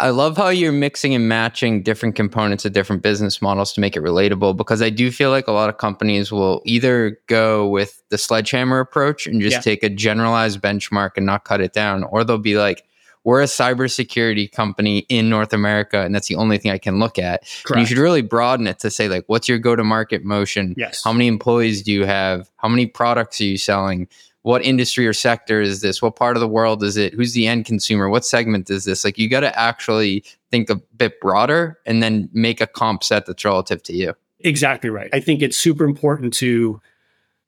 I 0.00 0.10
love 0.10 0.36
how 0.36 0.48
you're 0.48 0.72
mixing 0.72 1.14
and 1.14 1.28
matching 1.28 1.82
different 1.82 2.16
components 2.16 2.64
of 2.64 2.72
different 2.72 3.02
business 3.02 3.40
models 3.40 3.72
to 3.74 3.80
make 3.80 3.94
it 3.96 4.02
relatable 4.02 4.56
because 4.56 4.82
I 4.82 4.90
do 4.90 5.12
feel 5.12 5.30
like 5.30 5.46
a 5.46 5.52
lot 5.52 5.68
of 5.68 5.78
companies 5.78 6.32
will 6.32 6.60
either 6.64 7.18
go 7.28 7.68
with 7.68 8.02
the 8.10 8.18
sledgehammer 8.18 8.80
approach 8.80 9.26
and 9.28 9.40
just 9.40 9.56
Yeah. 9.58 9.60
take 9.60 9.84
a 9.84 9.88
generalized 9.88 10.60
benchmark 10.60 11.10
and 11.16 11.24
not 11.24 11.44
cut 11.44 11.60
it 11.60 11.72
down, 11.72 12.02
or 12.04 12.24
they'll 12.24 12.38
be 12.38 12.56
like, 12.58 12.82
we're 13.24 13.42
a 13.42 13.46
cybersecurity 13.46 14.50
company 14.50 15.00
in 15.08 15.28
North 15.28 15.52
America, 15.52 16.00
and 16.00 16.14
that's 16.14 16.28
the 16.28 16.36
only 16.36 16.58
thing 16.58 16.70
I 16.70 16.78
can 16.78 16.98
look 16.98 17.18
at. 17.18 17.42
You 17.74 17.84
should 17.84 17.98
really 17.98 18.22
broaden 18.22 18.66
it 18.66 18.78
to 18.78 18.90
say, 18.90 19.08
like, 19.08 19.24
what's 19.26 19.48
your 19.48 19.58
go 19.58 19.76
to 19.76 19.84
market 19.84 20.24
motion? 20.24 20.74
Yes. 20.76 21.02
How 21.04 21.12
many 21.12 21.26
employees 21.26 21.82
do 21.82 21.92
you 21.92 22.06
have? 22.06 22.50
How 22.56 22.68
many 22.68 22.86
products 22.86 23.40
are 23.40 23.44
you 23.44 23.58
selling? 23.58 24.08
What 24.42 24.64
industry 24.64 25.06
or 25.06 25.12
sector 25.12 25.60
is 25.60 25.82
this? 25.82 26.00
What 26.00 26.16
part 26.16 26.34
of 26.34 26.40
the 26.40 26.48
world 26.48 26.82
is 26.82 26.96
it? 26.96 27.12
Who's 27.12 27.34
the 27.34 27.46
end 27.46 27.66
consumer? 27.66 28.08
What 28.08 28.24
segment 28.24 28.70
is 28.70 28.86
this? 28.86 29.04
Like, 29.04 29.18
you 29.18 29.28
got 29.28 29.40
to 29.40 29.58
actually 29.58 30.24
think 30.50 30.70
a 30.70 30.76
bit 30.96 31.20
broader 31.20 31.78
and 31.84 32.02
then 32.02 32.30
make 32.32 32.62
a 32.62 32.66
comp 32.66 33.04
set 33.04 33.26
that's 33.26 33.44
relative 33.44 33.82
to 33.82 33.92
you. 33.92 34.14
Exactly 34.38 34.88
right. 34.88 35.10
I 35.12 35.20
think 35.20 35.42
it's 35.42 35.58
super 35.58 35.84
important 35.84 36.32
to 36.34 36.80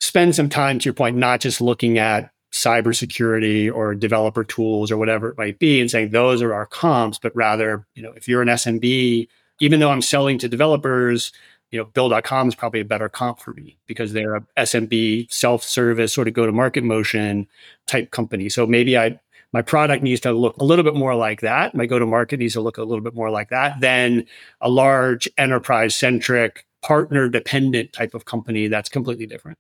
spend 0.01 0.35
some 0.35 0.51
time, 0.51 0.81
to 0.81 0.85
your 0.85 0.93
point, 0.93 1.17
not 1.17 1.41
just 1.41 1.61
looking 1.61 1.97
at 1.97 2.32
cybersecurity 2.53 3.73
or 3.73 3.95
developer 3.95 4.45
tools 4.45 4.91
or 4.91 4.97
whatever 4.97 5.31
it 5.31 5.39
might 5.39 5.59
be 5.59 5.81
and 5.81 5.91
saying 5.91 6.11
those 6.11 6.43
are 6.43 6.55
our 6.55 6.67
comps, 6.67 7.19
but 7.19 7.35
rather, 7.35 7.87
you 7.95 8.03
know, 8.03 8.13
if 8.13 8.29
you're 8.29 8.43
an 8.43 8.49
SMB, 8.49 9.27
even 9.61 9.81
though 9.81 9.91
I'm 9.91 10.03
selling 10.03 10.39
to 10.39 10.49
developers, 10.49 11.33
you 11.71 11.79
know, 11.79 11.87
Bill.com 11.87 12.49
is 12.49 12.55
probably 12.55 12.81
a 12.81 12.85
better 12.85 13.09
comp 13.09 13.41
for 13.41 13.55
me 13.55 13.79
because 13.87 14.13
they're 14.13 14.37
a 14.37 14.45
SMB 14.59 15.33
self-service 15.33 16.13
sort 16.13 16.29
of 16.29 16.35
go-to-market 16.35 16.85
motion 16.85 17.49
type 17.87 18.11
company. 18.11 18.49
So 18.51 18.67
maybe 18.67 18.99
I 18.99 19.19
my 19.55 19.63
product 19.63 20.03
needs 20.03 20.21
to 20.23 20.33
look 20.33 20.57
a 20.59 20.65
little 20.65 20.85
bit 20.85 20.95
more 20.95 21.15
like 21.15 21.43
that. 21.43 21.75
My 21.75 21.85
go-to-market 21.85 22.39
needs 22.39 22.55
to 22.55 22.63
look 22.63 22.79
a 22.79 22.85
little 22.85 23.05
bit 23.05 23.15
more 23.15 23.31
like 23.31 23.51
that 23.51 23.81
than 23.81 24.25
a 24.63 24.71
large 24.71 25.29
enterprise-centric, 25.37 26.67
partner-dependent 26.83 27.93
type 27.93 28.15
of 28.15 28.25
company 28.25 28.69
that's 28.69 28.89
completely 28.89 29.27
different. 29.27 29.59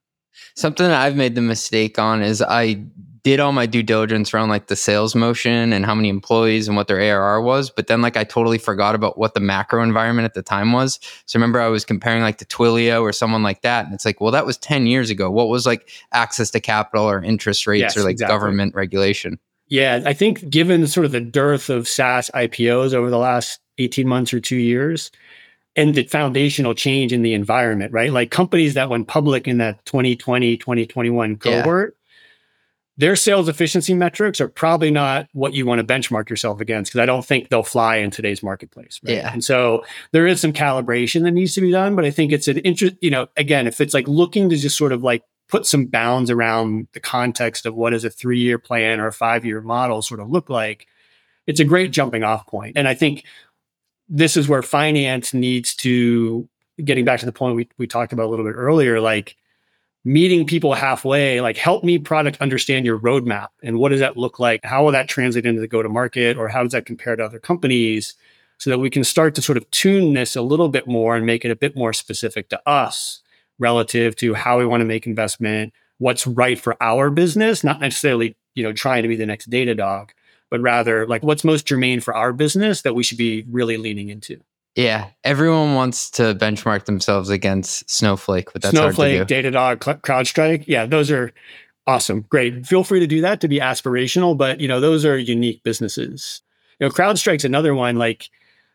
Something 0.55 0.89
that 0.89 1.01
I've 1.01 1.16
made 1.16 1.35
the 1.35 1.41
mistake 1.41 1.99
on 1.99 2.22
is 2.22 2.43
I 2.43 2.85
did 3.24 3.39
all 3.39 3.53
my 3.53 3.66
due 3.66 3.83
diligence 3.83 4.35
around 4.35 4.49
like 4.49 4.66
the 4.66 4.74
sales 4.74 5.14
motion 5.14 5.72
and 5.72 5.87
how 5.87 5.95
many 5.95 6.09
employees 6.09 6.66
and 6.66 6.76
what 6.76 6.89
their 6.89 7.01
ARR 7.01 7.41
was, 7.41 7.70
but 7.70 7.87
then 7.87 8.03
like 8.03 8.16
I 8.16 8.24
totally 8.24 8.59
forgot 8.59 8.95
about 8.95 9.16
what 9.16 9.35
the 9.35 9.41
macro 9.41 9.83
environment 9.83 10.24
at 10.24 10.35
the 10.35 10.43
time 10.43 10.72
was. 10.72 10.99
So 11.26 11.39
remember 11.39 11.61
I 11.61 11.68
was 11.68 11.85
comparing 11.85 12.22
like 12.22 12.39
to 12.39 12.45
Twilio 12.45 13.01
or 13.01 13.12
someone 13.12 13.43
like 13.43 13.62
that, 13.62 13.85
and 13.85 13.95
it's 13.95 14.05
like, 14.05 14.20
well, 14.20 14.33
that 14.33 14.47
was 14.47 14.57
ten 14.57 14.87
years 14.87 15.09
ago. 15.09 15.30
What 15.30 15.49
was 15.49 15.66
like 15.66 15.89
access 16.12 16.51
to 16.51 16.61
capital 16.61 17.09
or 17.09 17.22
interest 17.22 17.66
rates 17.66 17.83
Yes, 17.83 17.97
or 17.97 18.03
like 18.03 18.12
exactly. 18.12 18.35
government 18.35 18.74
regulation? 18.74 19.39
Yeah, 19.68 20.03
I 20.05 20.12
think 20.12 20.51
given 20.51 20.87
sort 20.87 21.07
of 21.07 21.12
the 21.12 21.20
dearth 21.20 21.70
of 21.70 21.89
SaaS 21.89 22.30
IPOs 22.35 22.93
over 22.93 23.09
the 23.09 23.18
last 23.18 23.61
18 23.78 24.07
months 24.07 24.35
or 24.35 24.41
two 24.41 24.57
years, 24.57 25.11
and 25.77 25.95
the 25.95 26.05
foundational 26.05 26.75
change 26.75 27.12
in 27.12 27.23
the 27.23 27.35
environment, 27.35 27.93
right? 27.93 28.12
Like 28.12 28.31
companies 28.31 28.75
that 28.75 28.91
went 28.91 29.09
public 29.09 29.49
in 29.49 29.59
that 29.59 29.85
2020, 29.87 30.57
2021 30.57 31.37
cohort, 31.37 31.97
their 32.99 33.16
sales 33.16 33.49
efficiency 33.49 33.95
metrics 33.95 34.41
are 34.41 34.49
probably 34.49 34.91
not 34.91 35.27
what 35.33 35.55
you 35.55 35.64
want 35.64 35.79
to 35.79 35.85
benchmark 35.85 36.29
yourself 36.29 36.61
against 36.61 36.91
because 36.93 37.03
I 37.03 37.07
don't 37.07 37.25
think 37.25 37.49
they'll 37.49 37.62
fly 37.62 37.97
in 37.97 38.11
today's 38.11 38.43
marketplace. 38.43 39.01
Right? 39.03 39.16
Yeah. 39.16 39.33
And 39.33 39.43
so 39.43 39.83
there 40.12 40.27
is 40.27 40.41
some 40.41 40.53
calibration 40.53 41.23
that 41.23 41.31
needs 41.31 41.55
to 41.55 41.62
be 41.62 41.70
done, 41.70 41.97
but 41.97 42.05
I 42.05 42.11
think 42.11 42.33
it's 42.33 42.49
an 42.49 42.59
interest, 42.59 42.97
you 43.01 43.11
know, 43.11 43.29
again, 43.37 43.66
if 43.66 43.81
it's 43.81 43.95
like 43.95 44.07
looking 44.09 44.51
to 44.51 44.57
just 44.57 44.77
sort 44.77 44.93
of 44.93 45.03
like 45.03 45.23
put 45.49 45.66
some 45.66 45.87
bounds 45.87 46.31
around 46.31 46.89
the 46.93 47.01
context 47.01 47.64
of 47.64 47.75
what 47.75 47.91
does 47.91 48.05
a 48.05 48.11
three 48.11 48.41
year 48.41 48.59
plan 48.59 49.01
or 49.01 49.07
a 49.07 49.12
five 49.12 49.45
year 49.45 49.62
model 49.62 50.03
sort 50.03 50.20
of 50.20 50.31
look 50.31 50.51
like, 50.51 50.87
it's 51.47 51.61
a 51.61 51.64
great 51.64 51.93
jumping 51.93 52.23
off 52.23 52.47
point. 52.47 52.77
And 52.77 52.87
I 52.87 52.95
think 52.95 53.25
this 54.12 54.36
is 54.36 54.46
where 54.46 54.62
finance 54.62 55.32
needs 55.32 55.74
to, 55.76 56.46
getting 56.84 57.04
back 57.04 57.18
to 57.20 57.26
the 57.26 57.32
point 57.32 57.56
we, 57.56 57.68
we 57.78 57.86
talked 57.86 58.12
about 58.12 58.26
a 58.26 58.28
little 58.28 58.44
bit 58.44 58.54
earlier, 58.54 59.00
like, 59.00 59.36
meeting 60.04 60.46
people 60.46 60.74
halfway, 60.74 61.40
like 61.40 61.56
help 61.56 61.84
me 61.84 61.96
product 61.96 62.40
understand 62.40 62.84
your 62.84 62.98
roadmap 62.98 63.48
and 63.62 63.78
what 63.78 63.90
does 63.90 64.00
that 64.00 64.16
look 64.16 64.40
like? 64.40 64.60
How 64.64 64.84
will 64.84 64.92
that 64.92 65.08
translate 65.08 65.46
into 65.46 65.60
the 65.60 65.68
go 65.68 65.80
to 65.80 65.88
market 65.88 66.36
or 66.36 66.48
how 66.48 66.64
does 66.64 66.72
that 66.72 66.86
compare 66.86 67.14
to 67.14 67.24
other 67.24 67.38
companies 67.38 68.14
so 68.58 68.70
that 68.70 68.80
we 68.80 68.90
can 68.90 69.04
start 69.04 69.34
to 69.36 69.42
sort 69.42 69.56
of 69.56 69.70
tune 69.70 70.14
this 70.14 70.34
a 70.34 70.42
little 70.42 70.68
bit 70.68 70.88
more 70.88 71.14
and 71.16 71.24
make 71.24 71.44
it 71.44 71.52
a 71.52 71.56
bit 71.56 71.76
more 71.76 71.92
specific 71.92 72.48
to 72.48 72.68
us 72.68 73.22
relative 73.60 74.16
to 74.16 74.34
how 74.34 74.58
we 74.58 74.66
want 74.66 74.80
to 74.80 74.84
make 74.84 75.06
investment, 75.06 75.72
what's 75.98 76.26
right 76.26 76.58
for 76.58 76.76
our 76.82 77.08
business, 77.08 77.62
not 77.62 77.80
necessarily, 77.80 78.36
you 78.54 78.64
know, 78.64 78.72
trying 78.72 79.02
to 79.02 79.08
be 79.08 79.16
the 79.16 79.26
next 79.26 79.50
Datadog, 79.50 80.10
but 80.53 80.61
rather 80.61 81.07
like 81.07 81.22
what's 81.22 81.44
most 81.44 81.66
germane 81.66 81.98
for 81.98 82.14
our 82.14 82.30
business 82.30 82.82
that 82.82 82.94
we 82.94 83.03
should 83.03 83.16
be 83.16 83.42
really 83.50 83.78
leaning 83.78 84.11
into. 84.11 84.38
Yeah, 84.74 85.09
everyone 85.24 85.74
wants 85.74 86.11
to 86.11 86.34
benchmark 86.34 86.84
themselves 86.84 87.30
against 87.30 87.88
Snowflake, 87.88 88.53
but 88.53 88.61
that's 88.61 88.76
Snowflake, 88.76 89.16
hard 89.16 89.28
to 89.28 89.42
do. 89.42 89.50
Datadog, 89.50 89.82
Cl- 89.82 89.96
CrowdStrike. 89.96 90.64
Yeah, 90.66 90.84
those 90.84 91.11
are 91.11 91.32
awesome. 91.86 92.26
Great. 92.28 92.66
Feel 92.66 92.84
free 92.84 93.00
to 93.00 93.07
do 93.07 93.22
that 93.22 93.40
to 93.40 93.48
be 93.48 93.61
aspirational, 93.61 94.36
but 94.36 94.61
you 94.61 94.68
know, 94.68 94.78
those 94.78 95.07
are 95.07 95.16
unique 95.16 95.62
businesses. 95.62 96.42
You 96.78 96.86
know, 96.86 96.92
CrowdStrike's 96.92 97.46
another 97.46 97.74
one 97.74 97.96
like 97.96 98.28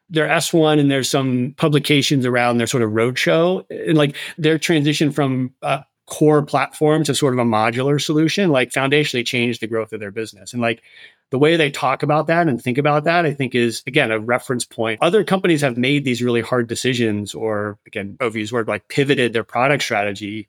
their 0.10 0.28
S1 0.28 0.80
and 0.80 0.90
there's 0.90 1.10
some 1.12 1.54
publications 1.58 2.26
around 2.26 2.58
their 2.58 2.66
sort 2.66 2.82
of 2.82 2.90
roadshow 2.90 3.64
and 3.70 3.96
like 3.96 4.16
their 4.40 4.58
transition 4.58 5.12
from 5.12 5.54
a 5.62 5.84
core 6.08 6.42
platform 6.42 7.04
to 7.04 7.14
sort 7.14 7.34
of 7.34 7.40
a 7.40 7.44
modular 7.44 8.02
solution, 8.02 8.50
like 8.50 8.72
foundationally 8.72 9.26
changed 9.26 9.62
the 9.62 9.68
growth 9.68 9.94
of 9.94 10.00
their 10.00 10.12
business. 10.12 10.54
And 10.54 10.62
like 10.62 10.82
the 11.30 11.40
way 11.40 11.58
they 11.58 11.70
talk 11.70 12.04
about 12.04 12.28
that 12.28 12.48
and 12.48 12.62
think 12.62 12.78
about 12.78 13.04
that, 13.04 13.26
I 13.26 13.34
think 13.34 13.54
is 13.54 13.84
again 13.88 14.12
a 14.12 14.20
reference 14.20 14.66
point. 14.66 15.02
Other 15.02 15.24
companies 15.24 15.62
have 15.62 15.78
made 15.78 16.06
these 16.06 16.22
really 16.22 16.42
hard 16.42 16.68
decisions, 16.68 17.34
or 17.34 17.78
again, 17.86 18.18
Ovi's 18.20 18.52
word 18.52 18.68
like 18.68 18.88
pivoted 18.88 19.34
their 19.34 19.44
product 19.44 19.84
strategy 19.84 20.48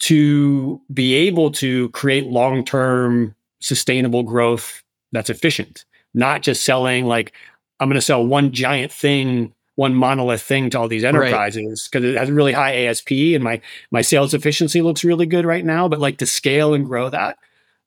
to 0.00 0.80
be 0.92 1.14
able 1.14 1.50
to 1.50 1.88
create 1.90 2.26
long 2.26 2.64
term 2.64 3.34
sustainable 3.60 4.22
growth 4.22 4.82
that's 5.12 5.30
efficient, 5.30 5.84
not 6.14 6.42
just 6.42 6.64
selling 6.64 7.06
like 7.06 7.32
I'm 7.80 7.88
going 7.88 7.96
to 7.96 8.02
sell 8.02 8.26
one 8.26 8.52
giant 8.52 8.92
thing 8.92 9.52
one 9.78 9.94
monolith 9.94 10.42
thing 10.42 10.68
to 10.68 10.76
all 10.76 10.88
these 10.88 11.04
enterprises 11.04 11.86
because 11.86 12.04
right. 12.04 12.14
it 12.14 12.18
has 12.18 12.28
a 12.28 12.32
really 12.32 12.52
high 12.52 12.86
ASP 12.86 13.12
and 13.12 13.44
my 13.44 13.60
my 13.92 14.02
sales 14.02 14.34
efficiency 14.34 14.82
looks 14.82 15.04
really 15.04 15.24
good 15.24 15.46
right 15.46 15.64
now. 15.64 15.86
But 15.86 16.00
like 16.00 16.18
to 16.18 16.26
scale 16.26 16.74
and 16.74 16.84
grow 16.84 17.08
that, 17.10 17.38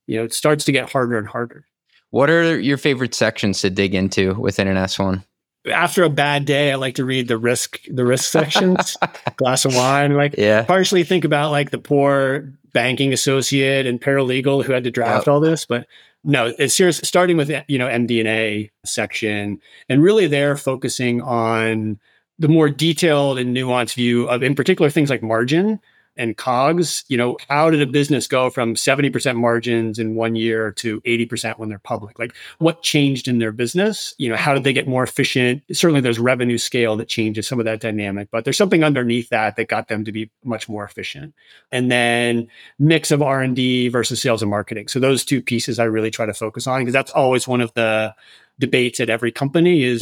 you 0.07 0.17
know, 0.17 0.23
it 0.23 0.33
starts 0.33 0.63
to 0.65 0.71
get 0.71 0.89
harder 0.89 1.17
and 1.17 1.27
harder. 1.27 1.65
What 2.11 2.29
are 2.29 2.59
your 2.59 2.77
favorite 2.77 3.15
sections 3.15 3.61
to 3.61 3.69
dig 3.69 3.95
into 3.95 4.33
within 4.35 4.67
an 4.67 4.77
S1? 4.77 5.23
After 5.71 6.03
a 6.03 6.09
bad 6.09 6.45
day, 6.45 6.71
I 6.71 6.75
like 6.75 6.95
to 6.95 7.05
read 7.05 7.27
the 7.27 7.37
risk 7.37 7.79
the 7.87 8.05
risk 8.05 8.29
sections, 8.29 8.97
glass 9.37 9.63
of 9.65 9.75
wine, 9.75 10.15
like 10.15 10.35
yeah. 10.37 10.63
partially 10.63 11.03
think 11.03 11.23
about 11.23 11.51
like 11.51 11.71
the 11.71 11.77
poor 11.77 12.51
banking 12.73 13.13
associate 13.13 13.85
and 13.85 14.01
paralegal 14.01 14.63
who 14.63 14.73
had 14.73 14.83
to 14.85 14.91
draft 14.91 15.27
yep. 15.27 15.33
all 15.33 15.39
this, 15.39 15.65
but 15.65 15.85
no, 16.23 16.53
it's 16.57 16.75
serious. 16.75 16.97
Starting 16.97 17.37
with 17.37 17.51
you 17.67 17.77
know 17.77 17.87
MD&A 17.87 18.71
section, 18.85 19.59
and 19.87 20.03
really 20.03 20.27
they're 20.27 20.57
focusing 20.57 21.21
on 21.21 21.99
the 22.39 22.47
more 22.47 22.69
detailed 22.69 23.37
and 23.37 23.55
nuanced 23.55 23.93
view 23.93 24.27
of, 24.27 24.41
in 24.41 24.55
particular, 24.55 24.89
things 24.89 25.09
like 25.09 25.21
margin 25.21 25.79
and 26.21 26.37
cogs 26.37 27.03
you 27.07 27.17
know 27.17 27.35
how 27.49 27.71
did 27.71 27.81
a 27.81 27.87
business 27.87 28.27
go 28.27 28.51
from 28.51 28.75
70% 28.75 29.35
margins 29.35 29.97
in 29.97 30.13
one 30.13 30.35
year 30.35 30.71
to 30.73 31.01
80% 31.01 31.57
when 31.57 31.67
they're 31.67 31.79
public? 31.79 32.19
Like 32.19 32.35
what 32.59 32.83
changed 32.83 33.27
in 33.27 33.39
their 33.39 33.51
business? 33.51 34.13
You 34.19 34.29
know 34.29 34.35
how 34.35 34.53
did 34.53 34.63
they 34.63 34.71
get 34.71 34.87
more 34.87 35.03
efficient? 35.03 35.63
Certainly 35.73 36.01
there's 36.01 36.19
revenue 36.19 36.59
scale 36.59 36.95
that 36.97 37.07
changes 37.07 37.47
some 37.47 37.59
of 37.59 37.65
that 37.65 37.81
dynamic 37.81 38.29
but 38.31 38.43
there's 38.43 38.57
something 38.57 38.83
underneath 38.83 39.29
that 39.29 39.55
that 39.55 39.67
got 39.67 39.87
them 39.87 40.05
to 40.05 40.11
be 40.11 40.29
much 40.43 40.69
more 40.69 40.85
efficient. 40.85 41.33
And 41.71 41.91
then 41.91 42.47
mix 42.77 43.09
of 43.09 43.21
r&d 43.21 43.87
versus 43.89 44.21
sales 44.21 44.43
and 44.43 44.51
marketing. 44.51 44.87
So 44.87 44.99
those 44.99 45.25
two 45.25 45.41
pieces 45.41 45.79
i 45.79 45.85
really 45.85 46.11
try 46.11 46.27
to 46.27 46.33
focus 46.33 46.67
on 46.67 46.81
because 46.81 46.93
that's 46.93 47.11
always 47.11 47.47
one 47.47 47.61
of 47.61 47.73
the 47.73 48.13
debates 48.59 48.99
at 48.99 49.09
every 49.09 49.31
company 49.31 49.83
is 49.83 50.01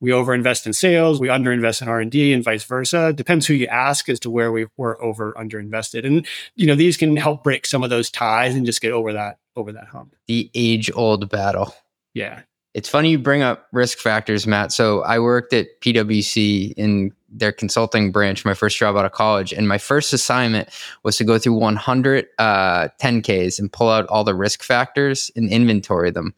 we 0.00 0.10
overinvest 0.10 0.66
in 0.66 0.72
sales, 0.72 1.20
we 1.20 1.28
underinvest 1.28 1.82
in 1.82 1.88
R&D 1.88 2.32
and 2.32 2.44
vice 2.44 2.64
versa. 2.64 3.12
Depends 3.12 3.46
who 3.46 3.54
you 3.54 3.66
ask 3.66 4.08
as 4.08 4.20
to 4.20 4.30
where 4.30 4.52
we 4.52 4.66
were 4.76 5.02
over 5.02 5.32
underinvested. 5.34 6.06
And 6.06 6.26
you 6.54 6.66
know, 6.66 6.74
these 6.74 6.96
can 6.96 7.16
help 7.16 7.42
break 7.42 7.66
some 7.66 7.82
of 7.82 7.90
those 7.90 8.10
ties 8.10 8.54
and 8.54 8.66
just 8.66 8.80
get 8.80 8.92
over 8.92 9.12
that 9.12 9.38
over 9.56 9.72
that 9.72 9.88
hump. 9.88 10.14
The 10.26 10.50
age-old 10.54 11.30
battle. 11.30 11.74
Yeah. 12.12 12.42
It's 12.74 12.90
funny 12.90 13.08
you 13.08 13.18
bring 13.18 13.40
up 13.40 13.68
risk 13.72 13.98
factors, 13.98 14.46
Matt. 14.46 14.70
So 14.70 15.00
I 15.02 15.18
worked 15.18 15.54
at 15.54 15.80
PwC 15.80 16.74
in 16.76 17.10
their 17.30 17.52
consulting 17.52 18.12
branch, 18.12 18.44
my 18.44 18.52
first 18.52 18.76
job 18.76 18.96
out 18.96 19.06
of 19.06 19.12
college. 19.12 19.52
And 19.52 19.66
my 19.66 19.78
first 19.78 20.12
assignment 20.12 20.68
was 21.02 21.16
to 21.16 21.24
go 21.24 21.38
through 21.38 21.54
100 21.54 22.26
uh, 22.38 22.88
10Ks 23.00 23.58
and 23.58 23.72
pull 23.72 23.88
out 23.88 24.06
all 24.08 24.24
the 24.24 24.34
risk 24.34 24.62
factors 24.62 25.30
and 25.36 25.50
inventory 25.50 26.10
them. 26.10 26.34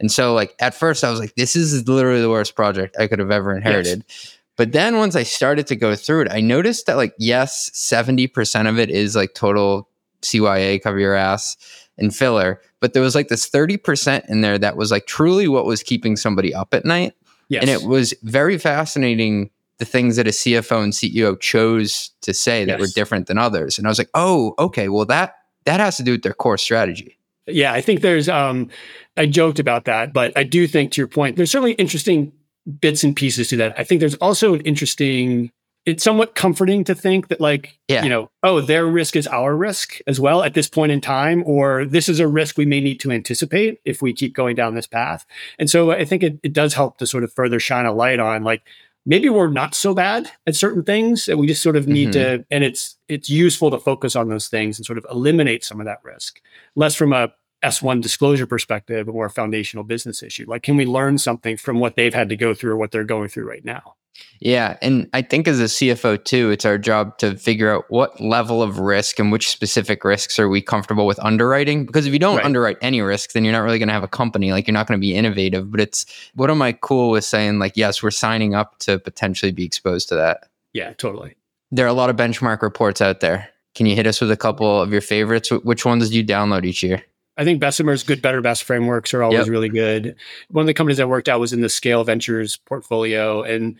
And 0.00 0.10
so, 0.10 0.34
like, 0.34 0.54
at 0.58 0.74
first, 0.74 1.04
I 1.04 1.10
was 1.10 1.20
like, 1.20 1.34
this 1.34 1.54
is 1.54 1.86
literally 1.86 2.22
the 2.22 2.30
worst 2.30 2.56
project 2.56 2.96
I 2.98 3.06
could 3.06 3.18
have 3.18 3.30
ever 3.30 3.54
inherited. 3.54 4.04
Yes. 4.08 4.38
But 4.56 4.72
then 4.72 4.96
once 4.96 5.14
I 5.14 5.22
started 5.22 5.66
to 5.68 5.76
go 5.76 5.94
through 5.94 6.22
it, 6.22 6.32
I 6.32 6.40
noticed 6.40 6.86
that, 6.86 6.96
like, 6.96 7.14
yes, 7.18 7.70
70% 7.70 8.68
of 8.68 8.78
it 8.78 8.90
is 8.90 9.14
like 9.14 9.34
total 9.34 9.88
CYA, 10.22 10.82
cover 10.82 10.98
your 10.98 11.14
ass, 11.14 11.56
and 11.98 12.14
filler. 12.14 12.60
But 12.80 12.94
there 12.94 13.02
was 13.02 13.14
like 13.14 13.28
this 13.28 13.48
30% 13.48 14.28
in 14.28 14.40
there 14.40 14.58
that 14.58 14.76
was 14.76 14.90
like 14.90 15.06
truly 15.06 15.48
what 15.48 15.66
was 15.66 15.82
keeping 15.82 16.16
somebody 16.16 16.54
up 16.54 16.74
at 16.74 16.84
night. 16.84 17.14
Yes. 17.48 17.62
And 17.62 17.70
it 17.70 17.82
was 17.82 18.14
very 18.22 18.58
fascinating 18.58 19.50
the 19.78 19.84
things 19.84 20.16
that 20.16 20.26
a 20.26 20.30
CFO 20.30 20.82
and 20.82 20.92
CEO 20.92 21.38
chose 21.38 22.10
to 22.22 22.34
say 22.34 22.64
that 22.64 22.78
yes. 22.78 22.80
were 22.80 22.92
different 22.94 23.26
than 23.26 23.38
others. 23.38 23.78
And 23.78 23.86
I 23.86 23.90
was 23.90 23.98
like, 23.98 24.10
oh, 24.14 24.54
okay, 24.58 24.88
well 24.88 25.06
that 25.06 25.36
that 25.64 25.80
has 25.80 25.96
to 25.98 26.02
do 26.02 26.12
with 26.12 26.22
their 26.22 26.34
core 26.34 26.58
strategy. 26.58 27.18
Yeah, 27.54 27.72
I 27.72 27.80
think 27.80 28.00
there's 28.00 28.28
um 28.28 28.68
I 29.16 29.26
joked 29.26 29.58
about 29.58 29.84
that, 29.84 30.12
but 30.12 30.32
I 30.36 30.44
do 30.44 30.66
think 30.66 30.92
to 30.92 31.00
your 31.00 31.08
point, 31.08 31.36
there's 31.36 31.50
certainly 31.50 31.72
interesting 31.72 32.32
bits 32.80 33.04
and 33.04 33.16
pieces 33.16 33.48
to 33.48 33.56
that. 33.56 33.78
I 33.78 33.84
think 33.84 34.00
there's 34.00 34.14
also 34.16 34.54
an 34.54 34.60
interesting 34.62 35.50
it's 35.86 36.04
somewhat 36.04 36.34
comforting 36.34 36.84
to 36.84 36.94
think 36.94 37.28
that 37.28 37.40
like 37.40 37.78
yeah. 37.88 38.02
you 38.02 38.08
know 38.08 38.30
oh 38.42 38.60
their 38.60 38.86
risk 38.86 39.16
is 39.16 39.26
our 39.26 39.56
risk 39.56 39.98
as 40.06 40.20
well 40.20 40.42
at 40.42 40.54
this 40.54 40.68
point 40.68 40.92
in 40.92 41.00
time 41.00 41.42
or 41.46 41.84
this 41.86 42.08
is 42.08 42.20
a 42.20 42.28
risk 42.28 42.58
we 42.58 42.66
may 42.66 42.80
need 42.80 43.00
to 43.00 43.10
anticipate 43.10 43.80
if 43.84 44.02
we 44.02 44.12
keep 44.12 44.34
going 44.34 44.54
down 44.54 44.74
this 44.74 44.86
path 44.86 45.24
and 45.58 45.70
so 45.70 45.90
i 45.90 46.04
think 46.04 46.22
it, 46.22 46.38
it 46.42 46.52
does 46.52 46.74
help 46.74 46.98
to 46.98 47.06
sort 47.06 47.24
of 47.24 47.32
further 47.32 47.58
shine 47.58 47.86
a 47.86 47.92
light 47.92 48.20
on 48.20 48.42
like 48.42 48.62
maybe 49.06 49.30
we're 49.30 49.48
not 49.48 49.74
so 49.74 49.94
bad 49.94 50.30
at 50.46 50.54
certain 50.54 50.82
things 50.82 51.26
that 51.26 51.38
we 51.38 51.46
just 51.46 51.62
sort 51.62 51.76
of 51.76 51.88
need 51.88 52.10
mm-hmm. 52.10 52.42
to 52.42 52.46
and 52.50 52.62
it's 52.62 52.96
it's 53.08 53.30
useful 53.30 53.70
to 53.70 53.78
focus 53.78 54.14
on 54.14 54.28
those 54.28 54.48
things 54.48 54.78
and 54.78 54.84
sort 54.84 54.98
of 54.98 55.06
eliminate 55.10 55.64
some 55.64 55.80
of 55.80 55.86
that 55.86 56.00
risk 56.04 56.40
less 56.76 56.94
from 56.94 57.12
a 57.12 57.32
S1 57.62 58.00
disclosure 58.00 58.46
perspective 58.46 59.08
or 59.08 59.26
a 59.26 59.30
foundational 59.30 59.84
business 59.84 60.22
issue? 60.22 60.44
Like, 60.48 60.62
can 60.62 60.76
we 60.76 60.86
learn 60.86 61.18
something 61.18 61.56
from 61.56 61.78
what 61.78 61.96
they've 61.96 62.14
had 62.14 62.28
to 62.30 62.36
go 62.36 62.54
through 62.54 62.72
or 62.72 62.76
what 62.76 62.90
they're 62.90 63.04
going 63.04 63.28
through 63.28 63.48
right 63.48 63.64
now? 63.64 63.96
Yeah. 64.40 64.76
And 64.82 65.08
I 65.12 65.22
think 65.22 65.48
as 65.48 65.60
a 65.60 65.64
CFO 65.64 66.22
too, 66.24 66.50
it's 66.50 66.64
our 66.64 66.78
job 66.78 67.18
to 67.18 67.36
figure 67.36 67.74
out 67.74 67.84
what 67.88 68.20
level 68.20 68.62
of 68.62 68.78
risk 68.78 69.18
and 69.18 69.30
which 69.30 69.48
specific 69.48 70.04
risks 70.04 70.38
are 70.38 70.48
we 70.48 70.60
comfortable 70.60 71.06
with 71.06 71.18
underwriting. 71.20 71.86
Because 71.86 72.06
if 72.06 72.12
you 72.12 72.18
don't 72.18 72.36
right. 72.36 72.44
underwrite 72.44 72.78
any 72.80 73.00
risk, 73.00 73.32
then 73.32 73.44
you're 73.44 73.52
not 73.52 73.60
really 73.60 73.78
going 73.78 73.88
to 73.88 73.94
have 73.94 74.02
a 74.02 74.08
company. 74.08 74.52
Like, 74.52 74.66
you're 74.66 74.74
not 74.74 74.86
going 74.86 74.98
to 74.98 75.00
be 75.00 75.14
innovative. 75.14 75.70
But 75.70 75.80
it's 75.80 76.06
what 76.34 76.50
am 76.50 76.62
I 76.62 76.72
cool 76.72 77.10
with 77.10 77.24
saying, 77.24 77.58
like, 77.58 77.76
yes, 77.76 78.02
we're 78.02 78.10
signing 78.10 78.54
up 78.54 78.78
to 78.80 78.98
potentially 78.98 79.52
be 79.52 79.64
exposed 79.64 80.08
to 80.08 80.16
that? 80.16 80.48
Yeah, 80.72 80.92
totally. 80.94 81.36
There 81.70 81.84
are 81.86 81.88
a 81.88 81.94
lot 81.94 82.10
of 82.10 82.16
benchmark 82.16 82.62
reports 82.62 83.00
out 83.00 83.20
there. 83.20 83.48
Can 83.74 83.86
you 83.86 83.94
hit 83.94 84.06
us 84.06 84.20
with 84.20 84.30
a 84.30 84.36
couple 84.36 84.80
of 84.80 84.90
your 84.90 85.00
favorites? 85.00 85.50
Which 85.50 85.84
ones 85.84 86.10
do 86.10 86.16
you 86.16 86.24
download 86.24 86.64
each 86.64 86.82
year? 86.82 87.04
I 87.40 87.44
think 87.44 87.58
Bessemer's 87.58 88.02
good, 88.02 88.20
better, 88.20 88.42
best 88.42 88.64
frameworks 88.64 89.14
are 89.14 89.22
always 89.22 89.38
yep. 89.38 89.48
really 89.48 89.70
good. 89.70 90.14
One 90.50 90.62
of 90.62 90.66
the 90.66 90.74
companies 90.74 91.00
I 91.00 91.06
worked 91.06 91.26
at 91.26 91.40
was 91.40 91.54
in 91.54 91.62
the 91.62 91.70
Scale 91.70 92.04
Ventures 92.04 92.58
portfolio, 92.58 93.42
and 93.42 93.78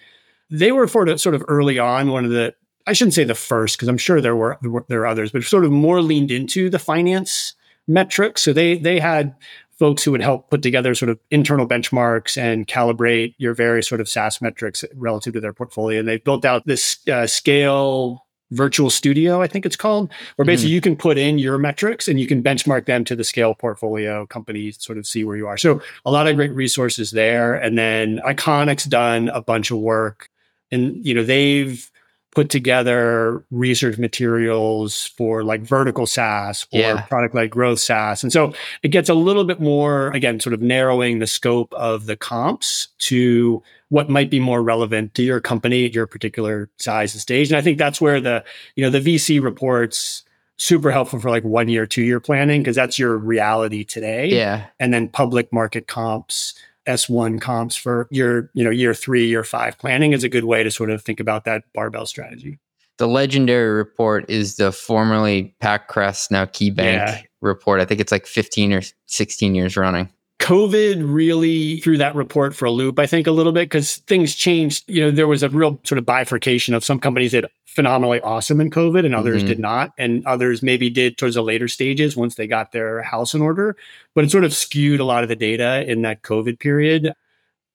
they 0.49 0.73
were 0.73 0.89
for 0.89 1.19
sort 1.19 1.35
of 1.35 1.45
early 1.47 1.79
on 1.79 2.11
one 2.11 2.25
of 2.25 2.31
the 2.31 2.55
I 2.87 2.95
shouldn't 2.95 3.13
say 3.13 3.25
the 3.25 3.35
first 3.35 3.77
because 3.77 3.89
I'm 3.89 3.99
sure 3.99 4.23
there 4.23 4.35
were 4.35 4.59
there 4.89 5.03
are 5.03 5.07
others, 5.07 5.31
but 5.31 5.45
sort 5.45 5.67
of 5.67 5.73
more 5.73 6.01
leaned 6.01 6.31
into 6.31 6.71
the 6.71 6.79
finance 6.79 7.53
metrics. 7.87 8.41
So 8.41 8.55
they 8.55 8.79
they 8.79 8.99
had 8.99 9.35
folks 9.79 10.05
who 10.05 10.13
would 10.13 10.23
help 10.23 10.49
put 10.49 10.63
together 10.63 10.95
sort 10.95 11.11
of 11.11 11.19
internal 11.31 11.69
benchmarks 11.69 12.41
and 12.41 12.67
calibrate 12.67 13.35
your 13.37 13.53
various 13.53 13.87
sort 13.87 14.01
of 14.01 14.09
SaaS 14.09 14.41
metrics 14.41 14.87
relative 14.95 15.35
to 15.35 15.41
their 15.41 15.53
portfolio. 15.53 16.01
And 16.01 16.09
they've 16.09 16.25
built 16.25 16.47
out 16.47 16.65
this 16.65 17.07
uh, 17.09 17.27
scale 17.27 18.25
virtual 18.51 18.91
studio, 18.91 19.43
I 19.43 19.47
think 19.47 19.65
it's 19.65 19.77
called, 19.77 20.11
where 20.37 20.45
basically 20.45 20.71
mm-hmm. 20.71 20.75
you 20.75 20.81
can 20.81 20.97
put 20.97 21.19
in 21.19 21.39
your 21.39 21.59
metrics 21.59 22.09
and 22.09 22.21
you 22.21 22.27
can 22.27 22.43
benchmark 22.43 22.87
them 22.87 23.05
to 23.05 23.17
the 23.17 23.25
scale 23.25 23.55
portfolio 23.55 24.27
companies, 24.27 24.83
sort 24.83 24.99
of 24.99 25.07
see 25.07 25.25
where 25.25 25.37
you 25.37 25.47
are. 25.47 25.57
So 25.57 25.81
a 26.05 26.11
lot 26.11 26.27
of 26.27 26.37
great 26.37 26.53
resources 26.53 27.13
there. 27.13 27.55
And 27.55 27.79
then 27.79 28.21
ICONIQ's 28.27 28.85
done 28.85 29.29
a 29.29 29.41
bunch 29.41 29.71
of 29.71 29.79
work 29.79 30.29
and, 30.71 31.05
you 31.05 31.15
know, 31.15 31.25
they've 31.25 31.91
put 32.33 32.49
together 32.49 33.45
research 33.51 33.99
materials 33.99 35.07
for 35.17 35.43
like 35.43 35.63
vertical 35.63 36.07
SaaS 36.07 36.65
or 36.73 36.79
yeah. 36.79 37.01
product 37.03 37.35
like 37.35 37.51
growth 37.51 37.81
SaaS. 37.81 38.23
And 38.23 38.33
so 38.33 38.55
it 38.83 38.89
gets 38.89 39.09
a 39.09 39.15
little 39.15 39.45
bit 39.45 39.61
more, 39.61 40.09
again, 40.13 40.39
sort 40.39 40.55
of 40.55 40.63
narrowing 40.63 41.19
the 41.19 41.27
scope 41.27 41.75
of 41.75 42.07
the 42.07 42.17
comps 42.17 42.89
to 42.99 43.63
what 43.91 44.09
might 44.09 44.31
be 44.31 44.41
more 44.41 44.63
relevant 44.63 45.15
to 45.15 45.23
your 45.23 45.41
company 45.41 45.85
at 45.85 45.95
your 45.95 46.07
particular 46.07 46.71
size 46.79 47.13
and 47.15 47.21
stage. 47.21 47.51
And 47.51 47.59
I 47.59 47.61
think 47.61 47.77
that's 47.77 48.01
where 48.01 48.21
the, 48.21 48.43
you 48.77 48.85
know, 48.85 48.91
the 48.91 49.01
VC 49.01 49.43
reports 49.43 50.25
super 50.57 50.91
helpful 50.91 51.19
for 51.21 51.31
like 51.31 51.45
one 51.45 51.69
year, 51.69 51.87
two 51.87 52.03
year 52.03 52.21
planning, 52.21 52.63
because 52.63 52.77
that's 52.77 52.99
your 52.99 53.17
reality 53.17 53.85
today. 53.85 54.29
Yeah. 54.29 54.67
And 54.79 54.95
then 54.95 55.09
public 55.09 55.53
market 55.53 55.87
comps 55.87 56.55
S1 56.87 57.41
comps 57.41 57.77
for 57.77 58.09
your, 58.11 58.51
you 58.55 58.65
know, 58.65 58.71
year 58.71 58.95
three, 58.95 59.27
year 59.27 59.45
five 59.45 59.79
planning 59.79 60.13
is 60.13 60.25
a 60.25 60.29
good 60.29 60.45
way 60.45 60.63
to 60.63 60.71
sort 60.71 60.91
of 60.91 61.03
think 61.03 61.21
about 61.21 61.45
that 61.45 61.65
barbell 61.75 62.07
strategy. 62.07 62.59
The 62.99 63.09
legendary 63.09 63.71
report 63.71 64.29
is 64.29 64.57
the 64.57 64.73
formerly 64.73 65.55
PacCrest, 65.63 66.31
now 66.31 66.45
KeyBanc 66.45 66.77
yeah. 66.79 67.23
report. 67.41 67.81
I 67.81 67.87
think 67.87 68.01
it's 68.01 68.13
like 68.13 68.27
15 68.27 68.73
or 68.73 68.83
16 69.07 69.55
years 69.55 69.77
running. 69.77 70.11
COVID 70.51 71.05
really 71.07 71.79
threw 71.79 71.97
that 71.99 72.17
report 72.17 72.57
for 72.57 72.65
a 72.65 72.73
loop, 72.73 72.99
I 72.99 73.07
think, 73.07 73.29
a 73.29 73.31
little 73.31 73.53
bit 73.53 73.69
because 73.69 73.99
things 73.99 74.35
changed. 74.35 74.83
You 74.89 75.03
know, 75.03 75.11
there 75.13 75.29
was 75.29 75.45
a 75.45 75.49
real 75.49 75.79
sort 75.85 75.97
of 75.99 76.05
bifurcation 76.05 76.75
of 76.75 76.85
some 76.85 76.99
companies 76.99 77.31
that 77.31 77.53
phenomenally 77.67 78.21
awesome 78.23 78.61
in 78.61 78.69
COVID 78.69 79.07
and 79.07 79.15
others 79.15 79.43
mm-hmm. 79.43 79.49
did 79.49 79.59
not. 79.61 79.93
And 79.97 80.27
others 80.27 80.61
maybe 80.61 80.91
did 80.91 81.17
towards 81.19 81.37
the 81.37 81.43
later 81.43 81.69
stages 81.69 82.17
once 82.17 82.35
they 82.35 82.49
got 82.49 82.73
their 82.73 83.01
house 83.01 83.33
in 83.33 83.43
order. 83.43 83.77
But 84.17 84.25
it 84.25 84.33
sort 84.33 84.43
of 84.43 84.53
skewed 84.53 84.99
a 84.99 85.05
lot 85.05 85.23
of 85.23 85.29
the 85.29 85.37
data 85.37 85.89
in 85.89 86.03
that 86.03 86.23
COVID 86.23 86.59
period. 86.59 87.13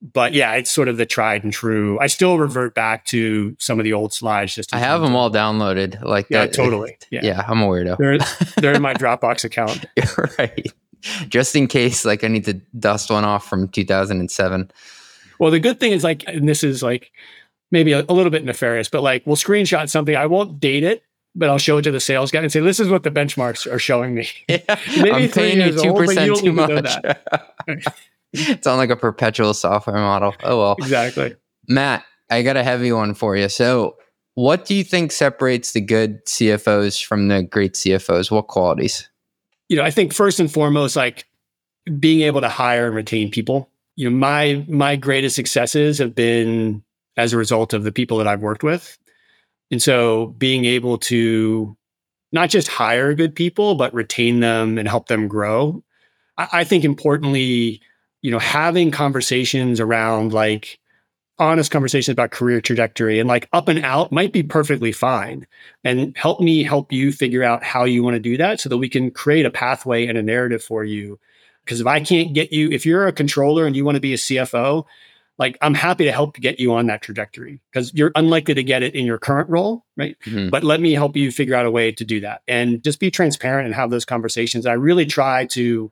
But 0.01 0.33
yeah, 0.33 0.51
it's 0.55 0.69
sort 0.69 0.89
of 0.89 0.97
the 0.97 1.05
tried 1.05 1.45
and 1.45 1.53
true. 1.53 1.97
I 2.01 2.07
still 2.07 2.37
revert 2.37 2.75
back 2.75 3.05
to 3.05 3.55
some 3.57 3.79
of 3.79 3.85
the 3.85 3.93
old 3.93 4.11
slides. 4.11 4.53
Just 4.53 4.71
to 4.71 4.75
I 4.75 4.79
have 4.79 4.99
them 4.99 5.15
all 5.15 5.31
downloaded. 5.31 6.03
Like 6.03 6.27
yeah, 6.29 6.41
that. 6.41 6.53
totally. 6.53 6.97
Yeah. 7.09 7.21
yeah, 7.23 7.45
I'm 7.47 7.61
a 7.61 7.67
weirdo. 7.67 7.97
They're, 7.97 8.17
they're 8.57 8.75
in 8.75 8.81
my 8.81 8.93
Dropbox 8.95 9.45
account. 9.45 9.85
right. 10.37 10.73
just 11.27 11.55
in 11.55 11.67
case 11.67 12.05
like 12.05 12.23
I 12.23 12.27
need 12.27 12.45
to 12.45 12.53
dust 12.77 13.09
one 13.09 13.23
off 13.23 13.47
from 13.47 13.67
2007. 13.67 14.71
Well, 15.39 15.51
the 15.51 15.59
good 15.59 15.79
thing 15.79 15.91
is 15.91 16.03
like, 16.03 16.23
and 16.27 16.47
this 16.47 16.63
is 16.63 16.81
like 16.81 17.11
maybe 17.71 17.91
a, 17.91 18.05
a 18.07 18.13
little 18.13 18.29
bit 18.29 18.45
nefarious, 18.45 18.89
but 18.89 19.03
like 19.03 19.25
we'll 19.25 19.35
screenshot 19.35 19.89
something. 19.89 20.15
I 20.15 20.25
won't 20.25 20.59
date 20.59 20.83
it, 20.83 21.03
but 21.35 21.49
I'll 21.49 21.57
show 21.57 21.77
it 21.77 21.83
to 21.83 21.91
the 21.91 21.99
sales 21.99 22.31
guy 22.31 22.41
and 22.41 22.51
say, 22.51 22.61
"This 22.61 22.79
is 22.79 22.89
what 22.89 23.03
the 23.03 23.11
benchmarks 23.11 23.71
are 23.71 23.79
showing 23.79 24.15
me." 24.15 24.29
Yeah, 24.47 24.59
maybe 24.97 25.11
I'm 25.11 25.29
paying 25.29 25.61
you 25.61 25.81
two 25.81 25.93
percent 25.93 26.37
too 26.37 26.53
much. 26.53 26.97
it's 28.33 28.67
on 28.67 28.77
like 28.77 28.89
a 28.89 28.95
perpetual 28.95 29.53
software 29.53 29.97
model. 29.97 30.33
Oh 30.43 30.59
well, 30.59 30.75
exactly. 30.79 31.35
Matt, 31.67 32.05
I 32.29 32.41
got 32.41 32.57
a 32.57 32.63
heavy 32.63 32.91
one 32.91 33.13
for 33.13 33.35
you. 33.35 33.49
So, 33.49 33.97
what 34.35 34.65
do 34.65 34.75
you 34.75 34.83
think 34.83 35.11
separates 35.11 35.73
the 35.73 35.81
good 35.81 36.25
CFOs 36.25 37.03
from 37.03 37.27
the 37.27 37.43
great 37.43 37.73
CFOs? 37.73 38.31
What 38.31 38.47
qualities? 38.47 39.09
You 39.69 39.77
know, 39.77 39.83
I 39.83 39.91
think 39.91 40.13
first 40.13 40.39
and 40.39 40.51
foremost, 40.51 40.95
like 40.95 41.27
being 41.99 42.21
able 42.21 42.41
to 42.41 42.49
hire 42.49 42.87
and 42.87 42.95
retain 42.95 43.31
people. 43.31 43.69
You 43.95 44.09
know, 44.09 44.15
my 44.15 44.65
my 44.67 44.95
greatest 44.95 45.35
successes 45.35 45.97
have 45.99 46.15
been 46.15 46.83
as 47.17 47.33
a 47.33 47.37
result 47.37 47.73
of 47.73 47.83
the 47.83 47.91
people 47.91 48.17
that 48.17 48.27
I've 48.27 48.41
worked 48.41 48.63
with. 48.63 48.97
And 49.71 49.81
so 49.81 50.27
being 50.37 50.65
able 50.65 50.97
to 50.99 51.75
not 52.31 52.49
just 52.49 52.67
hire 52.67 53.13
good 53.13 53.35
people, 53.35 53.75
but 53.75 53.93
retain 53.93 54.41
them 54.41 54.77
and 54.77 54.87
help 54.87 55.07
them 55.07 55.27
grow. 55.27 55.83
I, 56.37 56.47
I 56.51 56.63
think 56.63 56.83
importantly, 56.83 57.81
you 58.21 58.31
know, 58.31 58.39
having 58.39 58.91
conversations 58.91 59.79
around 59.79 60.33
like 60.33 60.79
honest 61.37 61.71
conversations 61.71 62.13
about 62.13 62.31
career 62.31 62.61
trajectory 62.61 63.19
and 63.19 63.27
like 63.27 63.49
up 63.51 63.67
and 63.67 63.83
out 63.83 64.11
might 64.11 64.31
be 64.31 64.43
perfectly 64.43 64.91
fine. 64.91 65.45
And 65.83 66.15
help 66.17 66.39
me 66.39 66.63
help 66.63 66.91
you 66.91 67.11
figure 67.11 67.43
out 67.43 67.63
how 67.63 67.83
you 67.83 68.03
want 68.03 68.15
to 68.15 68.19
do 68.19 68.37
that 68.37 68.59
so 68.59 68.69
that 68.69 68.77
we 68.77 68.89
can 68.89 69.11
create 69.11 69.45
a 69.45 69.51
pathway 69.51 70.07
and 70.07 70.17
a 70.17 70.23
narrative 70.23 70.63
for 70.63 70.83
you. 70.83 71.19
Because 71.63 71.81
if 71.81 71.87
I 71.87 71.99
can't 71.99 72.33
get 72.33 72.53
you, 72.53 72.69
if 72.71 72.85
you're 72.85 73.07
a 73.07 73.11
controller 73.11 73.65
and 73.65 73.75
you 73.75 73.83
want 73.83 73.95
to 73.95 74.01
be 74.01 74.13
a 74.13 74.17
CFO, 74.17 74.85
like 75.37 75.57
I'm 75.61 75.73
happy 75.73 76.05
to 76.05 76.11
help 76.11 76.35
get 76.35 76.59
you 76.59 76.73
on 76.73 76.87
that 76.87 77.01
trajectory 77.01 77.59
because 77.71 77.93
you're 77.93 78.11
unlikely 78.15 78.53
to 78.53 78.63
get 78.63 78.83
it 78.83 78.95
in 78.95 79.05
your 79.05 79.17
current 79.17 79.49
role, 79.49 79.83
right? 79.97 80.15
Mm-hmm. 80.25 80.49
But 80.49 80.63
let 80.63 80.79
me 80.79 80.93
help 80.93 81.17
you 81.17 81.31
figure 81.31 81.55
out 81.55 81.65
a 81.65 81.71
way 81.71 81.91
to 81.91 82.05
do 82.05 82.21
that 82.21 82.41
and 82.47 82.81
just 82.83 82.99
be 82.99 83.11
transparent 83.11 83.65
and 83.65 83.75
have 83.75 83.89
those 83.89 84.05
conversations. 84.05 84.65
I 84.65 84.73
really 84.73 85.05
try 85.05 85.45
to 85.47 85.91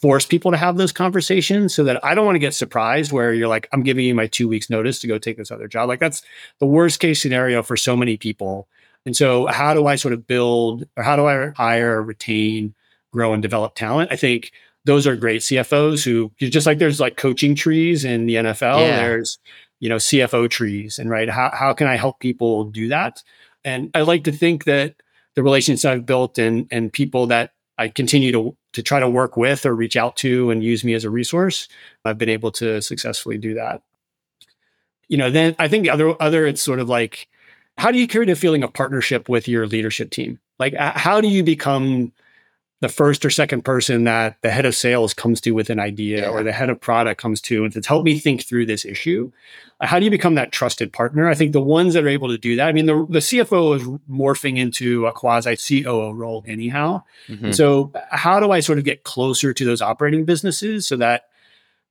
force 0.00 0.24
people 0.24 0.50
to 0.52 0.56
have 0.56 0.76
those 0.76 0.92
conversations 0.92 1.74
so 1.74 1.84
that 1.84 2.04
I 2.04 2.14
don't 2.14 2.24
want 2.24 2.36
to 2.36 2.40
get 2.40 2.54
surprised 2.54 3.10
where 3.10 3.34
you're 3.34 3.48
like, 3.48 3.68
I'm 3.72 3.82
giving 3.82 4.04
you 4.04 4.14
my 4.14 4.26
two 4.28 4.46
weeks 4.46 4.70
notice 4.70 5.00
to 5.00 5.06
go 5.06 5.18
take 5.18 5.36
this 5.36 5.50
other 5.50 5.66
job. 5.66 5.88
Like 5.88 6.00
that's 6.00 6.22
the 6.60 6.66
worst 6.66 7.00
case 7.00 7.20
scenario 7.20 7.62
for 7.62 7.76
so 7.76 7.96
many 7.96 8.16
people. 8.16 8.68
And 9.04 9.16
so 9.16 9.46
how 9.46 9.74
do 9.74 9.86
I 9.86 9.96
sort 9.96 10.14
of 10.14 10.26
build 10.26 10.86
or 10.96 11.02
how 11.02 11.16
do 11.16 11.26
I 11.26 11.50
hire, 11.56 12.02
retain, 12.02 12.74
grow 13.12 13.32
and 13.32 13.42
develop 13.42 13.74
talent? 13.74 14.12
I 14.12 14.16
think 14.16 14.52
those 14.84 15.06
are 15.06 15.16
great 15.16 15.42
CFOs 15.42 16.04
who 16.04 16.30
just 16.38 16.66
like 16.66 16.78
there's 16.78 17.00
like 17.00 17.16
coaching 17.16 17.54
trees 17.54 18.04
in 18.04 18.26
the 18.26 18.36
NFL, 18.36 18.80
yeah. 18.80 18.96
there's 18.96 19.38
you 19.80 19.88
know 19.88 19.96
CFO 19.96 20.48
trees 20.50 20.98
and 20.98 21.08
right 21.08 21.28
how 21.28 21.50
how 21.52 21.72
can 21.72 21.86
I 21.86 21.96
help 21.96 22.20
people 22.20 22.64
do 22.64 22.88
that? 22.88 23.22
And 23.64 23.90
I 23.94 24.02
like 24.02 24.24
to 24.24 24.32
think 24.32 24.64
that 24.64 24.94
the 25.34 25.42
relationships 25.42 25.84
I've 25.84 26.06
built 26.06 26.38
and 26.38 26.66
and 26.70 26.92
people 26.92 27.26
that 27.28 27.52
I 27.78 27.88
continue 27.88 28.32
to 28.32 28.56
to 28.74 28.82
try 28.82 29.00
to 29.00 29.08
work 29.08 29.36
with 29.36 29.64
or 29.64 29.74
reach 29.74 29.96
out 29.96 30.16
to 30.16 30.50
and 30.50 30.62
use 30.62 30.84
me 30.84 30.94
as 30.94 31.04
a 31.04 31.10
resource. 31.10 31.68
I've 32.04 32.18
been 32.18 32.28
able 32.28 32.50
to 32.52 32.82
successfully 32.82 33.38
do 33.38 33.54
that. 33.54 33.82
You 35.08 35.16
know, 35.16 35.30
then 35.30 35.54
I 35.58 35.68
think 35.68 35.84
the 35.84 35.90
other 35.90 36.20
other 36.20 36.46
it's 36.46 36.62
sort 36.62 36.80
of 36.80 36.88
like 36.88 37.28
how 37.78 37.92
do 37.92 37.98
you 37.98 38.08
create 38.08 38.28
a 38.28 38.36
feeling 38.36 38.64
of 38.64 38.72
partnership 38.72 39.28
with 39.28 39.46
your 39.46 39.66
leadership 39.66 40.10
team? 40.10 40.40
Like 40.58 40.74
how 40.74 41.20
do 41.20 41.28
you 41.28 41.42
become 41.42 42.12
the 42.80 42.88
first 42.88 43.24
or 43.24 43.30
second 43.30 43.64
person 43.64 44.04
that 44.04 44.36
the 44.42 44.50
head 44.50 44.64
of 44.64 44.74
sales 44.74 45.12
comes 45.12 45.40
to 45.40 45.50
with 45.50 45.68
an 45.68 45.80
idea 45.80 46.22
yeah. 46.22 46.28
or 46.28 46.44
the 46.44 46.52
head 46.52 46.70
of 46.70 46.80
product 46.80 47.20
comes 47.20 47.40
to 47.40 47.64
and 47.64 47.72
says, 47.72 47.86
help 47.86 48.04
me 48.04 48.18
think 48.18 48.44
through 48.44 48.66
this 48.66 48.84
issue. 48.84 49.32
How 49.80 49.98
do 49.98 50.04
you 50.04 50.10
become 50.10 50.36
that 50.36 50.52
trusted 50.52 50.92
partner? 50.92 51.28
I 51.28 51.34
think 51.34 51.52
the 51.52 51.60
ones 51.60 51.94
that 51.94 52.04
are 52.04 52.08
able 52.08 52.28
to 52.28 52.38
do 52.38 52.54
that, 52.56 52.68
I 52.68 52.72
mean, 52.72 52.86
the, 52.86 53.06
the 53.08 53.18
CFO 53.18 53.76
is 53.76 53.82
morphing 54.08 54.58
into 54.58 55.06
a 55.06 55.12
quasi 55.12 55.56
COO 55.56 56.12
role 56.12 56.44
anyhow. 56.46 57.02
Mm-hmm. 57.26 57.50
So 57.50 57.92
how 58.10 58.38
do 58.38 58.52
I 58.52 58.60
sort 58.60 58.78
of 58.78 58.84
get 58.84 59.02
closer 59.02 59.52
to 59.52 59.64
those 59.64 59.82
operating 59.82 60.24
businesses 60.24 60.86
so 60.86 60.96
that 60.96 61.24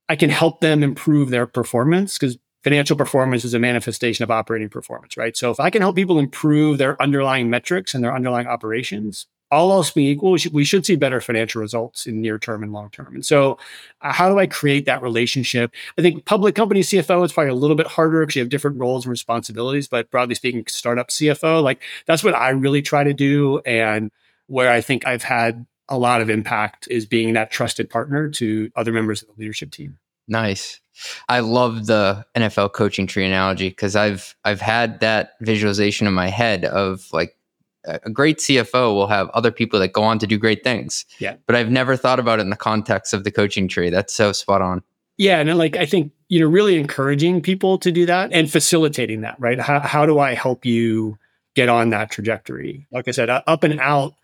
I 0.08 0.16
can 0.16 0.30
help 0.30 0.60
them 0.60 0.82
improve 0.82 1.28
their 1.28 1.46
performance? 1.46 2.16
Because 2.16 2.38
financial 2.64 2.96
performance 2.96 3.44
is 3.44 3.52
a 3.52 3.58
manifestation 3.58 4.22
of 4.22 4.30
operating 4.30 4.70
performance, 4.70 5.18
right? 5.18 5.36
So 5.36 5.50
if 5.50 5.60
I 5.60 5.68
can 5.68 5.82
help 5.82 5.96
people 5.96 6.18
improve 6.18 6.78
their 6.78 7.00
underlying 7.00 7.50
metrics 7.50 7.94
and 7.94 8.02
their 8.02 8.14
underlying 8.14 8.46
operations, 8.46 9.26
all 9.50 9.72
else 9.72 9.90
being 9.90 10.08
equal, 10.08 10.36
we 10.52 10.64
should, 10.64 10.84
see 10.86 10.96
better 10.96 11.20
financial 11.20 11.60
results 11.60 12.06
in 12.06 12.20
near 12.20 12.38
term 12.38 12.62
and 12.62 12.72
long 12.72 12.90
term. 12.90 13.14
And 13.14 13.24
so, 13.24 13.58
uh, 14.02 14.12
how 14.12 14.28
do 14.28 14.38
I 14.38 14.46
create 14.46 14.86
that 14.86 15.02
relationship? 15.02 15.72
I 15.98 16.02
think 16.02 16.24
public 16.24 16.54
company 16.54 16.80
CFO 16.80 17.24
is 17.24 17.32
probably 17.32 17.50
a 17.50 17.54
little 17.54 17.76
bit 17.76 17.86
harder 17.86 18.20
because 18.20 18.36
you 18.36 18.42
have 18.42 18.48
different 18.48 18.78
roles 18.78 19.04
and 19.04 19.10
responsibilities. 19.10 19.88
But 19.88 20.10
broadly 20.10 20.34
speaking, 20.34 20.64
startup 20.68 21.08
CFO, 21.08 21.62
like 21.62 21.80
that's 22.06 22.22
what 22.22 22.34
I 22.34 22.50
really 22.50 22.82
try 22.82 23.04
to 23.04 23.14
do. 23.14 23.58
And 23.60 24.10
where 24.48 24.70
I 24.70 24.80
think 24.80 25.06
I've 25.06 25.22
had 25.22 25.66
a 25.88 25.98
lot 25.98 26.20
of 26.20 26.28
impact 26.28 26.88
is 26.90 27.06
being 27.06 27.34
that 27.34 27.50
trusted 27.50 27.88
partner 27.88 28.28
to 28.30 28.70
other 28.76 28.92
members 28.92 29.22
of 29.22 29.28
the 29.28 29.34
leadership 29.40 29.70
team. 29.70 29.98
Nice. 30.26 30.80
I 31.28 31.40
love 31.40 31.86
the 31.86 32.26
NFL 32.34 32.72
coaching 32.72 33.06
tree 33.06 33.24
analogy 33.24 33.68
because 33.68 33.96
I've 33.96 34.36
I've 34.44 34.60
had 34.60 35.00
that 35.00 35.32
visualization 35.40 36.06
in 36.06 36.12
my 36.12 36.28
head 36.28 36.64
of 36.64 37.06
like 37.12 37.36
a 37.84 38.10
great 38.10 38.38
CFO 38.38 38.94
will 38.94 39.06
have 39.06 39.28
other 39.30 39.50
people 39.50 39.78
that 39.80 39.92
go 39.92 40.02
on 40.02 40.18
to 40.18 40.26
do 40.26 40.38
great 40.38 40.64
things. 40.64 41.04
Yeah. 41.18 41.36
But 41.46 41.56
I've 41.56 41.70
never 41.70 41.96
thought 41.96 42.20
about 42.20 42.38
it 42.38 42.42
in 42.42 42.50
the 42.50 42.56
context 42.56 43.14
of 43.14 43.24
the 43.24 43.30
coaching 43.30 43.68
tree. 43.68 43.90
That's 43.90 44.12
so 44.12 44.32
spot 44.32 44.62
on. 44.62 44.82
Yeah. 45.16 45.38
And 45.40 45.58
like, 45.58 45.76
I 45.76 45.86
think, 45.86 46.12
you 46.28 46.40
know, 46.40 46.46
really 46.46 46.78
encouraging 46.78 47.40
people 47.40 47.78
to 47.78 47.90
do 47.90 48.06
that 48.06 48.32
and 48.32 48.50
facilitating 48.50 49.22
that, 49.22 49.36
right? 49.38 49.60
How, 49.60 49.80
how 49.80 50.06
do 50.06 50.18
I 50.18 50.34
help 50.34 50.64
you 50.64 51.18
get 51.54 51.68
on 51.68 51.90
that 51.90 52.10
trajectory? 52.10 52.86
Like 52.92 53.08
I 53.08 53.12
said, 53.12 53.30
up 53.30 53.64
and 53.64 53.80
out 53.80 54.14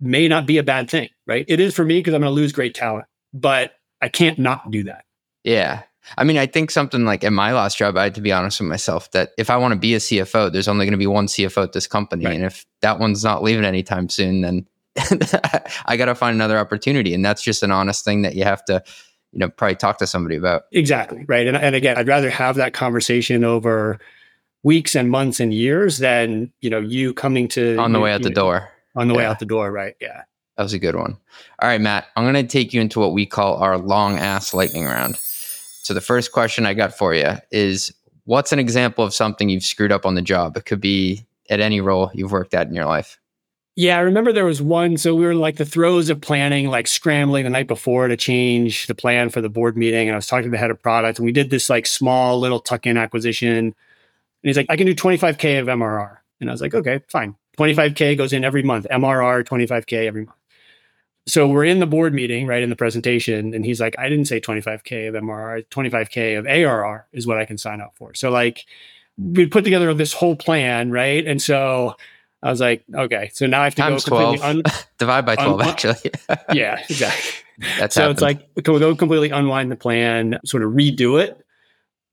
may 0.00 0.28
not 0.28 0.46
be 0.46 0.58
a 0.58 0.62
bad 0.62 0.88
thing, 0.88 1.08
right? 1.26 1.44
It 1.48 1.60
is 1.60 1.74
for 1.74 1.84
me 1.84 1.98
because 1.98 2.14
I'm 2.14 2.20
going 2.20 2.30
to 2.30 2.34
lose 2.34 2.52
great 2.52 2.74
talent, 2.74 3.06
but 3.34 3.72
I 4.00 4.08
can't 4.08 4.38
not 4.38 4.70
do 4.70 4.84
that. 4.84 5.04
Yeah. 5.44 5.82
I 6.16 6.24
mean, 6.24 6.38
I 6.38 6.46
think 6.46 6.70
something 6.70 7.04
like 7.04 7.24
in 7.24 7.34
my 7.34 7.52
last 7.52 7.78
job, 7.78 7.96
I 7.96 8.04
had 8.04 8.14
to 8.14 8.20
be 8.20 8.32
honest 8.32 8.60
with 8.60 8.68
myself 8.68 9.10
that 9.12 9.30
if 9.36 9.50
I 9.50 9.56
want 9.56 9.72
to 9.72 9.78
be 9.78 9.94
a 9.94 9.98
CFO, 9.98 10.52
there's 10.52 10.68
only 10.68 10.86
going 10.86 10.92
to 10.92 10.98
be 10.98 11.06
one 11.06 11.26
CFO 11.26 11.64
at 11.64 11.72
this 11.72 11.86
company. 11.86 12.24
Right. 12.24 12.34
And 12.34 12.44
if 12.44 12.64
that 12.80 12.98
one's 12.98 13.24
not 13.24 13.42
leaving 13.42 13.64
anytime 13.64 14.08
soon, 14.08 14.40
then 14.40 14.66
I 15.86 15.96
got 15.96 16.06
to 16.06 16.14
find 16.14 16.34
another 16.34 16.58
opportunity. 16.58 17.14
And 17.14 17.24
that's 17.24 17.42
just 17.42 17.62
an 17.62 17.70
honest 17.70 18.04
thing 18.04 18.22
that 18.22 18.34
you 18.34 18.44
have 18.44 18.64
to, 18.66 18.82
you 19.32 19.38
know, 19.38 19.48
probably 19.48 19.76
talk 19.76 19.98
to 19.98 20.06
somebody 20.06 20.36
about. 20.36 20.62
Exactly. 20.72 21.24
Right. 21.28 21.46
And, 21.46 21.56
and 21.56 21.74
again, 21.74 21.96
I'd 21.96 22.08
rather 22.08 22.30
have 22.30 22.56
that 22.56 22.72
conversation 22.72 23.44
over 23.44 23.98
weeks 24.62 24.94
and 24.94 25.10
months 25.10 25.40
and 25.40 25.52
years 25.52 25.98
than, 25.98 26.52
you 26.60 26.70
know, 26.70 26.80
you 26.80 27.14
coming 27.14 27.48
to 27.48 27.76
on 27.78 27.92
the 27.92 28.00
way 28.00 28.12
out 28.12 28.22
the 28.22 28.30
know, 28.30 28.34
door. 28.34 28.68
On 28.96 29.08
the 29.08 29.14
way 29.14 29.24
out 29.24 29.38
the 29.38 29.46
door. 29.46 29.70
Right. 29.70 29.94
Yeah. 30.00 30.22
That 30.56 30.64
was 30.64 30.72
a 30.72 30.78
good 30.80 30.96
one. 30.96 31.16
All 31.62 31.68
right, 31.68 31.80
Matt, 31.80 32.06
I'm 32.16 32.24
going 32.24 32.34
to 32.34 32.42
take 32.42 32.74
you 32.74 32.80
into 32.80 32.98
what 32.98 33.12
we 33.12 33.26
call 33.26 33.58
our 33.58 33.78
long 33.78 34.18
ass 34.18 34.52
lightning 34.52 34.86
round. 34.86 35.16
So, 35.88 35.94
the 35.94 36.02
first 36.02 36.32
question 36.32 36.66
I 36.66 36.74
got 36.74 36.92
for 36.92 37.14
you 37.14 37.30
is 37.50 37.90
what's 38.26 38.52
an 38.52 38.58
example 38.58 39.06
of 39.06 39.14
something 39.14 39.48
you've 39.48 39.64
screwed 39.64 39.90
up 39.90 40.04
on 40.04 40.16
the 40.16 40.20
job? 40.20 40.54
It 40.58 40.66
could 40.66 40.82
be 40.82 41.24
at 41.48 41.60
any 41.60 41.80
role 41.80 42.10
you've 42.12 42.30
worked 42.30 42.52
at 42.52 42.66
in 42.66 42.74
your 42.74 42.84
life. 42.84 43.18
Yeah, 43.74 43.96
I 43.96 44.00
remember 44.00 44.30
there 44.30 44.44
was 44.44 44.60
one. 44.60 44.98
So 44.98 45.14
we 45.14 45.24
were 45.24 45.30
in 45.30 45.40
like 45.40 45.56
the 45.56 45.64
throes 45.64 46.10
of 46.10 46.20
planning, 46.20 46.68
like 46.68 46.86
scrambling 46.86 47.44
the 47.44 47.48
night 47.48 47.68
before 47.68 48.06
to 48.06 48.18
change 48.18 48.86
the 48.86 48.94
plan 48.94 49.30
for 49.30 49.40
the 49.40 49.48
board 49.48 49.78
meeting. 49.78 50.08
And 50.08 50.14
I 50.14 50.18
was 50.18 50.26
talking 50.26 50.44
to 50.44 50.50
the 50.50 50.58
head 50.58 50.70
of 50.70 50.82
product, 50.82 51.20
and 51.20 51.24
we 51.24 51.32
did 51.32 51.48
this 51.48 51.70
like 51.70 51.86
small 51.86 52.38
little 52.38 52.60
tuck-in 52.60 52.98
acquisition. 52.98 53.56
And 53.56 53.74
he's 54.42 54.58
like, 54.58 54.66
"I 54.68 54.76
can 54.76 54.84
do 54.84 54.94
25k 54.94 55.58
of 55.58 55.68
MRR," 55.68 56.18
and 56.38 56.50
I 56.50 56.52
was 56.52 56.60
like, 56.60 56.74
"Okay, 56.74 57.00
fine. 57.08 57.34
25k 57.56 58.14
goes 58.14 58.34
in 58.34 58.44
every 58.44 58.62
month. 58.62 58.86
MRR 58.90 59.42
25k 59.42 60.06
every 60.06 60.26
month." 60.26 60.36
So 61.28 61.46
we're 61.46 61.64
in 61.64 61.78
the 61.78 61.86
board 61.86 62.12
meeting, 62.14 62.46
right 62.46 62.62
in 62.62 62.70
the 62.70 62.76
presentation, 62.76 63.54
and 63.54 63.64
he's 63.64 63.80
like, 63.80 63.94
"I 63.98 64.08
didn't 64.08 64.24
say 64.24 64.40
25k 64.40 65.08
of 65.08 65.14
MRR. 65.14 65.64
25k 65.68 66.38
of 66.38 66.46
ARR 66.46 67.06
is 67.12 67.26
what 67.26 67.38
I 67.38 67.44
can 67.44 67.58
sign 67.58 67.80
up 67.80 67.94
for." 67.96 68.14
So 68.14 68.30
like, 68.30 68.64
we 69.16 69.46
put 69.46 69.62
together 69.64 69.92
this 69.94 70.12
whole 70.12 70.34
plan, 70.36 70.90
right? 70.90 71.24
And 71.26 71.40
so. 71.40 71.94
I 72.40 72.50
was 72.50 72.60
like, 72.60 72.84
okay, 72.94 73.30
so 73.32 73.48
now 73.48 73.62
I 73.62 73.64
have 73.64 73.74
to 73.74 73.82
Times 73.82 74.04
go 74.04 74.16
completely 74.16 74.38
12. 74.38 74.56
un- 74.56 74.62
Divide 74.98 75.26
by 75.26 75.34
12, 75.34 75.60
Un- 75.60 75.66
actually. 75.66 76.12
yeah, 76.52 76.80
exactly. 76.88 77.32
That's 77.80 77.96
so 77.96 78.02
happened. 78.02 78.12
it's 78.12 78.22
like 78.22 78.48
we 78.54 78.62
go 78.62 78.94
completely 78.94 79.30
unwind 79.30 79.72
the 79.72 79.76
plan, 79.76 80.38
sort 80.44 80.62
of 80.62 80.70
redo 80.70 81.20
it. 81.20 81.44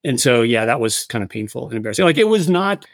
And 0.03 0.19
so 0.19 0.41
yeah, 0.41 0.65
that 0.65 0.79
was 0.79 1.05
kind 1.05 1.23
of 1.23 1.29
painful 1.29 1.67
and 1.67 1.77
embarrassing. 1.77 2.05
Like 2.05 2.17
it 2.17 2.27
was 2.27 2.49
not, 2.49 2.87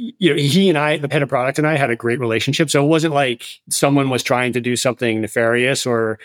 you 0.00 0.34
know, 0.34 0.40
he 0.40 0.68
and 0.70 0.78
I, 0.78 0.96
the 0.96 1.08
head 1.10 1.22
of 1.22 1.28
product 1.28 1.58
and 1.58 1.66
I 1.66 1.76
had 1.76 1.90
a 1.90 1.96
great 1.96 2.18
relationship. 2.18 2.70
So 2.70 2.82
it 2.82 2.88
wasn't 2.88 3.12
like 3.12 3.60
someone 3.68 4.08
was 4.08 4.22
trying 4.22 4.54
to 4.54 4.60
do 4.60 4.74
something 4.74 5.20
nefarious 5.20 5.84
or 5.84 6.18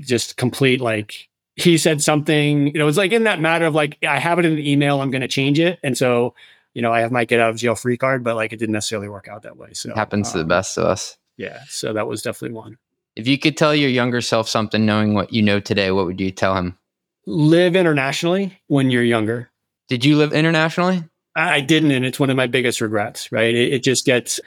just 0.00 0.36
complete 0.36 0.80
like 0.80 1.28
he 1.54 1.78
said 1.78 2.02
something, 2.02 2.66
you 2.66 2.74
know, 2.74 2.82
it 2.82 2.86
was 2.86 2.98
like 2.98 3.12
in 3.12 3.24
that 3.24 3.40
matter 3.40 3.64
of 3.64 3.74
like, 3.74 3.96
I 4.04 4.18
have 4.18 4.38
it 4.38 4.44
in 4.44 4.52
an 4.52 4.58
email, 4.58 5.00
I'm 5.00 5.10
gonna 5.10 5.28
change 5.28 5.58
it. 5.58 5.78
And 5.82 5.96
so, 5.96 6.34
you 6.74 6.82
know, 6.82 6.92
I 6.92 7.00
have 7.00 7.10
my 7.10 7.24
get 7.24 7.40
out 7.40 7.48
of 7.48 7.56
jail 7.56 7.74
free 7.74 7.96
card, 7.96 8.22
but 8.22 8.36
like 8.36 8.52
it 8.52 8.58
didn't 8.58 8.74
necessarily 8.74 9.08
work 9.08 9.28
out 9.28 9.42
that 9.42 9.56
way. 9.56 9.72
So 9.72 9.94
happens 9.94 10.32
to 10.32 10.38
the 10.38 10.42
um, 10.42 10.48
best 10.48 10.76
of 10.76 10.84
us. 10.84 11.16
Yeah. 11.38 11.60
So 11.68 11.94
that 11.94 12.06
was 12.06 12.20
definitely 12.20 12.54
one. 12.54 12.76
If 13.14 13.26
you 13.26 13.38
could 13.38 13.56
tell 13.56 13.74
your 13.74 13.88
younger 13.88 14.20
self 14.20 14.46
something 14.46 14.84
knowing 14.84 15.14
what 15.14 15.32
you 15.32 15.40
know 15.40 15.58
today, 15.58 15.90
what 15.90 16.04
would 16.04 16.20
you 16.20 16.30
tell 16.30 16.54
him? 16.54 16.76
Live 17.24 17.74
internationally 17.74 18.60
when 18.66 18.90
you're 18.90 19.02
younger. 19.02 19.50
Did 19.88 20.04
you 20.04 20.18
live 20.18 20.34
internationally? 20.34 21.02
I 21.36 21.60
didn't, 21.60 21.90
and 21.90 22.04
it's 22.04 22.18
one 22.18 22.30
of 22.30 22.36
my 22.36 22.46
biggest 22.46 22.80
regrets. 22.80 23.30
Right? 23.30 23.54
It, 23.54 23.74
it 23.74 23.82
just 23.82 24.04
gets, 24.06 24.40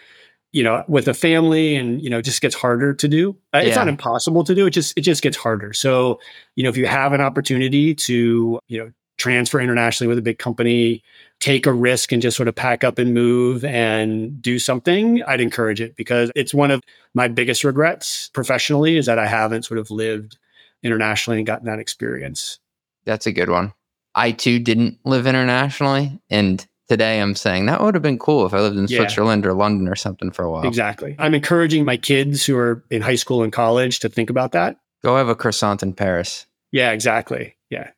you 0.51 0.63
know, 0.63 0.83
with 0.87 1.07
a 1.07 1.13
family, 1.13 1.75
and 1.75 2.01
you 2.01 2.09
know, 2.09 2.21
just 2.21 2.41
gets 2.41 2.55
harder 2.55 2.93
to 2.93 3.07
do. 3.07 3.37
Uh, 3.53 3.61
It's 3.63 3.75
not 3.75 3.87
impossible 3.87 4.43
to 4.43 4.55
do. 4.55 4.65
It 4.65 4.71
just 4.71 4.97
it 4.97 5.01
just 5.01 5.21
gets 5.21 5.37
harder. 5.37 5.73
So, 5.73 6.19
you 6.55 6.63
know, 6.63 6.69
if 6.69 6.77
you 6.77 6.87
have 6.87 7.13
an 7.13 7.21
opportunity 7.21 7.95
to, 7.95 8.59
you 8.67 8.77
know, 8.77 8.91
transfer 9.17 9.59
internationally 9.59 10.07
with 10.07 10.17
a 10.17 10.21
big 10.21 10.39
company, 10.39 11.03
take 11.39 11.65
a 11.65 11.73
risk, 11.73 12.11
and 12.11 12.21
just 12.21 12.37
sort 12.37 12.47
of 12.47 12.55
pack 12.55 12.83
up 12.83 12.97
and 12.97 13.13
move 13.13 13.63
and 13.65 14.41
do 14.41 14.57
something, 14.57 15.21
I'd 15.23 15.41
encourage 15.41 15.81
it 15.81 15.95
because 15.95 16.31
it's 16.35 16.53
one 16.53 16.71
of 16.71 16.81
my 17.13 17.27
biggest 17.27 17.63
regrets 17.63 18.29
professionally 18.33 18.97
is 18.97 19.05
that 19.05 19.19
I 19.19 19.27
haven't 19.27 19.63
sort 19.63 19.77
of 19.77 19.91
lived 19.91 20.37
internationally 20.83 21.37
and 21.37 21.45
gotten 21.45 21.65
that 21.65 21.79
experience. 21.79 22.59
That's 23.05 23.27
a 23.27 23.31
good 23.31 23.49
one. 23.49 23.73
I 24.15 24.31
too 24.31 24.59
didn't 24.59 24.99
live 25.05 25.27
internationally. 25.27 26.19
And 26.29 26.65
today 26.89 27.21
I'm 27.21 27.35
saying 27.35 27.67
that 27.67 27.81
would 27.81 27.93
have 27.95 28.01
been 28.03 28.19
cool 28.19 28.45
if 28.45 28.53
I 28.53 28.59
lived 28.59 28.77
in 28.77 28.87
Yeah. 28.87 28.97
Switzerland 28.97 29.45
or 29.45 29.53
London 29.53 29.87
or 29.87 29.95
something 29.95 30.31
for 30.31 30.43
a 30.43 30.51
while. 30.51 30.67
Exactly. 30.67 31.15
I'm 31.19 31.33
encouraging 31.35 31.85
my 31.85 31.95
kids 31.97 32.45
who 32.45 32.57
are 32.57 32.83
in 32.89 33.01
high 33.01 33.15
school 33.15 33.43
and 33.43 33.53
college 33.53 33.99
to 33.99 34.09
think 34.09 34.29
about 34.29 34.51
that. 34.51 34.77
Go 35.03 35.15
have 35.15 35.29
a 35.29 35.35
croissant 35.35 35.81
in 35.83 35.93
Paris. 35.93 36.47
Yeah, 36.71 36.91
exactly. 36.91 37.55
Yeah. 37.69 37.91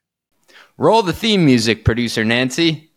Roll 0.77 1.01
the 1.01 1.13
theme 1.13 1.45
music, 1.45 1.85
producer 1.85 2.23
Nancy. 2.23 2.89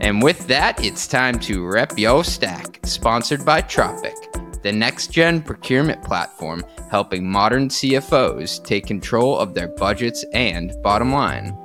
And 0.00 0.22
with 0.22 0.46
that, 0.48 0.82
it's 0.82 1.06
time 1.06 1.38
to 1.40 1.64
rep 1.66 1.96
yo 1.98 2.22
stack, 2.22 2.80
sponsored 2.84 3.44
by 3.44 3.60
Tropic, 3.60 4.14
the 4.62 4.72
next 4.72 5.12
gen 5.12 5.42
procurement 5.42 6.02
platform 6.02 6.64
helping 6.90 7.30
modern 7.30 7.68
CFOs 7.68 8.64
take 8.64 8.86
control 8.86 9.38
of 9.38 9.54
their 9.54 9.68
budgets 9.68 10.24
and 10.32 10.72
bottom 10.82 11.12
line. 11.12 11.56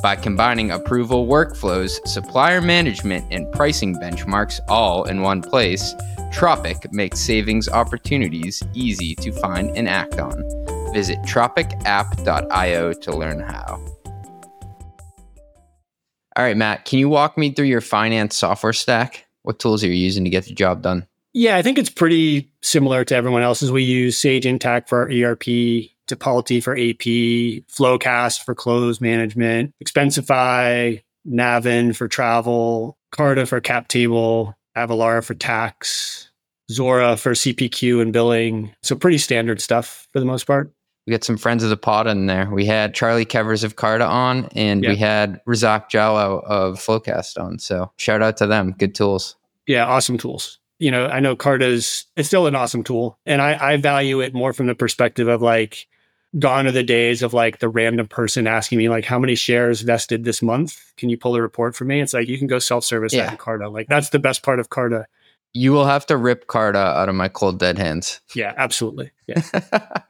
By 0.00 0.14
combining 0.14 0.70
approval 0.70 1.26
workflows, 1.26 2.06
supplier 2.06 2.60
management, 2.60 3.26
and 3.32 3.50
pricing 3.52 3.96
benchmarks 3.96 4.60
all 4.68 5.04
in 5.04 5.22
one 5.22 5.42
place, 5.42 5.92
Tropic 6.30 6.92
makes 6.92 7.18
savings 7.18 7.68
opportunities 7.68 8.62
easy 8.74 9.16
to 9.16 9.32
find 9.32 9.76
and 9.76 9.88
act 9.88 10.20
on. 10.20 10.40
Visit 10.92 11.18
tropicapp.io 11.22 12.92
to 12.92 13.16
learn 13.16 13.40
how. 13.40 13.84
All 16.36 16.44
right, 16.44 16.56
Matt, 16.56 16.84
can 16.84 17.00
you 17.00 17.08
walk 17.08 17.36
me 17.36 17.50
through 17.50 17.66
your 17.66 17.80
finance 17.80 18.36
software 18.36 18.72
stack? 18.72 19.26
What 19.42 19.58
tools 19.58 19.82
are 19.82 19.88
you 19.88 19.94
using 19.94 20.22
to 20.22 20.30
get 20.30 20.44
the 20.44 20.54
job 20.54 20.82
done? 20.82 21.08
Yeah, 21.32 21.56
I 21.56 21.62
think 21.62 21.76
it's 21.76 21.90
pretty 21.90 22.52
similar 22.62 23.04
to 23.04 23.16
everyone 23.16 23.42
else's. 23.42 23.72
We 23.72 23.82
use 23.82 24.16
Sage 24.16 24.44
Intacct 24.44 24.88
for 24.88 25.00
our 25.00 25.10
ERP, 25.10 25.90
Tipalti 26.08 26.62
for 26.62 26.72
AP, 26.74 27.64
FloQast 27.72 28.44
for 28.44 28.54
close 28.54 29.00
management, 29.00 29.72
Expensify, 29.84 31.02
Navan 31.24 31.92
for 31.92 32.08
travel, 32.08 32.96
Carta 33.12 33.46
for 33.46 33.60
cap 33.60 33.88
table, 33.88 34.54
Avalara 34.76 35.24
for 35.24 35.34
tax, 35.34 36.30
Zuora 36.70 37.18
for 37.18 37.32
CPQ 37.32 38.02
and 38.02 38.12
billing. 38.12 38.74
So 38.82 38.94
pretty 38.96 39.18
standard 39.18 39.60
stuff 39.60 40.08
for 40.12 40.20
the 40.20 40.26
most 40.26 40.44
part. 40.46 40.72
We 41.06 41.12
got 41.12 41.24
some 41.24 41.38
friends 41.38 41.64
of 41.64 41.70
the 41.70 41.76
pod 41.78 42.06
in 42.06 42.26
there. 42.26 42.50
We 42.50 42.66
had 42.66 42.94
Charly 42.94 43.24
Kevers 43.26 43.64
of 43.64 43.76
Carta 43.76 44.04
on, 44.04 44.46
and 44.54 44.84
Yeah. 44.84 44.90
we 44.90 44.96
had 44.96 45.40
Razak 45.48 45.88
Jallo 45.90 46.44
of 46.44 46.74
FloQast 46.78 47.40
on. 47.42 47.58
So 47.58 47.90
shout 47.96 48.20
out 48.22 48.36
to 48.38 48.46
them. 48.46 48.74
Good 48.78 48.94
tools. 48.94 49.34
Yeah, 49.66 49.86
awesome 49.86 50.18
tools. 50.18 50.58
You 50.78 50.90
know, 50.90 51.06
I 51.06 51.20
know 51.20 51.34
Carta's 51.34 52.04
it's 52.16 52.28
still 52.28 52.46
an 52.46 52.54
awesome 52.54 52.84
tool. 52.84 53.18
And 53.24 53.40
I, 53.40 53.72
I 53.72 53.76
value 53.78 54.20
it 54.20 54.34
more 54.34 54.52
from 54.52 54.66
the 54.66 54.74
perspective 54.74 55.28
of 55.28 55.40
like 55.42 55.87
gone 56.38 56.66
are 56.66 56.72
the 56.72 56.82
days 56.82 57.22
of 57.22 57.32
like 57.32 57.58
the 57.60 57.68
random 57.68 58.06
person 58.06 58.46
asking 58.46 58.78
me 58.78 58.88
like 58.88 59.04
how 59.04 59.18
many 59.18 59.34
shares 59.34 59.80
vested 59.82 60.24
this 60.24 60.42
month? 60.42 60.78
Can 60.96 61.08
you 61.08 61.16
pull 61.16 61.34
a 61.36 61.40
report 61.42 61.74
for 61.76 61.84
me? 61.84 62.00
It's 62.00 62.12
like 62.12 62.28
you 62.28 62.36
can 62.38 62.46
go 62.46 62.58
self-service 62.58 63.12
Yeah. 63.14 63.30
in 63.30 63.36
Carta. 63.38 63.68
Like 63.68 63.86
that's 63.88 64.10
the 64.10 64.18
best 64.18 64.42
part 64.42 64.60
of 64.60 64.68
Carta. 64.70 65.06
You 65.54 65.72
will 65.72 65.86
have 65.86 66.04
to 66.06 66.16
rip 66.16 66.46
Carta 66.46 66.78
out 66.78 67.08
of 67.08 67.14
my 67.14 67.28
cold 67.28 67.58
dead 67.58 67.78
hands. 67.78 68.20
Yeah, 68.34 68.52
absolutely. 68.58 69.10
Yeah. 69.26 69.42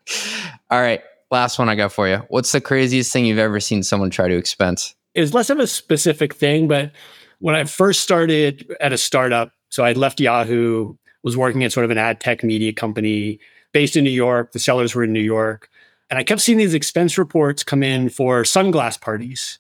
All 0.70 0.80
right. 0.80 1.02
Last 1.30 1.58
one 1.58 1.68
I 1.68 1.74
got 1.74 1.92
for 1.92 2.08
you. 2.08 2.16
What's 2.28 2.52
the 2.52 2.60
craziest 2.60 3.12
thing 3.12 3.26
you've 3.26 3.38
ever 3.38 3.60
seen 3.60 3.82
someone 3.82 4.10
try 4.10 4.28
to 4.28 4.36
expense? 4.36 4.94
it 5.14 5.20
was 5.20 5.34
less 5.34 5.50
of 5.50 5.58
a 5.58 5.66
specific 5.66 6.32
thing, 6.34 6.68
but 6.68 6.92
when 7.40 7.54
I 7.56 7.64
first 7.64 8.00
started 8.00 8.72
at 8.80 8.92
a 8.92 8.98
startup, 8.98 9.50
so 9.68 9.82
I 9.84 9.92
left 9.92 10.20
Yahoo, 10.20 10.94
was 11.24 11.36
working 11.36 11.64
at 11.64 11.72
sort 11.72 11.84
of 11.84 11.90
an 11.90 11.98
ad 11.98 12.20
tech 12.20 12.44
media 12.44 12.72
company 12.72 13.40
based 13.72 13.96
in 13.96 14.04
New 14.04 14.10
York. 14.10 14.52
The 14.52 14.58
sellers 14.60 14.94
were 14.94 15.02
in 15.04 15.12
New 15.12 15.20
York. 15.22 15.68
And 16.10 16.18
I 16.18 16.24
kept 16.24 16.40
seeing 16.40 16.58
these 16.58 16.74
expense 16.74 17.18
reports 17.18 17.62
come 17.64 17.82
in 17.82 18.08
for 18.08 18.42
sunglass 18.42 19.00
parties. 19.00 19.58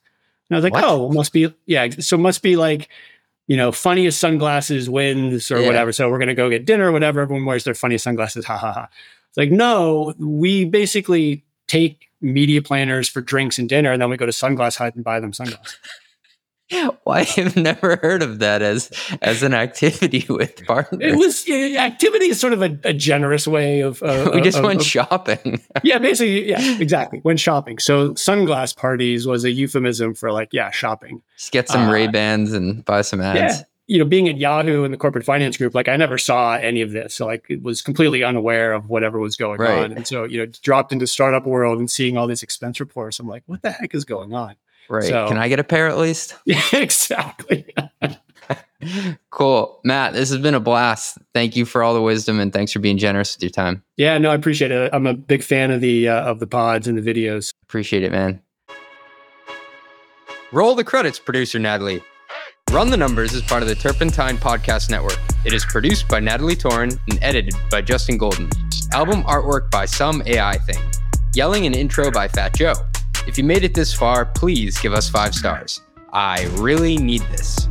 And 0.48 0.56
I 0.56 0.58
was 0.58 0.64
like, 0.64 0.72
What? 0.72 0.84
oh, 0.84 1.10
must 1.10 1.32
be, 1.32 1.54
yeah. 1.66 1.88
So 2.00 2.16
must 2.16 2.42
be 2.42 2.56
like, 2.56 2.88
you 3.46 3.56
know, 3.56 3.70
funniest 3.72 4.18
sunglasses 4.20 4.88
wins 4.88 5.50
or 5.50 5.60
Yeah. 5.60 5.66
whatever. 5.66 5.92
So 5.92 6.08
we're 6.10 6.18
going 6.18 6.28
to 6.28 6.34
go 6.34 6.48
get 6.50 6.64
dinner 6.64 6.88
or 6.88 6.92
whatever. 6.92 7.20
Everyone 7.20 7.44
wears 7.44 7.64
their 7.64 7.74
funniest 7.74 8.04
sunglasses. 8.04 8.44
Ha 8.46 8.56
ha 8.56 8.72
ha. 8.72 8.88
It's 9.28 9.36
like, 9.36 9.50
no, 9.50 10.14
we 10.18 10.64
basically 10.64 11.44
take 11.66 12.08
media 12.20 12.62
planners 12.62 13.08
for 13.08 13.20
drinks 13.20 13.58
and 13.58 13.68
dinner, 13.68 13.92
and 13.92 14.00
then 14.00 14.08
we 14.10 14.16
go 14.16 14.26
to 14.26 14.32
Sunglass 14.32 14.76
Hut 14.78 14.94
and 14.94 15.04
buy 15.04 15.20
them 15.20 15.32
sunglasses. 15.32 15.76
Why 17.04 17.26
I've 17.36 17.56
never 17.56 17.96
heard 17.96 18.22
of 18.22 18.40
that 18.40 18.60
as 18.62 18.90
as 19.22 19.42
an 19.42 19.54
activity 19.54 20.26
with 20.30 20.64
partners. 20.66 21.00
It 21.12 21.16
was 21.16 21.48
activity 21.48 22.26
is 22.26 22.38
sort 22.40 22.52
of 22.52 22.62
a, 22.62 22.78
a 22.84 22.92
generous 22.92 23.46
way 23.46 23.80
of. 23.80 24.02
Uh, 24.02 24.30
we 24.34 24.40
just 24.42 24.58
of- 24.58 24.64
went 24.64 24.80
of- 24.80 24.86
shopping. 24.86 25.62
yeah, 25.82 25.98
basically, 25.98 26.48
yeah, 26.48 26.78
exactly. 26.78 27.20
Went 27.24 27.40
shopping, 27.40 27.78
so 27.78 28.10
sunglass 28.10 28.76
parties 28.76 29.26
was 29.26 29.44
a 29.44 29.50
euphemism 29.50 30.14
for 30.14 30.30
like, 30.32 30.48
yeah, 30.52 30.70
shopping. 30.70 31.22
Just 31.36 31.52
get 31.52 31.68
some 31.68 31.88
Uh, 31.88 31.92
Ray 31.92 32.06
Bans 32.08 32.52
and 32.52 32.84
buy 32.84 33.02
some 33.02 33.20
ads. 33.20 33.38
Yeah, 33.58 33.64
you 33.86 33.98
know, 33.98 34.04
being 34.04 34.28
at 34.28 34.36
Yahoo 34.36 34.84
in 34.84 34.90
the 34.90 34.98
corporate 34.98 35.24
finance 35.24 35.56
group, 35.56 35.74
like 35.74 35.88
I 35.88 35.96
never 35.96 36.18
saw 36.18 36.54
any 36.56 36.82
of 36.82 36.90
this. 36.92 37.14
So 37.14 37.24
like, 37.24 37.46
it 37.48 37.62
was 37.62 37.80
completely 37.80 38.22
unaware 38.22 38.74
of 38.74 38.90
whatever 38.90 39.18
was 39.18 39.36
going 39.36 39.58
Right. 39.60 39.84
on, 39.84 39.92
and 39.92 40.06
so 40.06 40.24
you 40.24 40.38
know, 40.38 40.46
dropped 40.62 40.92
into 40.92 41.06
startup 41.06 41.46
world 41.46 41.78
and 41.78 41.90
seeing 41.90 42.18
all 42.18 42.26
these 42.26 42.42
expense 42.42 42.78
reports, 42.80 43.18
I'm 43.18 43.26
like, 43.26 43.44
what 43.46 43.62
the 43.62 43.70
heck 43.70 43.94
is 43.94 44.04
going 44.04 44.34
on? 44.34 44.56
Right. 44.88 45.04
So- 45.04 45.28
Can 45.28 45.38
I 45.38 45.48
get 45.48 45.58
a 45.60 45.64
pair 45.64 45.88
at 45.88 45.98
least? 45.98 46.34
Yeah, 46.44 46.62
exactly. 46.72 47.66
cool. 49.30 49.80
Matt, 49.84 50.12
this 50.14 50.30
has 50.30 50.38
been 50.38 50.54
a 50.54 50.60
blast. 50.60 51.18
Thank 51.34 51.56
you 51.56 51.64
for 51.64 51.82
all 51.82 51.94
the 51.94 52.00
wisdom 52.02 52.40
and 52.40 52.52
thanks 52.52 52.72
for 52.72 52.78
being 52.78 52.96
generous 52.98 53.36
with 53.36 53.42
your 53.42 53.50
time. 53.50 53.82
Yeah, 53.96 54.16
no, 54.18 54.30
I 54.30 54.34
appreciate 54.34 54.70
it. 54.70 54.90
I'm 54.92 55.06
a 55.06 55.14
big 55.14 55.42
fan 55.42 55.70
of 55.70 55.80
the 55.80 56.08
uh, 56.08 56.22
of 56.22 56.38
the 56.38 56.46
pods 56.46 56.86
and 56.88 56.96
the 56.96 57.02
videos. 57.02 57.52
Appreciate 57.64 58.02
it, 58.02 58.12
man. 58.12 58.40
Roll 60.52 60.74
the 60.74 60.84
credits, 60.84 61.18
producer 61.18 61.58
Natalie. 61.58 62.02
Run 62.70 62.90
the 62.90 62.96
Numbers 62.96 63.32
is 63.34 63.42
part 63.42 63.62
of 63.62 63.68
the 63.68 63.74
Turpentine 63.74 64.36
Podcast 64.36 64.90
Network. 64.90 65.18
It 65.44 65.52
is 65.52 65.64
produced 65.64 66.06
by 66.08 66.20
Natalie 66.20 66.56
Torin 66.56 66.98
and 67.10 67.18
edited 67.22 67.54
by 67.70 67.80
Justin 67.82 68.16
Golden. 68.18 68.48
Album 68.92 69.22
artwork 69.24 69.70
by 69.70 69.84
Some 69.86 70.22
AI 70.26 70.56
Thing. 70.58 70.78
Yelling 71.34 71.66
and 71.66 71.74
intro 71.74 72.10
by 72.10 72.28
Fat 72.28 72.54
Joe. 72.54 72.74
If 73.28 73.36
you 73.36 73.44
made 73.44 73.62
it 73.62 73.74
this 73.74 73.92
far, 73.92 74.24
please 74.24 74.78
give 74.78 74.94
us 74.94 75.10
five 75.10 75.34
stars. 75.34 75.82
I 76.14 76.46
really 76.54 76.96
need 76.96 77.20
this. 77.30 77.68